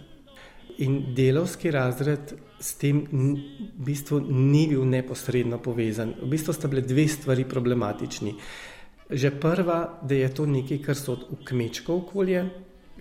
In 0.77 1.13
delovski 1.15 1.71
razred 1.71 2.33
s 2.59 2.73
tem 2.79 3.03
v 3.11 3.83
bistvu 3.85 4.21
ni 4.23 4.65
bil 4.71 4.85
neposredno 4.87 5.59
povezan. 5.61 6.15
V 6.21 6.29
bistvu 6.31 6.53
sta 6.55 6.67
bile 6.71 6.81
dve 6.81 7.07
stvari 7.07 7.45
problematični. 7.45 8.35
Že 9.09 9.31
prva, 9.39 9.99
da 10.01 10.15
je 10.15 10.29
to 10.33 10.45
nekaj, 10.49 10.79
kar 10.81 10.95
so 10.97 11.17
v 11.19 11.43
kmečko 11.45 11.99
okolje, 12.01 12.45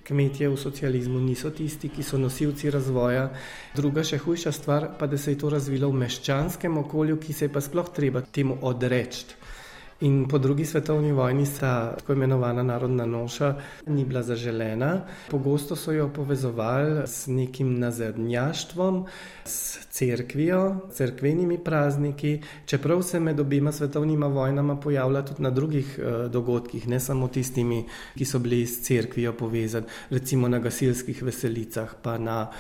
kmetje 0.03 0.49
v 0.51 0.59
socializmu 0.59 1.21
niso 1.23 1.51
tisti, 1.55 1.89
ki 1.89 2.03
so 2.03 2.19
nosilci 2.19 2.71
razvoja. 2.75 3.29
Druga, 3.77 4.03
še 4.05 4.19
hujša 4.19 4.53
stvar, 4.53 4.89
pa 4.99 5.07
da 5.07 5.19
se 5.19 5.33
je 5.33 5.39
to 5.39 5.53
razvilo 5.55 5.89
v 5.89 6.03
meščanskem 6.03 6.77
okolju, 6.83 7.21
ki 7.23 7.33
se 7.33 7.47
je 7.47 7.55
pa 7.55 7.63
sploh 7.63 7.89
treba 7.95 8.21
temu 8.27 8.59
odreči. 8.61 9.42
In 10.03 10.27
po 10.29 10.39
drugi 10.39 10.65
svetovni 10.65 11.13
vojni 11.13 11.47
ta 11.61 11.95
tako 11.95 12.13
imenovana 12.13 12.63
narodna 12.63 13.07
noša 13.07 13.55
ni 13.87 14.05
bila 14.05 14.23
zaželena. 14.23 15.05
Pogosto 15.31 15.77
so 15.77 15.93
jo 15.93 16.09
povezovali 16.09 17.07
s 17.07 17.27
nekim 17.27 17.79
nazadnjaštvom, 17.79 19.05
s 19.45 19.87
cerkvijo, 19.91 20.89
cerkvenimi 20.91 21.59
prazniki, 21.65 22.41
čeprav 22.67 23.03
se 23.03 23.21
med 23.21 23.41
obima 23.41 23.73
svetovnima 23.73 24.27
vojnama 24.27 24.77
pojavlja 24.81 25.23
tudi 25.23 25.43
na 25.43 25.51
drugih 25.51 25.99
uh, 25.99 26.31
dogodkih, 26.31 26.89
ne 26.89 27.01
samo 27.01 27.29
tistimi, 27.29 27.85
ki 28.19 28.25
so 28.25 28.39
bili 28.39 28.67
s 28.67 28.83
cerkvijo 28.83 29.33
povezani, 29.33 29.87
recimo 30.11 30.49
na 30.49 30.59
gasilskih 30.59 31.23
veselicah, 31.23 31.95
pa 32.03 32.19
na 32.19 32.51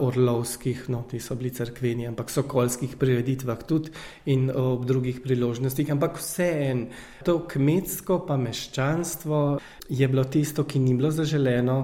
orlovskih, 0.00 0.84
no, 0.92 1.02
ti 1.10 1.20
so 1.20 1.34
bili 1.38 1.50
crkveni, 1.54 2.06
ampak 2.10 2.30
sokolskih 2.30 2.96
prireditvah 3.00 3.62
tudi 3.68 3.92
in 4.32 4.50
ob 4.50 4.84
drugih 4.86 5.22
priložnostih. 5.24 5.90
Ampak 5.94 6.18
vseeno, 6.20 6.90
to 7.24 7.38
kmetsko 7.48 8.22
pa 8.26 8.36
meščanstvo 8.36 9.42
je 9.88 10.08
bilo 10.08 10.24
tisto, 10.24 10.64
ki 10.64 10.82
ni 10.82 10.96
bilo 10.98 11.10
zaželeno 11.10 11.78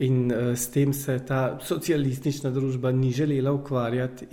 in 0.00 0.30
s 0.56 0.70
tem 0.72 0.92
se 0.96 1.18
ta 1.26 1.58
socialistična 1.62 2.50
družba 2.50 2.92
ni 2.92 3.12
želela 3.12 3.52
ukvarjati. 3.52 4.30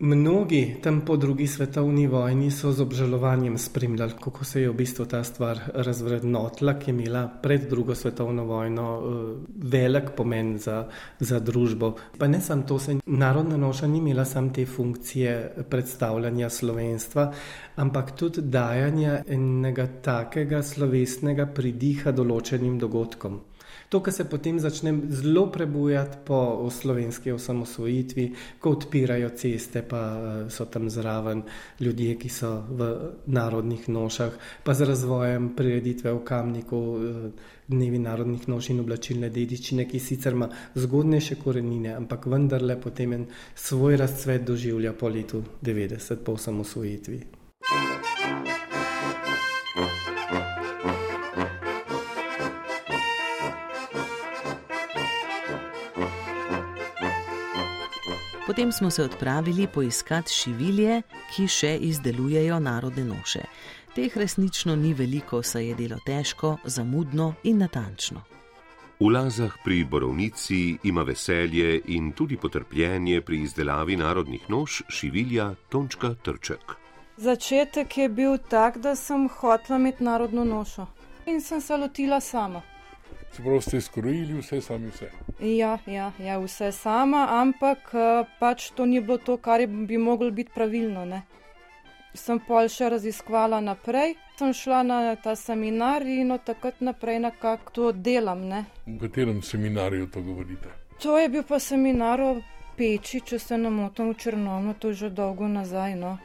Mnogi 0.00 0.76
tam 0.82 1.00
po 1.00 1.16
drugi 1.16 1.46
svetovni 1.46 2.06
vojni 2.06 2.50
so 2.50 2.70
z 2.72 2.80
obžalovanjem 2.80 3.58
spremljali, 3.58 4.12
kako 4.24 4.44
se 4.44 4.60
je 4.60 4.70
v 4.70 4.74
bistvu 4.74 5.06
ta 5.10 5.24
stvar 5.24 5.58
razvrednotila, 5.74 6.76
ki 6.78 6.90
je 6.90 6.94
imela 6.94 7.24
pred 7.42 7.66
drugo 7.68 7.94
svetovno 7.94 8.44
vojno 8.44 8.84
uh, 8.98 9.40
velik 9.72 10.12
pomen 10.16 10.58
za, 10.58 10.86
za 11.20 11.40
družbo. 11.40 11.96
Pa 12.18 12.28
ne 12.28 12.40
samo 12.40 12.62
to, 12.62 12.78
se 12.78 12.96
narodna 13.06 13.56
noša 13.56 13.86
ni 13.86 13.98
imela 13.98 14.24
samo 14.24 14.50
te 14.54 14.66
funkcije 14.66 15.66
predstavljanja 15.70 16.50
slovenstva, 16.50 17.32
ampak 17.76 18.14
tudi 18.16 18.42
dajanja 18.42 19.22
enega 19.26 19.88
takega 20.02 20.62
slovesnega 20.62 21.46
pridiha 21.46 22.12
določenim 22.12 22.78
dogodkom. 22.78 23.40
To, 23.88 24.00
kar 24.00 24.12
se 24.12 24.24
potem 24.24 24.58
začne 24.60 24.92
zelo 25.08 25.46
prebujati 25.52 26.18
po 26.24 26.68
slovenski 26.70 27.32
osamosvojitvi, 27.32 28.32
ko 28.60 28.70
odpirajo 28.70 29.30
ceste, 29.30 29.82
pa 29.82 30.00
eh, 30.00 30.50
so 30.50 30.64
tam 30.64 30.90
zraven 30.90 31.42
ljudje, 31.80 32.18
ki 32.20 32.28
so 32.28 32.50
v 32.68 32.90
narodnih 33.26 33.88
nošah, 33.88 34.36
pa 34.64 34.74
z 34.74 34.90
razvojem 34.92 35.54
prireditve 35.56 36.12
v 36.12 36.20
Kamniku, 36.24 36.82
eh, 36.98 37.56
dnevi 37.68 37.98
narodnih 37.98 38.48
noš 38.48 38.70
in 38.72 38.80
oblačilne 38.80 39.30
dediščine, 39.32 39.88
ki 39.88 40.00
sicer 40.00 40.36
ima 40.36 40.50
zgodnejše 40.74 41.40
korenine, 41.40 41.94
ampak 41.96 42.26
vendarle 42.26 42.76
potem 42.80 43.12
en 43.12 43.26
svoj 43.54 43.96
razcvet 43.96 44.44
doživlja 44.44 44.92
po 44.92 45.08
letu 45.08 45.42
90, 45.62 46.24
po 46.24 46.36
osamosvojitvi. 46.36 47.24
Potem 58.58 58.72
smo 58.72 58.90
se 58.90 59.02
odpravili 59.02 59.66
poiskat 59.74 60.28
šivilje, 60.28 61.02
ki 61.30 61.44
še 61.46 61.68
izdelujejo 61.78 62.56
narodne 62.58 63.04
noše. 63.06 63.44
Teh 63.94 64.16
resnično 64.18 64.74
ni 64.76 64.90
veliko, 64.98 65.38
saj 65.46 65.68
je 65.68 65.74
delo 65.78 65.98
težko, 66.02 66.56
zamudno 66.64 67.28
in 67.46 67.60
natančno. 67.62 68.24
V 68.98 69.12
Lazah 69.14 69.54
pri 69.62 69.84
Borovnici 69.84 70.74
ima 70.90 71.04
veselje 71.06 71.76
in 71.86 72.10
tudi 72.12 72.36
potrpljenje 72.36 73.20
pri 73.20 73.38
izdelavi 73.46 73.96
narodnih 73.96 74.50
noš 74.50 74.80
šivilja 74.88 75.52
Tončka 75.68 76.16
Trček. 76.22 76.74
Začetek 77.16 77.98
je 77.98 78.08
bil 78.08 78.40
tak, 78.50 78.82
da 78.82 78.96
sem 78.96 79.28
hotela 79.28 79.78
imeti 79.78 80.02
narodno 80.04 80.44
nošo 80.44 80.88
in 81.26 81.38
sem 81.40 81.60
se 81.60 81.76
lotila 81.76 82.18
sama. 82.20 82.62
Se 83.32 83.42
pravi, 83.42 83.60
ste 83.60 83.80
skrojili 83.80 84.40
vse 84.40 84.60
sami 84.60 84.86
vse. 84.86 85.10
Ja, 85.40 85.78
ja, 85.86 86.12
ja, 86.18 86.38
vse 86.38 86.72
sama, 86.72 87.26
ampak 87.30 87.78
eh, 87.94 88.24
pač 88.40 88.70
to 88.70 88.86
ni 88.86 89.00
bilo 89.00 89.18
to, 89.18 89.36
kar 89.36 89.66
bi 89.66 89.98
moglo 89.98 90.30
biti 90.30 90.50
pravilno. 90.54 91.04
Ne? 91.04 91.22
Sem 92.14 92.40
pol 92.40 92.68
še 92.72 92.88
raziskvala 92.96 93.60
naprej, 93.60 94.16
sem 94.38 94.52
šla 94.54 94.82
na 94.82 94.98
ta 95.22 95.36
seminar 95.36 96.02
in 96.02 96.32
od 96.32 96.44
takrat 96.44 96.80
naprej 96.80 97.18
nekako 97.28 97.72
to 97.72 97.92
delam. 97.92 98.48
Ne? 98.48 98.64
V 98.86 98.98
katerem 99.00 99.42
seminarju 99.42 100.06
to 100.10 100.22
govorite? 100.22 100.72
To 101.02 101.18
je 101.18 101.28
bil 101.28 101.44
pa 101.46 101.60
seminar 101.60 102.20
o 102.20 102.36
peči, 102.76 103.20
če 103.20 103.38
se 103.38 103.58
ne 103.58 103.70
motim 103.70 104.10
v 104.10 104.18
Črnomu, 104.18 104.74
to 104.74 104.88
je 104.88 105.04
že 105.04 105.10
dolgo 105.10 105.46
nazaj. 105.48 105.94
No? 105.94 106.18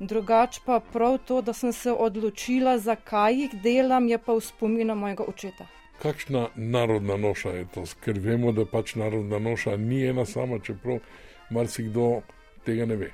Drugač 0.00 0.58
pa 0.66 0.80
prav 0.80 1.20
to, 1.24 1.40
da 1.40 1.52
sem 1.52 1.72
se 1.72 1.92
odločila, 1.92 2.76
zakaj 2.78 3.38
jih 3.38 3.54
delam, 3.62 4.08
je 4.10 4.18
pa 4.18 4.34
v 4.34 4.42
spominu 4.42 4.98
mojega 4.98 5.24
očeta 5.24 5.68
kakšna 6.02 6.48
narodna 6.54 7.16
noša 7.16 7.50
je 7.50 7.66
to, 7.74 7.84
ker 8.04 8.18
vemo, 8.18 8.52
da 8.52 8.64
pač 8.64 8.94
narodna 8.94 9.38
noša 9.38 9.76
ni 9.76 10.04
ena 10.06 10.24
sama, 10.26 10.58
čeprav 10.58 10.98
marsikdo 11.50 12.22
tega 12.64 12.86
ne 12.86 12.96
ve. 12.96 13.10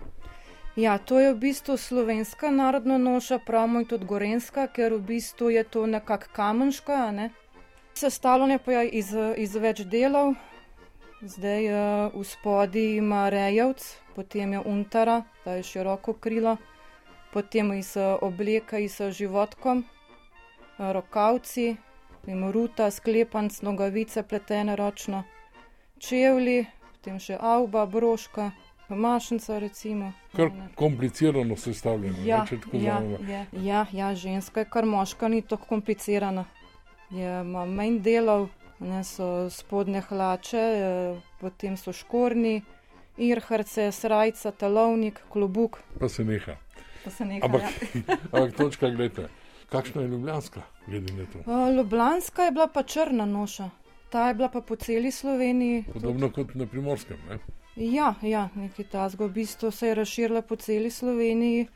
Ja, 0.79 0.99
to 0.99 1.19
je 1.19 1.33
v 1.35 1.39
bistvu 1.39 1.77
slovenska 1.77 2.51
narodna 2.51 2.99
noša, 2.99 3.41
pravimo 3.43 3.83
tudi 3.85 4.07
gorenska, 4.07 4.69
ker 4.71 4.95
v 4.95 5.01
bistvu 5.03 5.51
je 5.51 5.65
to 5.65 5.87
nekako 5.87 6.31
kamenška. 6.33 7.11
Ne? 7.13 7.31
Sestavljanje 7.95 8.59
pa 8.65 8.73
je 8.73 8.89
iz, 9.01 9.11
iz 9.37 9.57
več 9.57 9.83
delov. 9.83 10.37
Zdaj 11.19 11.65
uh, 11.67 12.15
v 12.15 12.23
spodi 12.23 12.85
ima 12.97 13.27
rejavc, 13.29 13.83
potem 14.15 14.53
je 14.55 14.61
untara, 14.61 15.25
ta 15.45 15.57
je 15.59 15.65
široko 15.67 16.15
krilo, 16.15 16.57
potem 17.33 17.73
iz 17.75 17.97
uh, 17.99 18.15
obleka 18.23 18.79
iz 18.79 19.01
uh, 19.01 19.11
životkom, 19.11 19.83
rokavci, 20.79 21.75
Vemo, 22.29 22.53
ruta, 22.53 22.91
sklepanc, 22.91 23.63
nogavice 23.63 24.23
pletene 24.23 24.77
ročno, 24.77 25.23
čevlji, 25.97 26.67
potem 26.91 27.17
še 27.25 27.39
avba, 27.41 27.87
broška, 27.89 28.51
mašnica 28.89 29.57
recimo. 29.59 30.11
Kar 30.37 30.51
komplicirano 30.77 31.57
sestavljeno, 31.57 32.21
ja, 32.27 32.43
če 32.51 32.59
tako 32.67 32.83
ja, 32.83 32.99
znamo. 33.01 33.39
Ja, 33.65 33.87
ja, 33.93 34.11
ženska 34.15 34.61
je 34.61 34.69
kar 34.69 34.85
moška, 34.85 35.33
ni 35.33 35.41
tako 35.41 35.71
komplicirana. 35.73 36.45
Je, 37.09 37.33
ima 37.41 37.65
manj 37.65 37.97
delov, 38.05 38.51
ne 38.85 39.01
so 39.09 39.49
spodne 39.49 40.05
hlače, 40.11 40.61
eh, 40.61 41.27
potem 41.41 41.81
so 41.81 41.97
škorni, 41.97 42.59
irharce, 43.17 43.89
srajca, 43.89 44.53
talovnik, 44.53 45.25
klobuk. 45.33 45.81
Pa 45.97 46.13
se 46.13 46.29
neha. 46.29 46.61
Pa 47.09 47.11
se 47.11 47.25
neha 47.25 47.49
Ampak, 47.49 47.73
ja. 47.95 48.21
ampak 48.37 48.57
točka, 48.61 48.93
gledajte. 48.93 49.31
Kakšna 49.69 50.03
je 50.03 50.09
ljubljanska, 50.09 50.63
glede 50.87 51.13
na 51.13 51.27
to? 51.33 51.39
Uh, 51.39 51.77
Ljubljanska 51.77 52.43
je 52.43 52.51
bila 52.51 52.67
pa 52.67 52.83
črna 52.83 53.27
noša, 53.27 53.71
ta 54.11 54.29
je 54.29 54.35
bila 54.35 54.49
pa 54.49 54.61
po 54.61 54.77
celi 54.77 55.11
Sloveniji. 55.11 55.85
Podobno 55.93 56.31
kot 56.33 56.55
na 56.55 56.67
primorskem. 56.67 57.17
Ne? 57.29 57.39
Ja, 57.77 58.15
ja 58.23 58.49
nekaj 58.55 58.85
tasga, 58.85 59.25
v 59.25 59.29
bistvu 59.29 59.71
se 59.71 59.89
je 59.89 59.95
razširila 59.95 60.43
po 60.43 60.57
celi 60.57 60.91
Sloveniji. 60.91 61.67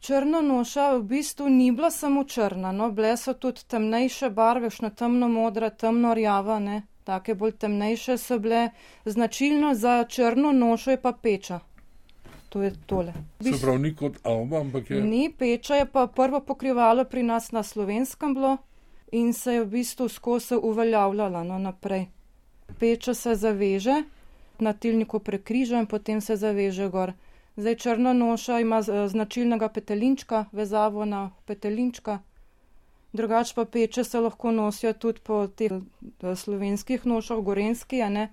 Črna 0.00 0.40
noša 0.40 0.90
v 0.96 1.02
bistvu 1.02 1.48
ni 1.48 1.70
bila 1.72 1.90
samo 1.90 2.24
črna, 2.24 2.72
no, 2.72 2.90
bile 2.90 3.16
so 3.16 3.34
tudi 3.34 3.62
temnejše 3.68 4.30
barve, 4.30 4.70
šno 4.70 4.90
temno 4.90 5.28
modra, 5.28 5.70
temno 5.70 6.14
rjava, 6.14 6.58
ne, 6.58 6.82
take 7.04 7.34
bolj 7.34 7.52
temnejše 7.52 8.18
so 8.18 8.38
bile. 8.38 8.70
Značilno 9.04 9.74
za 9.74 10.04
črno 10.08 10.52
nošo 10.52 10.90
je 10.90 11.00
pa 11.02 11.12
peča 11.12 11.60
to 12.54 12.62
je 12.62 12.72
tole. 12.86 13.12
Se 13.42 13.60
pravi, 13.60 13.78
ni 13.78 13.94
kot 13.94 14.18
Alba, 14.22 14.60
ampak 14.60 14.90
je. 14.90 15.00
Ni 15.02 15.26
peča, 15.38 15.74
je 15.74 15.86
pa 15.90 16.06
prvo 16.06 16.38
pokrivalo 16.40 17.04
pri 17.04 17.22
nas 17.22 17.50
na 17.52 17.62
slovenskem 17.62 18.34
bilo 18.34 18.56
in 19.12 19.32
se 19.34 19.54
je 19.54 19.64
v 19.64 19.66
bistvu 19.66 20.08
skozi 20.08 20.54
uveljavljala 20.54 21.42
no, 21.42 21.58
naprej. 21.58 22.06
Peča 22.78 23.14
se 23.14 23.34
zaveže, 23.34 24.04
na 24.58 24.72
tilniku 24.72 25.18
prekriža 25.18 25.82
in 25.82 25.86
potem 25.86 26.20
se 26.20 26.36
zaveže 26.36 26.88
gor. 26.88 27.12
Zdaj 27.56 27.74
črna 27.74 28.12
noša 28.12 28.60
ima 28.60 28.82
značilnega 28.82 29.68
petelinčka, 29.68 30.44
vezavo 30.52 31.04
na 31.04 31.30
petelinčka. 31.46 32.18
Drugač 33.12 33.54
pa 33.54 33.64
peče 33.64 34.04
se 34.04 34.20
lahko 34.20 34.50
nosijo 34.50 34.92
tudi 34.92 35.20
po 35.20 35.46
teh 35.46 35.72
eh, 35.72 36.36
slovenskih 36.36 37.06
nošah, 37.06 37.38
gorenski, 37.38 38.02
a 38.02 38.08
ne. 38.08 38.30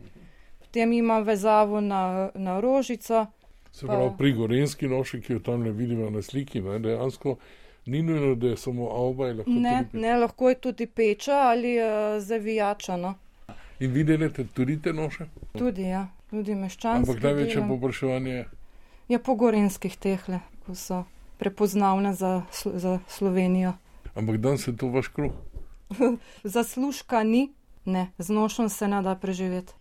Potem 0.60 0.94
ima 0.94 1.20
vezavo 1.20 1.82
na, 1.82 2.30
na 2.36 2.60
rožico. 2.60 3.26
Se 3.72 3.88
pravi, 3.88 4.10
pri 4.18 4.34
gorenski 4.34 4.88
noši, 4.88 5.22
ki 5.22 5.34
jo 5.34 5.40
tam 5.40 5.64
ne 5.64 5.72
vidimo 5.72 6.10
na 6.10 6.22
sliki, 6.22 6.62
ne, 6.62 6.80
dejansko 6.80 7.38
ni 7.86 8.02
nujno, 8.04 8.36
da 8.36 8.48
je 8.48 8.58
samo 8.58 8.90
avba. 8.90 9.28
Je 9.28 9.34
lahko, 9.34 9.52
ne, 9.52 9.86
tudi 9.92 10.04
ne, 10.04 10.16
lahko 10.16 10.50
je 10.50 10.56
tudi 10.56 10.86
peča 10.86 11.32
ali 11.32 11.78
uh, 11.80 12.22
zavijača. 12.24 12.98
No. 12.98 13.14
In 13.80 13.92
vidite 13.92 14.46
tudi 14.54 14.82
te 14.82 14.94
noše? 14.94 15.26
Tudi, 15.58 15.82
ja, 15.82 16.08
tudi 16.30 16.56
meščanske. 16.56 17.12
Ampak 17.12 17.24
največje 17.24 17.64
popraševanje 17.68 18.34
je? 18.34 18.46
Ja, 19.10 19.20
po 19.20 19.36
gorenskih 19.36 19.98
tehle, 19.98 20.40
ko 20.66 20.76
so 20.76 21.04
prepoznavne 21.42 22.14
za, 22.14 22.44
za 22.54 23.00
Slovenijo. 23.08 23.74
Ampak 24.16 24.38
dan 24.38 24.58
se 24.58 24.76
to 24.78 24.88
vaš 24.88 25.08
kruh? 25.08 25.34
Zaslužka 26.44 27.24
ni, 27.24 27.50
ne, 27.86 28.12
z 28.18 28.30
nošom 28.30 28.70
se 28.70 28.88
ne 28.88 29.02
da 29.02 29.16
preživeti. 29.16 29.74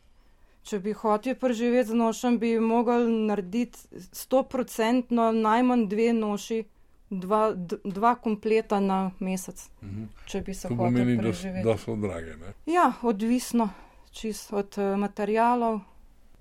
Če 0.62 0.78
bi 0.78 0.92
hotel 0.92 1.34
preživeti 1.40 1.88
z 1.88 1.96
nošem, 1.96 2.38
bi 2.38 2.58
mogel 2.60 3.08
narediti 3.26 3.78
100% 4.12 5.32
najmanj 5.32 5.86
dve 5.88 6.12
noši, 6.12 6.64
dva, 7.10 7.52
dva 7.84 8.14
kompleta 8.14 8.80
na 8.80 9.10
mesec. 9.18 9.68
Mhm. 9.82 10.04
Če 10.26 10.42
bi 10.46 10.54
se 10.54 10.68
hotel 10.68 10.84
pomeni, 10.84 11.16
da, 11.16 11.22
preživeti. 11.22 11.64
da 11.68 11.76
so 11.78 11.96
drage. 11.96 12.36
Ne? 12.36 12.52
Ja, 12.66 12.92
odvisno 13.02 13.70
čist 14.12 14.52
od 14.52 14.78
uh, 14.78 14.98
materijalov, 14.98 15.80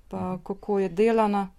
pa 0.10 0.40
kako 0.44 0.80
je 0.80 0.90
delana, 0.90 1.50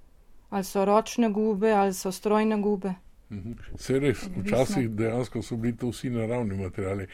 ali 0.51 0.65
so 0.65 0.85
ročne 0.85 1.31
gube, 1.31 1.73
ali 1.73 1.95
so 1.95 2.13
strojne 2.13 2.61
gube. 2.61 2.95
Mhm. 3.31 3.53
Se 3.79 3.99
res, 3.99 4.25
včasih 4.37 4.91
dejansko 4.91 5.43
so 5.43 5.57
bili 5.57 5.77
to 5.77 5.89
vsi 5.89 6.11
naravni 6.11 6.57
materiali. 6.57 7.07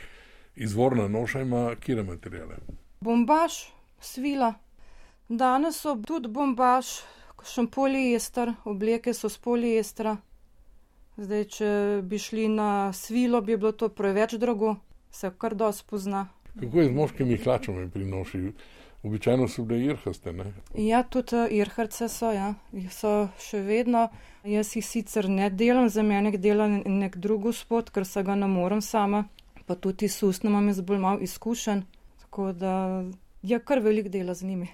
Izvorna 0.57 1.09
noša 1.09 1.41
ima 1.41 1.75
kire 1.81 2.03
materijale? 2.03 2.57
Bombaž, 3.01 3.53
svila, 4.01 4.55
Danes 5.29 5.81
so 5.83 5.97
tudi 6.07 6.29
bombaž, 6.31 6.87
še 7.43 7.65
poliester, 7.67 8.53
obleke 8.63 9.11
so 9.11 9.27
s 9.27 9.41
poliestra. 9.43 10.21
Zdaj, 11.19 11.45
če 11.51 11.71
bi 12.07 12.21
šli 12.23 12.45
na 12.53 12.93
svilo, 12.95 13.41
bi 13.43 13.57
bilo 13.57 13.73
to 13.73 13.89
preveč 13.89 14.37
drago, 14.39 14.77
se 15.11 15.33
kar 15.35 15.57
dosti 15.59 15.87
pozna. 15.91 16.29
Kako 16.61 16.79
je 16.79 16.87
z 16.87 16.95
moškimi 16.95 17.41
hlačami 17.43 17.89
pri 17.91 18.07
noši? 18.07 18.43
Običajno 19.03 19.49
so 19.51 19.67
bile 19.67 19.91
irhaste. 19.91 20.33
Ne? 20.33 20.47
Ja, 20.79 21.03
tudi 21.03 21.43
irharce 21.59 22.09
so, 22.09 22.31
ja. 22.31 22.55
so 22.95 23.27
še 23.43 23.65
vedno. 23.67 24.07
Jaz 24.47 24.77
jih 24.79 24.87
sicer 24.87 25.27
ne 25.27 25.51
delam, 25.51 25.91
za 25.91 26.07
mene 26.07 26.37
dela 26.39 26.71
nek 26.71 27.19
drug 27.19 27.51
gospod, 27.51 27.91
ker 27.91 28.07
se 28.07 28.23
ga 28.23 28.39
ne 28.39 28.47
morem 28.47 28.79
sama, 28.79 29.27
pa 29.67 29.75
tudi 29.75 30.07
s 30.07 30.23
ustnom 30.23 30.55
imam 30.55 30.71
jaz 30.71 30.81
bolj 30.87 31.03
malo 31.03 31.23
izkušen, 31.27 31.83
tako 32.23 32.53
da 32.55 32.75
je 33.43 33.59
kar 33.59 33.83
velik 33.83 34.09
dela 34.15 34.35
z 34.35 34.47
njimi. 34.47 34.71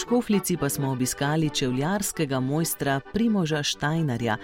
Škoflici 0.00 0.56
pa 0.56 0.68
smo 0.68 0.90
obiskali 0.92 1.50
čevljarskega 1.50 2.40
mojstra 2.40 3.00
Primoža 3.12 3.62
Štajnarja, 3.62 4.36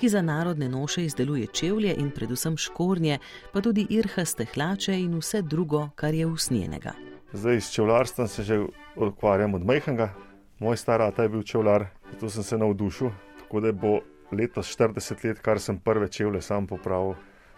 ki 0.00 0.08
za 0.08 0.22
narodne 0.22 0.68
noše 0.68 1.04
izdeluje 1.04 1.46
čevlje 1.46 1.94
in 1.98 2.10
predvsem 2.10 2.56
škornje, 2.56 3.18
pa 3.52 3.60
tudi 3.60 3.86
irhaste 3.90 4.46
hlače 4.54 5.00
in 5.00 5.18
vse 5.18 5.42
drugo, 5.42 5.88
kar 5.94 6.14
je 6.14 6.26
usnjenega. 6.26 6.92
Zdaj 7.32 7.60
s 7.60 7.70
čevljarstvom 7.72 8.28
se 8.28 8.42
že 8.42 8.60
ukvarjam 8.96 9.54
od 9.54 9.64
majhnega. 9.66 10.14
Moj 10.60 10.76
star 10.76 11.02
ata 11.02 11.22
je 11.22 11.28
bil 11.28 11.42
čevljar, 11.42 11.86
zato 12.12 12.30
sem 12.30 12.42
se 12.42 12.58
navdušil. 12.58 13.10
Tako 13.38 13.60
da 13.60 13.72
bo 13.72 14.00
letos 14.32 14.76
40 14.78 15.24
let, 15.24 15.40
kar 15.40 15.60
sem 15.60 15.78
prve 15.78 16.08
čevlje 16.08 16.42
sam 16.42 16.66
popravil, 16.66 17.14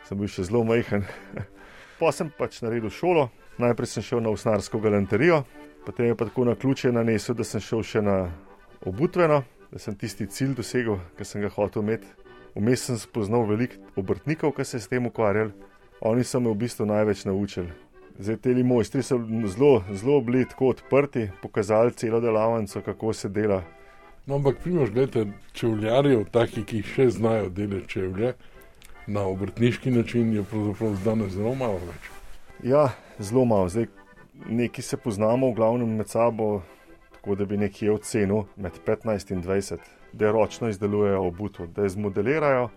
sem 0.07 0.19
bil 0.19 0.31
še 0.31 0.47
zelo 0.47 0.63
majhen. 0.65 1.03
pa 1.99 2.13
sem 2.15 2.31
pač 2.39 2.61
naredil 2.63 2.95
šolo, 2.95 3.27
najprej 3.59 3.91
sem 3.91 4.07
šel 4.07 4.23
na 4.23 4.31
usnarsko 4.31 4.79
galanterijo, 4.79 5.43
potem 5.87 6.07
je 6.07 6.17
pa 6.17 6.31
tako 6.31 6.45
na 6.45 6.55
ključe 6.55 6.93
nanesel, 6.93 7.35
da 7.35 7.45
sem 7.45 7.61
šel 7.61 7.83
še 7.83 8.03
na 8.07 8.17
obutveno, 8.87 9.43
da 9.73 9.83
sem 9.83 9.99
tisti 9.99 10.27
cilj 10.31 10.55
dosegel, 10.63 11.01
ki 11.19 11.27
sem 11.27 11.43
ga 11.43 11.51
hotel 11.51 11.83
imeti. 11.83 12.07
Vmes 12.55 12.87
sem 12.87 12.99
spoznal 13.01 13.49
veliko 13.49 13.83
obrtnikov, 13.99 14.55
ki 14.55 14.65
se 14.65 14.79
s 14.79 14.87
tem 14.87 15.11
ukvarjali, 15.11 15.51
oni 16.07 16.23
so 16.23 16.39
me 16.41 16.55
v 16.55 16.61
bistvu 16.63 16.87
največ 16.87 17.25
naučili. 17.27 17.73
Zdaj, 18.23 18.37
te 18.37 18.55
mojstri 18.65 19.03
so 19.03 19.19
zelo, 19.47 19.83
zelo 19.91 20.21
bili 20.21 20.45
tako 20.49 20.69
odprti, 20.69 21.29
pokazali 21.43 21.93
celo 21.93 22.21
delavnico, 22.21 22.81
kako 22.81 23.13
se 23.13 23.29
dela. 23.29 23.63
No, 24.27 24.35
ampak, 24.35 24.61
primož, 24.63 24.91
gledite, 24.91 25.27
čevljarjev, 25.53 26.29
taki, 26.31 26.63
ki 26.63 26.83
še 26.87 27.09
znajo 27.11 27.49
delati 27.51 27.89
čevlje 27.89 28.35
na 29.07 29.25
obrtniški 29.27 29.91
način, 29.91 30.31
je 30.37 30.45
pravzaprav 30.47 30.95
danes 31.05 31.33
zelo 31.35 31.55
malo 31.55 31.81
več. 31.83 32.07
Ja, 32.63 32.85
zelo 33.19 33.43
malo. 33.45 33.69
Zdaj, 33.69 33.89
neki 34.47 34.83
se 34.83 34.97
poznamo, 34.97 35.51
v 35.51 35.59
glavnem 35.59 35.97
med 35.99 36.09
sabo, 36.09 36.63
tako 37.17 37.35
da 37.35 37.45
bi 37.45 37.59
nekje 37.59 37.91
ocenil 37.91 38.47
med 38.57 38.79
15 38.87 39.35
in 39.35 39.43
20 39.43 39.91
da 40.13 40.31
ročno 40.31 40.69
izdelujejo 40.69 41.27
obuto, 41.27 41.67
da 41.67 41.83
jo 41.83 41.89
zmodelirajo, 41.89 42.69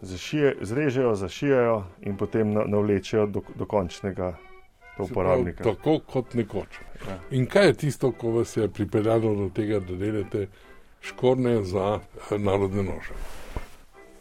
zašije, 0.00 0.56
zrežejo, 0.60 1.14
zašijajo 1.14 1.84
in 2.00 2.16
potem 2.16 2.52
navlečejo 2.52 3.26
do, 3.26 3.42
do 3.54 3.66
končnega 3.66 4.36
uporabnika. 4.98 5.62
Pravi, 5.62 5.76
tako 5.76 5.98
kot 6.12 6.34
nekoč. 6.34 6.78
Ja. 7.08 7.18
In 7.30 7.46
kaj 7.46 7.66
je 7.66 7.74
tisto, 7.74 8.12
ko 8.12 8.30
vas 8.30 8.56
je 8.56 8.68
pripeljalo 8.68 9.34
do 9.34 9.48
tega, 9.54 9.80
da 9.80 9.96
delate 9.96 10.46
škorne 11.00 11.62
za 11.64 11.98
eh, 11.98 12.38
narodne 12.38 12.82
noše? 12.82 13.14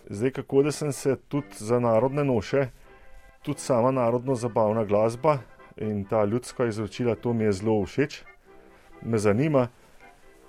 Zdaj, 0.09 0.31
kako 0.31 0.63
da 0.63 0.71
sem 0.71 0.91
se 0.91 1.15
tudi 1.27 1.55
za 1.57 1.79
narodne 1.79 2.23
noše, 2.23 2.67
tudi 3.41 3.59
sama 3.59 3.91
narodno 3.91 4.35
zabavna 4.35 4.83
glasba 4.83 5.37
in 5.77 6.05
ta 6.05 6.25
ljudska 6.25 6.65
izročila, 6.65 7.15
to 7.15 7.33
mi 7.33 7.43
je 7.43 7.51
zelo 7.51 7.85
všeč, 7.85 8.23
me 9.01 9.17
zanima 9.17 9.67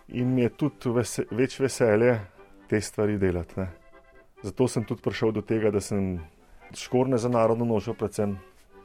in 0.09 0.35
mi 0.35 0.43
je 0.43 0.49
tudi 0.49 0.91
vese, 0.91 1.25
več 1.31 1.61
veselje 1.61 2.21
te 2.69 2.81
stvari 2.81 3.19
delati. 3.19 3.61
Ne. 3.61 3.69
Zato 4.43 4.69
sem 4.69 4.85
tudi 4.85 5.03
prišel 5.03 5.33
do 5.33 5.43
tega, 5.43 5.71
da 5.71 5.81
sem 5.81 6.21
škorne 6.75 7.19
za 7.19 7.29
narodno 7.29 7.65
nošo, 7.65 7.95
predvsem 7.95 8.37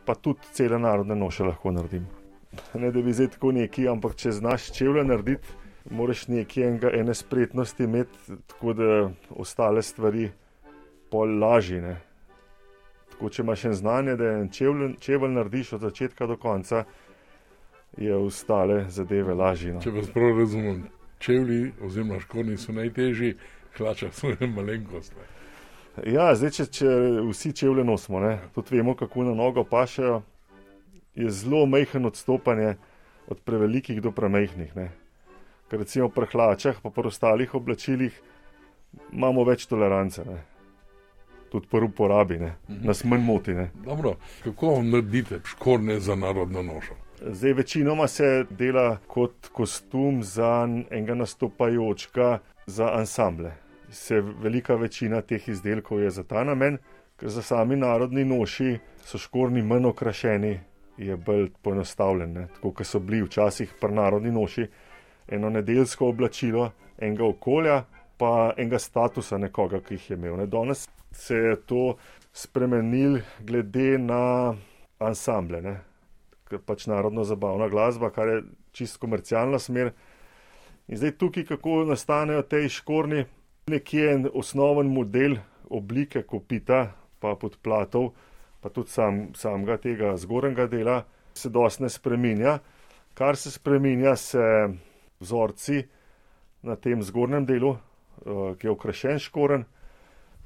pa 0.06 0.16
tudi 0.16 0.52
cele 0.52 0.80
narodne 0.80 1.16
noše 1.16 1.43
lahko 1.43 1.72
naredim. 1.72 2.08
Ne 2.74 2.91
da 2.91 3.02
bi 3.02 3.14
zdaj 3.14 3.28
tako 3.38 3.52
neki, 3.56 3.88
ampak 3.88 4.16
če 4.16 4.32
znaš 4.32 4.72
čevlje 4.76 5.04
narediti, 5.08 5.47
moraš 5.89 6.28
nekaj 6.28 6.68
enega, 6.68 6.91
ene 6.93 7.14
spretnosti 7.16 7.84
imeti, 7.84 8.38
tako 8.47 8.74
da 8.74 8.89
ostale 9.30 9.82
stvari 9.82 10.30
pol 11.12 11.39
lažje. 11.39 11.82
Ne. 11.82 11.95
Tako 13.12 13.30
če 13.30 13.41
imaš 13.43 13.66
en 13.66 13.74
znanje, 13.74 14.16
da 14.16 14.34
en 14.39 14.49
čevlj, 14.49 14.95
čevlj 14.99 15.34
narediš 15.38 15.74
od 15.78 15.88
začetka 15.88 16.28
do 16.28 16.38
konca, 16.38 16.84
je 17.97 18.16
ostale 18.16 18.86
zadeve 18.89 19.34
lažje. 19.34 19.74
No. 19.74 19.82
Če 19.84 19.91
vas 19.91 20.10
prav 20.12 20.39
razumem, 20.39 20.86
čevlji, 21.20 21.72
oziroma 21.84 22.20
škorni 22.24 22.58
so 22.58 22.74
najtežji, 22.76 23.36
hlača 23.78 24.12
so 24.16 24.32
jim 24.32 24.56
malenkost. 24.60 25.16
Ja, 26.08 26.30
zdaj, 26.36 26.54
če, 26.56 26.66
če 26.72 26.92
vsi 27.28 27.52
čevlje 27.54 27.84
nosimo, 27.84 28.22
ne, 28.24 28.38
tudi 28.56 28.78
vemo, 28.78 28.96
kako 28.96 29.26
na 29.28 29.34
nogo 29.36 29.64
pašejo, 29.68 30.22
je 31.16 31.32
zelo 31.32 31.66
majhen 31.66 32.06
odstopanje 32.06 32.76
od 33.28 33.42
prevelikih 33.44 34.02
do 34.02 34.12
premajhnih. 34.12 34.76
Ne. 34.76 34.88
Ker 35.68 35.84
recimo 35.84 36.08
pri 36.10 36.30
hlačah, 36.32 36.80
pa 36.84 36.89
pri 36.89 37.12
ostalih 37.12 37.56
oblačilih 37.56 38.16
imamo 39.12 39.44
več 39.48 39.68
tolerance. 39.68 40.24
Ne. 40.28 40.39
Tudi 41.52 41.68
pri 41.68 41.89
uporabi, 41.89 42.39
ne. 42.39 42.54
Mhm. 42.70 42.88
nas 42.88 43.04
manj 43.04 43.26
moti. 43.28 43.54
Ne. 43.54 43.70
Dobro, 43.86 44.16
kako 44.44 44.80
naredite 44.84 45.42
škorne 45.46 46.00
za 46.00 46.16
narodno 46.16 46.64
nošo? 46.64 46.96
Zdaj, 47.22 47.54
večinoma 47.54 48.08
se 48.08 48.46
dela 48.50 48.98
kot 49.08 49.52
kostum 49.54 50.24
za 50.24 50.64
enega 50.89 51.16
nastopajočega, 51.16 52.39
za 52.66 52.94
ansamble. 52.96 53.52
Se 53.92 54.22
velika 54.22 54.76
večina 54.76 55.22
teh 55.22 55.50
izdelkov 55.50 56.00
je 56.02 56.10
za 56.10 56.24
ta 56.24 56.44
namen, 56.44 56.78
ker 57.20 57.30
za 57.30 57.42
sami 57.42 57.76
narodni 57.76 58.24
noši 58.26 58.78
so 59.04 59.18
škorni 59.18 59.62
manj 59.62 59.89
okrašeni, 59.92 60.60
je 60.98 61.18
bolj 61.18 61.50
poenostavljen. 61.62 62.48
Tako 62.56 62.72
kot 62.72 62.88
so 62.88 63.00
bili 63.00 63.24
včasih 63.24 63.74
pri 63.82 63.94
narodni 63.94 64.32
noši, 64.32 64.68
eno 65.28 65.50
nedeljsko 65.50 66.08
oblačilo, 66.08 66.72
enega 66.98 67.26
okolja, 67.26 67.84
pa 68.18 68.54
enega 68.58 68.80
statusa 68.80 69.38
nekoga, 69.38 69.82
ki 69.82 69.94
jih 69.94 70.10
je 70.10 70.18
imel. 70.18 70.38
Ne. 70.38 70.48
Danes 70.48 70.88
se 71.12 71.36
je 71.36 71.56
to 71.66 71.96
spremenil 72.34 73.20
glede 73.39 73.98
na 73.98 74.54
ansamble. 75.00 75.62
Ne 75.62 75.80
pač 76.60 76.88
narodno 76.88 77.24
zabavna 77.24 77.68
glasba, 77.70 78.10
kar 78.10 78.28
je 78.28 78.44
čisto 78.72 79.00
komercialna 79.00 79.60
smer. 79.60 79.92
In 80.88 80.98
zdaj 80.98 81.18
tukaj, 81.18 81.46
kako 81.46 81.84
nastanejo 81.88 82.42
te 82.42 82.64
škorni, 82.70 83.26
nekje 83.68 84.12
en 84.12 84.28
osnoven 84.34 84.88
model 84.88 85.38
oblike 85.70 86.24
kopita, 86.24 86.91
pa 87.20 87.36
podplatov, 87.36 88.12
pa 88.62 88.70
tudi 88.70 88.89
sam, 88.89 89.28
samega 89.36 89.78
tega 89.78 90.16
zgornjega 90.18 90.68
dela, 90.68 91.03
se 91.34 91.49
dosti 91.49 91.84
ne 91.84 91.89
spreminja. 91.89 92.59
Kar 93.14 93.38
se 93.38 93.51
spreminja, 93.51 94.16
se 94.16 94.43
vzorci 95.20 95.84
na 96.62 96.76
tem 96.76 97.03
zgornjem 97.03 97.45
delu, 97.45 97.76
eh, 97.76 98.55
ki 98.57 98.68
je 98.68 98.72
okrašen 98.72 99.20
škoren. 99.20 99.66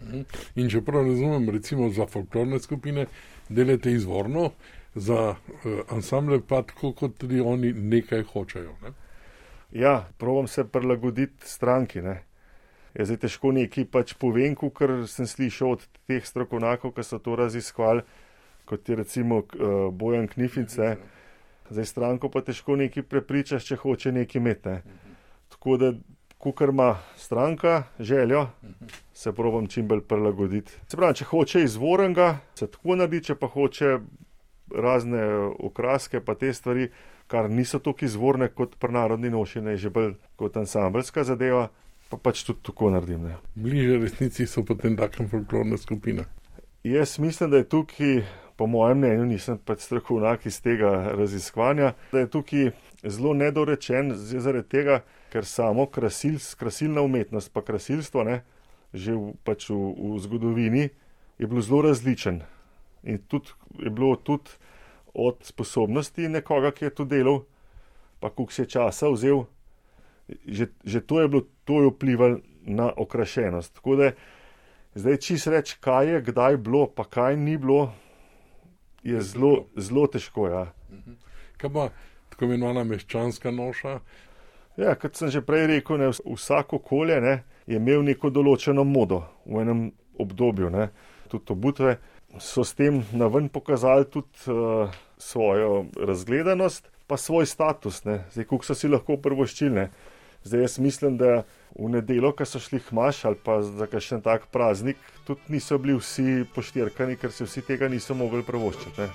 Mhm. 0.02 0.22
In 0.56 0.70
če 0.70 0.82
prav 0.82 1.08
razumem, 1.08 1.50
recimo 1.50 1.90
za 1.90 2.06
folklorne 2.06 2.60
skupine, 2.60 3.06
delate 3.50 3.92
izvorno, 3.92 4.52
za 4.96 5.36
uh, 5.36 5.80
ansamble, 5.92 6.40
pa 6.48 6.62
tako 6.64 6.94
kot 6.94 7.18
tudi 7.18 7.40
oni 7.40 7.74
nekaj 7.74 8.24
hočejo. 8.24 8.76
Ne? 8.84 8.92
Ja, 9.72 10.06
probujem 10.18 10.48
se 10.48 10.64
prilagoditi 10.64 11.48
stranki. 11.48 12.02
Ne? 12.02 12.24
Je 12.96 13.06
zdaj 13.06 13.18
težko 13.26 13.52
nekaj 13.52 13.86
pač 13.92 14.14
povem, 14.16 14.56
kar 14.56 15.04
sem 15.12 15.28
slišal 15.28 15.76
od 15.76 15.84
teh 16.08 16.24
strokovnjakov, 16.24 16.94
ki 16.96 17.04
so 17.04 17.20
to 17.20 17.36
raziskovali, 17.36 18.06
kot 18.66 18.90
je 18.90 18.96
recimo 18.96 19.44
uh, 19.44 19.92
Bojan 19.92 20.30
Knifice. 20.32 20.96
Zdaj 21.70 21.86
stranko 21.86 22.30
pa 22.30 22.42
težko 22.46 22.78
nekaj 22.80 23.04
prepričaš, 23.04 23.66
če 23.68 23.76
hoče 23.82 24.14
nekaj 24.16 24.40
imeti. 24.40 24.70
Ne? 24.70 24.82
Tako 25.52 25.78
da, 25.82 25.92
kar 26.56 26.70
ima 26.70 26.98
stranka 27.18 27.84
željo, 28.00 28.48
se 29.14 29.34
probujem 29.34 29.68
čim 29.68 29.88
bolj 29.88 30.06
prilagoditi. 30.08 30.72
Se 30.88 30.98
pravi, 30.98 31.20
če 31.20 31.26
hoče 31.26 31.64
izvorenega, 31.64 32.38
se 32.56 32.68
tako 32.72 32.96
naredi, 32.96 33.24
če 33.28 33.36
pa 33.36 33.48
hoče 33.48 33.98
razne 34.72 35.26
okraske, 35.60 36.22
pa 36.22 36.36
te 36.36 36.54
stvari, 36.54 36.90
kar 37.28 37.50
niso 37.50 37.80
tako 37.80 38.06
izvorne 38.06 38.48
kot 38.54 38.78
pri 38.80 38.94
narodni 38.94 39.30
noši, 39.30 39.62
ne 39.62 39.78
že 39.78 39.90
bolj 39.90 40.14
kot 40.38 40.58
ansambelska 40.58 41.24
zadeva, 41.24 41.70
pa 42.16 42.32
pač 42.32 42.46
tudi 42.48 42.64
tako 42.64 42.90
naredim. 42.94 43.28
Ne. 43.28 43.36
Bliže 43.60 44.00
resnici 44.00 44.48
so 44.48 44.64
potem 44.64 44.96
takem 44.96 45.28
folklorne 45.28 45.78
skupine. 45.78 46.26
Jaz 46.84 47.18
mislim, 47.20 47.50
da 47.52 47.58
je 47.58 47.70
tukaj, 47.70 48.24
po 48.56 48.68
mojem 48.72 49.02
mnenju, 49.02 49.26
nisem 49.26 49.58
pač 49.58 49.84
strokovnjak 49.84 50.46
iz 50.46 50.62
tega 50.64 51.12
raziskovanja, 51.18 51.94
da 52.12 52.24
je 52.24 52.30
tukaj 52.32 52.70
zelo 53.04 53.34
nedorečen 53.36 54.14
zaradi 54.16 54.70
tega, 54.70 55.02
ker 55.34 55.46
samo 55.46 55.90
krasil, 55.92 56.38
krasilna 56.60 57.04
umetnost, 57.04 57.52
pa 57.52 57.66
krasilstvo, 57.66 58.24
ne, 58.24 58.44
že 58.94 59.18
v, 59.18 59.34
pač 59.44 59.68
v, 59.70 59.76
v 59.76 60.22
zgodovini, 60.24 60.86
je 61.36 61.50
bilo 61.52 61.66
zelo 61.66 61.82
različen. 61.90 62.40
In 63.04 63.20
tudi 63.28 63.52
je 63.82 63.92
bilo 63.92 64.16
tudi 64.16 64.56
od 65.12 65.44
sposobnosti 65.44 66.30
nekoga, 66.32 66.72
ki 66.72 66.88
je 66.88 66.96
to 66.96 67.06
delal, 67.06 67.44
pa 68.24 68.32
koliko 68.32 68.54
se 68.54 68.64
je 68.64 68.72
časa 68.78 69.12
vzel, 69.12 69.44
že, 70.46 70.68
že 70.84 71.00
to 71.02 71.22
je 71.22 71.28
bilo, 71.28 71.42
to 71.66 71.82
je 71.82 71.92
vplivalo 71.94 72.40
na 72.66 72.90
okrašenost. 72.98 73.74
Tako 73.76 73.96
da 73.96 74.12
zdaj 74.96 75.18
čist 75.18 75.48
reči, 75.48 75.78
kaj 75.80 76.10
je, 76.10 76.22
kdaj 76.22 76.58
bilo, 76.58 76.88
pa 76.88 77.04
kaj 77.04 77.38
ni 77.38 77.58
bilo, 77.58 77.94
je 79.04 79.22
zelo, 79.22 79.66
zelo 79.78 80.08
težko. 80.08 80.48
Ja. 80.50 80.64
Kaj 81.58 81.70
pa 81.74 81.90
tako 82.30 82.46
imenovana 82.46 82.84
meščanska 82.84 83.52
noša? 83.52 84.00
Ja, 84.78 84.96
kot 85.00 85.16
sem 85.16 85.30
že 85.32 85.46
prej 85.46 85.70
rekel, 85.72 86.02
ne, 86.02 86.10
vsak 86.12 86.74
okolje 86.74 87.22
ne, 87.22 87.36
je 87.70 87.78
imel 87.80 88.04
neko 88.04 88.30
določeno 88.34 88.84
modo 88.84 89.24
v 89.46 89.62
enem 89.64 89.86
obdobju. 90.20 90.72
Ne. 90.74 90.90
Tudi 91.32 91.54
obutve 91.54 91.98
so 92.42 92.66
s 92.66 92.76
tem 92.76 93.04
na 93.16 93.30
ven 93.32 93.48
pokazali 93.50 94.10
tudi 94.12 94.52
uh, 94.52 94.92
svojo 95.18 95.86
razgledanost, 95.96 96.90
pa 97.08 97.18
svoj 97.18 97.46
status, 97.46 98.04
ne. 98.04 98.26
zdaj, 98.34 98.50
kako 98.50 98.68
so 98.68 98.76
si 98.76 98.92
lahko 98.92 99.18
prvoščilne. 99.22 99.90
Zdaj 100.46 100.62
jaz 100.62 100.80
mislim, 100.80 101.18
da 101.18 101.44
v 101.76 101.90
nedelo, 101.90 102.30
ko 102.32 102.46
so 102.46 102.60
šli 102.62 102.80
hmaš 102.90 103.26
ali 103.26 103.36
pa 103.44 103.62
za 103.62 103.88
kakšen 103.90 104.22
tak 104.22 104.46
praznik, 104.54 104.98
tudi 105.26 105.42
niso 105.48 105.78
bili 105.78 105.98
vsi 105.98 106.46
poštirkani, 106.56 107.18
ker 107.18 107.32
si 107.34 107.48
vsi 107.48 107.64
tega 107.66 107.90
niso 107.90 108.14
mogli 108.14 108.44
prvoščiti. 108.46 109.02
Ne. 109.02 109.10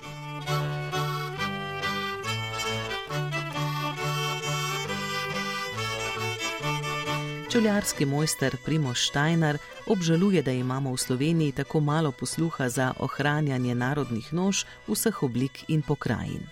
Čuljarski 7.52 8.06
mojster 8.06 8.56
Primo 8.64 8.94
Štajnar 8.94 9.58
obžaluje, 9.86 10.42
da 10.42 10.50
imamo 10.50 10.92
v 10.92 10.98
Sloveniji 10.98 11.52
tako 11.52 11.80
malo 11.80 12.12
posluha 12.12 12.68
za 12.68 12.92
ohranjanje 12.98 13.74
narodnih 13.74 14.32
nož 14.32 14.64
vseh 14.88 15.22
oblik 15.22 15.64
in 15.68 15.82
pokrajin. 15.82 16.42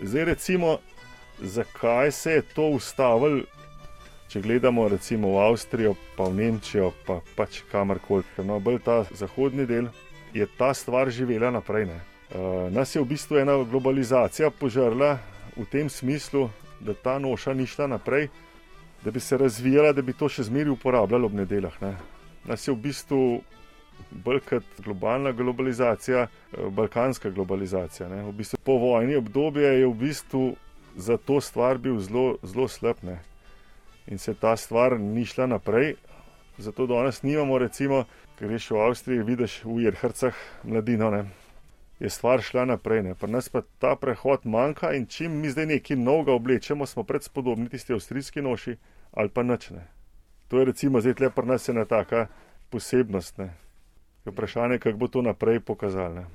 Zdaj 0.00 0.24
recimo, 0.24 0.78
zakaj 1.40 2.12
se 2.12 2.32
je 2.32 2.42
to 2.42 2.68
ustavilo, 2.68 3.44
če 4.32 4.40
gledamo 4.40 4.86
recimo 4.88 5.34
v 5.34 5.42
Avstrijo, 5.44 5.92
pa 6.16 6.24
v 6.24 6.38
Nemčijo, 6.38 6.92
pa 7.04 7.18
pač 7.36 7.60
kamorkoli, 7.68 8.24
no, 8.48 8.56
bolj 8.64 8.78
ta 8.80 9.02
zahodni 9.12 9.66
del 9.68 9.90
je 10.32 10.46
ta 10.56 10.70
stvar 10.72 11.10
živela 11.12 11.50
naprej. 11.52 11.84
Ne. 11.90 11.98
Uh, 12.32 12.72
nas 12.72 12.94
je 12.96 13.02
v 13.02 13.10
bistvu 13.12 13.42
ena 13.42 13.58
globalizacija 13.60 14.48
požrla 14.56 15.18
v 15.52 15.66
tem 15.68 15.90
smislu, 15.92 16.48
da 16.80 16.96
ta 16.96 17.18
noša 17.20 17.52
ni 17.52 17.66
šla 17.68 17.90
naprej, 17.92 18.30
da 19.04 19.12
bi 19.12 19.20
se 19.20 19.36
razvijala, 19.36 19.92
da 19.92 20.00
bi 20.02 20.16
to 20.16 20.30
še 20.32 20.46
zmeraj 20.48 20.72
uporabljali 20.78 21.28
ob 21.28 21.36
nedeljah. 21.36 21.76
Ne. 21.84 21.92
Nas 22.48 22.64
je 22.64 22.72
v 22.72 22.80
bistvu 22.88 23.20
bolj 24.24 24.40
kot 24.48 24.80
globalna 24.80 25.34
globalizacija, 25.36 26.24
balkanska 26.72 27.30
globalizacija. 27.30 28.08
Ne. 28.08 28.22
V 28.30 28.32
bistvu 28.40 28.62
po 28.64 28.78
vojni 28.80 29.20
obdobje 29.20 29.68
je 29.82 29.86
v 29.86 29.94
bistvu 30.06 30.46
za 30.96 31.20
to 31.20 31.36
stvar 31.44 31.76
bil 31.76 32.00
zelo, 32.00 32.40
zelo 32.42 32.68
slab. 32.68 33.04
Ne. 33.04 33.20
In 34.06 34.18
se 34.18 34.34
ta 34.34 34.56
stvar 34.56 35.00
ni 35.00 35.24
šla 35.24 35.46
naprej, 35.46 35.94
zato 36.58 36.86
danes 36.86 37.22
nimamo, 37.22 37.58
recimo, 37.58 38.04
ker 38.38 38.50
reš 38.50 38.70
v 38.70 38.82
Avstriji, 38.88 39.22
vidiš 39.22 39.62
v 39.64 39.84
Jerhrcah 39.86 40.34
mladino. 40.64 41.10
Ne 41.10 41.24
je 42.02 42.10
stvar 42.10 42.40
šla 42.42 42.64
naprej. 42.64 43.14
Pri 43.14 43.30
nas 43.30 43.48
pa 43.48 43.62
ta 43.78 43.96
prehod 43.96 44.40
manjka 44.44 44.92
in 44.92 45.06
čim 45.06 45.40
mi 45.40 45.50
zdaj 45.50 45.66
nekaj 45.66 45.96
novega 45.96 46.32
oblečemo, 46.32 46.86
smo 46.86 47.04
predspodobni 47.04 47.68
tisti 47.68 47.92
avstrijski 47.92 48.42
noši 48.42 48.76
ali 49.12 49.28
pa 49.28 49.42
načne. 49.42 49.86
To 50.48 50.58
je 50.58 50.64
recimo 50.64 51.00
zdaj 51.00 51.14
le 51.20 51.30
pri 51.30 51.46
nas 51.46 51.68
ena 51.68 51.84
taka 51.84 52.26
posebnost. 52.70 53.40
Vprašanje 54.24 54.74
je, 54.74 54.78
kako 54.78 54.98
bo 54.98 55.08
to 55.08 55.22
naprej 55.22 55.60
pokazalo. 55.60 56.26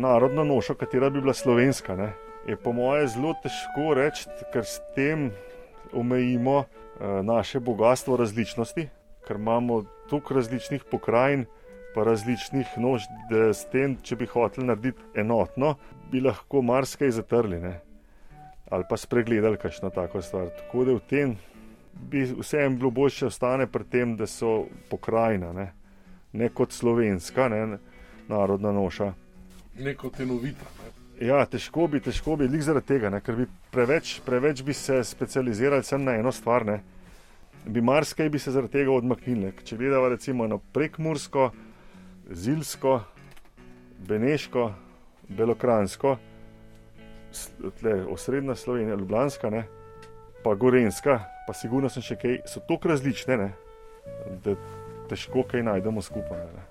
Narodna 0.00 0.44
noša, 0.44 0.74
katera 0.74 1.10
bi 1.10 1.20
bila 1.20 1.34
slovenska. 1.34 1.96
Ne? 1.96 2.12
Je 2.48 2.56
po 2.56 2.72
mojem 2.72 3.08
zelo 3.08 3.34
težko 3.42 3.94
reči, 3.94 4.26
ker 4.52 4.64
s 4.64 4.80
tem 4.96 5.30
omejimo 5.92 6.56
uh, 6.58 7.20
naše 7.22 7.60
bogatstvo 7.60 8.16
različnosti, 8.16 8.88
ker 9.26 9.36
imamo 9.36 9.82
toliko 10.10 10.34
različnih 10.34 10.84
pokrajin, 10.90 11.44
pa 11.94 12.04
različnih 12.06 12.78
nož, 12.78 13.06
da 13.30 13.50
s 13.52 13.66
tem, 13.70 13.96
če 14.02 14.16
bi 14.16 14.26
hoteli 14.30 14.66
narediti 14.66 15.20
enotno, 15.20 15.74
bi 16.10 16.22
lahko 16.22 16.62
marsikaj 16.62 17.10
zatrli 17.18 17.60
ne? 17.60 17.80
ali 18.70 18.84
pa 18.88 18.96
spregledali 18.96 19.58
kakšno 19.58 19.90
tako 19.90 20.22
stvar. 20.22 20.46
Tako 20.54 20.84
da 20.84 20.92
v 20.94 21.00
tem 21.10 21.32
bi 21.92 22.22
vseeno 22.22 22.76
bilo 22.76 22.90
boljše 22.90 23.26
ostane 23.26 23.66
pri 23.66 23.84
tem, 23.84 24.12
da 24.16 24.26
so 24.30 24.68
pokrajina, 24.90 25.50
ne, 25.52 25.72
ne 26.32 26.48
kot 26.54 26.70
slovenska, 26.72 27.48
ne, 27.48 27.78
narodna 28.28 28.70
noša 28.72 29.10
neko 29.78 30.10
tenovito. 30.10 30.66
Ne. 30.78 31.26
Ja, 31.26 31.42
težko 31.46 31.84
bi, 31.92 32.00
težko 32.00 32.38
bi, 32.40 32.48
lik 32.48 32.62
zaradi 32.64 32.94
tega, 32.94 33.10
ne, 33.12 33.20
ker 33.20 33.36
bi 33.36 33.46
preveč, 33.72 34.20
preveč 34.24 34.62
bi 34.64 34.72
se 34.72 35.02
specializirali 35.04 35.84
samo 35.84 36.04
na 36.04 36.16
eno 36.16 36.32
stvar. 36.32 36.64
Ne. 36.66 36.80
Bi 37.66 37.82
marsikaj 37.84 38.30
bi 38.32 38.38
se 38.40 38.54
zaradi 38.54 38.72
tega 38.78 38.92
odmaknili. 38.92 39.52
Če 39.64 39.76
gledamo 39.76 40.08
recimo 40.08 40.46
na 40.48 40.56
prekmursko, 40.72 41.50
zilsko, 42.32 43.02
beneško, 44.08 44.70
belokransko, 45.28 46.16
tle, 47.80 47.94
osrednja 48.08 48.54
Slovenija, 48.54 48.96
ljubljanska, 48.96 49.50
ne, 49.50 49.66
pa 50.44 50.54
gorenska, 50.54 51.20
pa 51.46 51.54
sigurno 51.54 51.92
sem 51.92 52.02
še 52.02 52.16
kaj, 52.16 52.40
so 52.48 52.64
tako 52.64 52.94
različne, 52.94 53.36
ne, 53.36 53.52
da 54.44 54.56
težko 55.12 55.44
kaj 55.44 55.68
najdemo 55.68 56.02
skupaj. 56.02 56.46
Ne. 56.56 56.69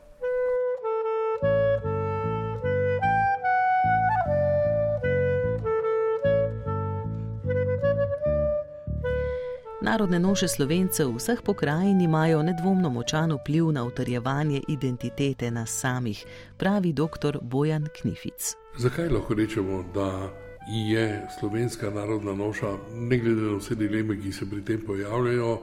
Narodne 9.90 10.20
noše 10.20 10.48
slovencev 10.48 11.16
vseh 11.18 11.42
pokrajin 11.42 12.02
imajo 12.02 12.44
nedvomno 12.44 12.90
močan 12.90 13.32
vpliv 13.34 13.72
na 13.72 13.84
utrjevanje 13.84 14.62
identitete 14.68 15.52
nas 15.52 15.70
samih, 15.80 16.26
pravi 16.58 16.94
dr. 16.94 17.40
Bojan 17.42 17.88
Knific. 18.02 18.54
Zakaj 18.78 19.10
lahko 19.10 19.34
rečemo, 19.34 19.84
da 19.94 20.30
je 20.70 21.28
slovenska 21.40 21.90
narodna 21.90 22.36
noša, 22.36 22.78
ne 22.94 23.18
glede 23.18 23.42
na 23.42 23.58
vse 23.58 23.76
dileme, 23.76 24.22
ki 24.22 24.32
se 24.32 24.50
pri 24.50 24.62
tem 24.66 24.86
pojavljajo, 24.86 25.58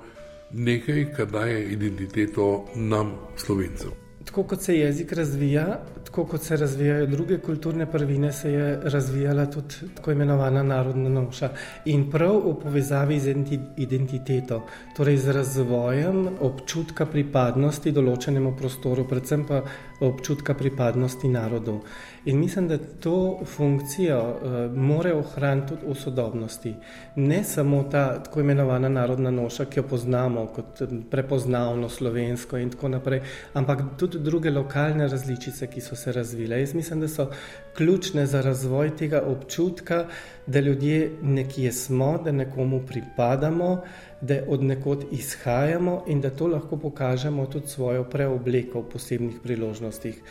nekaj, 0.53 1.07
kar 1.16 1.31
daje 1.31 1.62
identiteto 1.70 2.64
nam, 2.74 3.14
slovencem? 3.37 4.06
Tako 4.27 4.43
kot 4.43 4.62
se 4.62 4.74
jezik 4.74 5.12
razvija, 5.12 5.79
tako 6.05 6.24
kot 6.24 6.43
se 6.43 6.57
razvijajo 6.57 7.07
druge 7.07 7.39
kulturne 7.39 7.87
prvine, 7.87 8.33
se 8.33 8.53
je 8.53 8.81
razvijala 8.83 9.47
tudi 9.47 9.74
tako 9.95 10.12
imenovana 10.12 10.62
narodna 10.62 11.09
noša. 11.09 11.51
In 11.85 12.11
prav 12.11 12.37
v 12.37 12.55
povezavi 12.62 13.20
z 13.20 13.35
identiteto, 13.77 14.62
torej 14.97 15.16
z 15.16 15.33
razvojem 15.37 16.29
občutka 16.41 17.07
pripadnosti 17.07 17.93
določenemu 17.93 18.57
prostoru, 18.59 19.07
predvsem 19.09 19.45
pa 19.47 19.62
občutka 20.01 20.55
pripadnosti 20.55 21.29
narodu. 21.29 21.81
In 22.24 22.41
mislim, 22.41 22.68
da 22.68 22.79
to 22.79 23.41
funkcijo 23.47 24.18
uh, 24.18 24.77
more 24.77 25.14
ohraniti 25.14 25.68
tudi 25.68 25.87
v 25.87 25.95
sodobnosti. 25.95 26.74
Ne 27.16 27.45
samo 27.45 27.85
ta 27.91 28.18
tako 28.22 28.41
imenovana 28.41 28.89
narodna 28.89 29.31
noša, 29.31 29.64
ki 29.64 29.79
jo 29.79 29.87
poznamo 29.89 30.47
kot 30.47 30.83
prepoznavno 31.11 31.89
slovensko 31.89 32.59
in 32.59 32.70
tako 32.70 32.89
naprej, 32.89 33.22
ampak 33.55 33.85
tudi 33.97 34.16
druge 34.19 34.51
lokalne 34.51 35.09
različice, 35.09 35.67
ki 35.67 35.81
so 35.81 35.97
se 35.97 36.12
razvile. 36.12 36.61
Jaz 36.61 36.75
mislim, 36.75 37.01
da 37.01 37.09
so 37.09 37.31
ključne 37.77 38.27
za 38.27 38.41
razvoj 38.41 38.97
tega 38.97 39.23
občutka, 39.27 40.07
da 40.47 40.61
ljudje 40.61 41.11
nekje 41.23 41.73
smo, 41.73 42.19
da 42.25 42.33
nekomu 42.33 42.83
pripadamo, 42.87 43.83
da 44.21 44.41
od 44.49 44.62
nekod 44.62 45.05
izhajamo 45.12 46.05
in 46.07 46.21
da 46.21 46.31
to 46.31 46.47
lahko 46.47 46.77
pokažemo 46.77 47.47
tudi 47.47 47.69
svojo 47.69 48.05
preobleko 48.05 48.81
v 48.81 48.91
posebnih 48.93 49.41
priložnostih. 49.43 50.23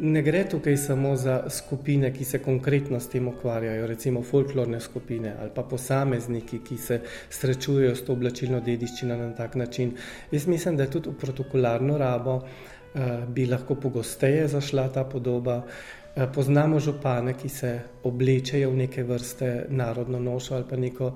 Ne 0.00 0.22
gre 0.22 0.44
tukaj 0.48 0.76
samo 0.76 1.16
za 1.16 1.50
skupine, 1.50 2.12
ki 2.14 2.24
se 2.24 2.38
konkretno 2.38 3.00
s 3.00 3.08
tem 3.08 3.28
ukvarjajo, 3.28 3.86
recimo 3.86 4.22
folklorne 4.22 4.80
skupine 4.80 5.34
ali 5.40 5.50
pa 5.54 5.62
posamezniki, 5.62 6.60
ki 6.68 6.76
se 6.76 7.00
srečujejo 7.30 7.96
s 7.96 8.04
to 8.06 8.12
oblačilno 8.12 8.60
dediščino 8.60 9.16
na 9.16 9.32
tak 9.34 9.54
način. 9.54 9.96
Jaz 10.30 10.46
mislim, 10.46 10.76
da 10.76 10.86
tudi 10.86 11.10
v 11.10 11.18
protokolarno 11.18 11.98
rabo 11.98 12.42
bi 13.28 13.46
lahko 13.46 13.74
pogosteje 13.74 14.48
zašla 14.48 14.88
ta 14.88 15.04
podoba. 15.04 15.62
Poznamo 16.34 16.80
župane, 16.80 17.34
ki 17.38 17.48
se 17.48 17.80
oblečejo 18.04 18.70
v 18.70 18.76
neke 18.76 19.04
vrste 19.06 19.66
narodno 19.68 20.18
nošo 20.18 20.54
ali 20.54 20.64
pa 20.70 20.76
neko 20.76 21.12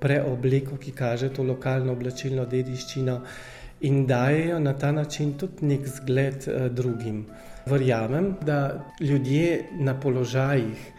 preobleko, 0.00 0.76
ki 0.76 0.92
kaže 0.92 1.32
to 1.34 1.42
lokalno 1.42 1.92
oblačilno 1.92 2.44
dediščino 2.46 3.20
in 3.80 4.06
dajejo 4.06 4.58
na 4.60 4.72
ta 4.78 4.92
način 4.92 5.34
tudi 5.38 5.66
nek 5.66 5.88
zgled 5.88 6.46
drugim. 6.70 7.26
Verjamem, 7.66 8.34
da 8.44 8.84
ljudje 9.00 9.64
na 9.80 10.00
položajih 10.00 10.93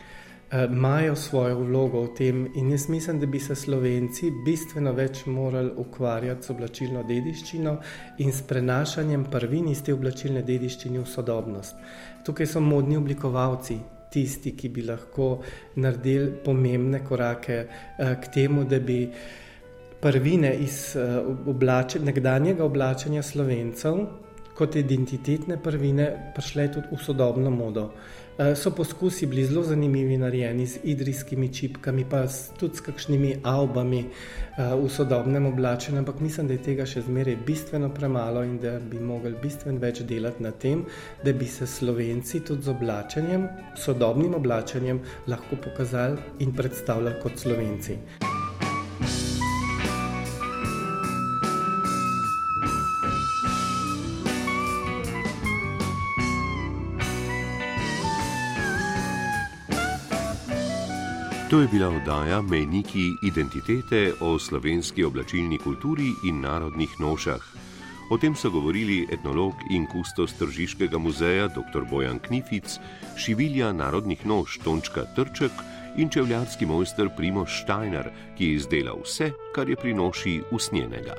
imajo 0.52 1.16
svojo 1.16 1.60
vlogo 1.60 2.02
v 2.02 2.14
tem 2.18 2.48
in 2.56 2.72
jaz 2.72 2.90
mislim, 2.90 3.20
da 3.20 3.26
bi 3.26 3.40
se 3.40 3.56
Slovenci 3.56 4.32
bistveno 4.46 4.92
več 4.94 5.26
morali 5.26 5.72
ukvarjati 5.78 6.46
z 6.46 6.50
oblačilno 6.50 7.04
dediščino 7.04 7.78
in 8.18 8.32
s 8.32 8.42
prenašanjem 8.42 9.26
prvin 9.32 9.68
iz 9.68 9.82
te 9.84 9.94
oblačilne 9.94 10.44
dediščine 10.46 11.00
v 11.00 11.08
sodobnost. 11.10 11.76
Tukaj 12.26 12.48
so 12.48 12.62
modni 12.62 12.98
oblikovalci. 12.98 13.80
Tisti, 14.16 14.54
ki 14.56 14.70
bi 14.70 14.84
lahko 14.86 15.42
naredili 15.76 16.30
pomembne 16.46 17.02
korake 17.04 17.58
k 17.98 18.30
temu, 18.32 18.64
da 18.64 18.80
bi 18.80 19.10
prvine 20.00 20.54
iz 20.64 20.96
oblačen, 21.48 22.06
nekdanjega 22.06 22.64
oblačenja 22.64 23.24
slovencev 23.24 23.98
kot 24.56 24.76
identitetne 24.76 25.58
prvine 25.62 26.32
prišle 26.36 26.72
tudi 26.72 26.88
v 26.92 27.02
sodobno 27.04 27.52
modo. 27.52 27.92
So 28.36 28.72
poskusi 28.76 29.26
bili 29.26 29.46
zelo 29.46 29.64
zanimivi, 29.64 30.18
narejeni 30.18 30.66
z 30.68 30.80
idrijskimi 30.84 31.54
čipkami, 31.54 32.04
pa 32.10 32.26
tudi 32.60 32.76
s 32.76 32.84
kakšnimi 32.84 33.36
avbami 33.44 34.02
v 34.58 34.90
sodobnem 34.92 35.46
oblačenju, 35.46 36.00
ampak 36.00 36.20
mislim, 36.20 36.48
da 36.48 36.54
je 36.54 36.64
tega 36.68 36.86
še 36.86 37.06
zmeraj 37.08 37.38
bistveno 37.48 37.90
premalo 37.96 38.44
in 38.44 38.58
da 38.60 38.76
bi 38.80 39.00
mogli 39.00 39.32
bistveno 39.42 39.80
več 39.80 40.04
delati 40.04 40.44
na 40.44 40.52
tem, 40.52 40.84
da 41.24 41.32
bi 41.32 41.48
se 41.48 41.68
Slovenci 41.68 42.44
tudi 42.44 42.68
z 42.68 42.76
oblačenjem, 42.76 43.48
sodobnim 43.80 44.36
oblačenjem, 44.36 45.00
lahko 45.32 45.56
pokazali 45.56 46.20
in 46.44 46.52
predstavljali 46.52 47.22
kot 47.24 47.40
Slovenci. 47.40 48.35
To 61.56 61.62
je 61.62 61.68
bila 61.72 61.88
oddaja 61.88 62.42
Mejniki 62.42 63.16
identitete 63.24 64.14
o 64.20 64.40
slovenski 64.40 65.04
oblačilni 65.04 65.58
kulturi 65.58 66.10
in 66.28 66.42
narodnih 66.42 67.00
nošah. 67.00 67.44
O 68.12 68.18
tem 68.18 68.36
so 68.36 68.52
govorili 68.52 69.08
etnolog 69.12 69.54
in 69.72 69.86
kustos 69.88 70.34
Tržiškega 70.36 70.98
muzeja 70.98 71.48
dr. 71.48 71.88
Bojan 71.90 72.20
Knific, 72.20 72.76
šivilja 73.16 73.72
narodnih 73.72 74.26
noš 74.26 74.60
Tončka 74.64 75.06
Trček 75.16 75.52
in 75.96 76.10
čevljarski 76.10 76.66
mojster 76.66 77.08
Primoš 77.18 77.62
Štajner, 77.64 78.12
ki 78.38 78.46
je 78.46 78.60
izdelal 78.60 79.00
vse, 79.08 79.32
kar 79.56 79.70
je 79.70 79.80
pri 79.80 79.94
noši 79.94 80.42
usnjenega. 80.52 81.16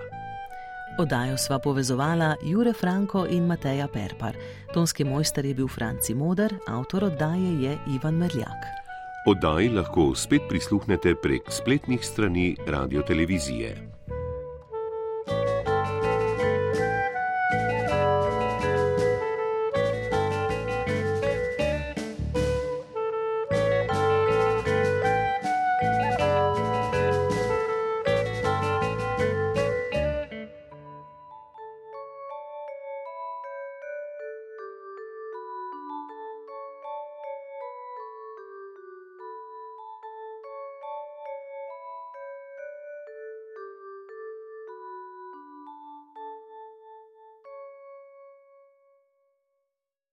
Oddajo 1.01 1.39
sva 1.41 1.59
povezovala 1.59 2.35
Jure 2.45 2.77
Franko 2.77 3.25
in 3.31 3.47
Mateja 3.47 3.89
Perpar. 3.89 4.37
Tonski 4.75 5.05
mojster 5.05 5.47
je 5.47 5.55
bil 5.55 5.69
Franci 5.69 6.15
Moder, 6.15 6.59
avtor 6.69 7.05
oddaje 7.05 7.63
je 7.63 7.79
Ivan 7.95 8.15
Merljak. 8.15 8.86
Oddaji 9.27 9.73
lahko 9.75 10.13
spet 10.15 10.45
prisluhnete 10.49 11.17
prek 11.23 11.51
spletnih 11.51 12.05
strani 12.05 12.55
Radio 12.67 13.03
Televizije. 13.03 13.86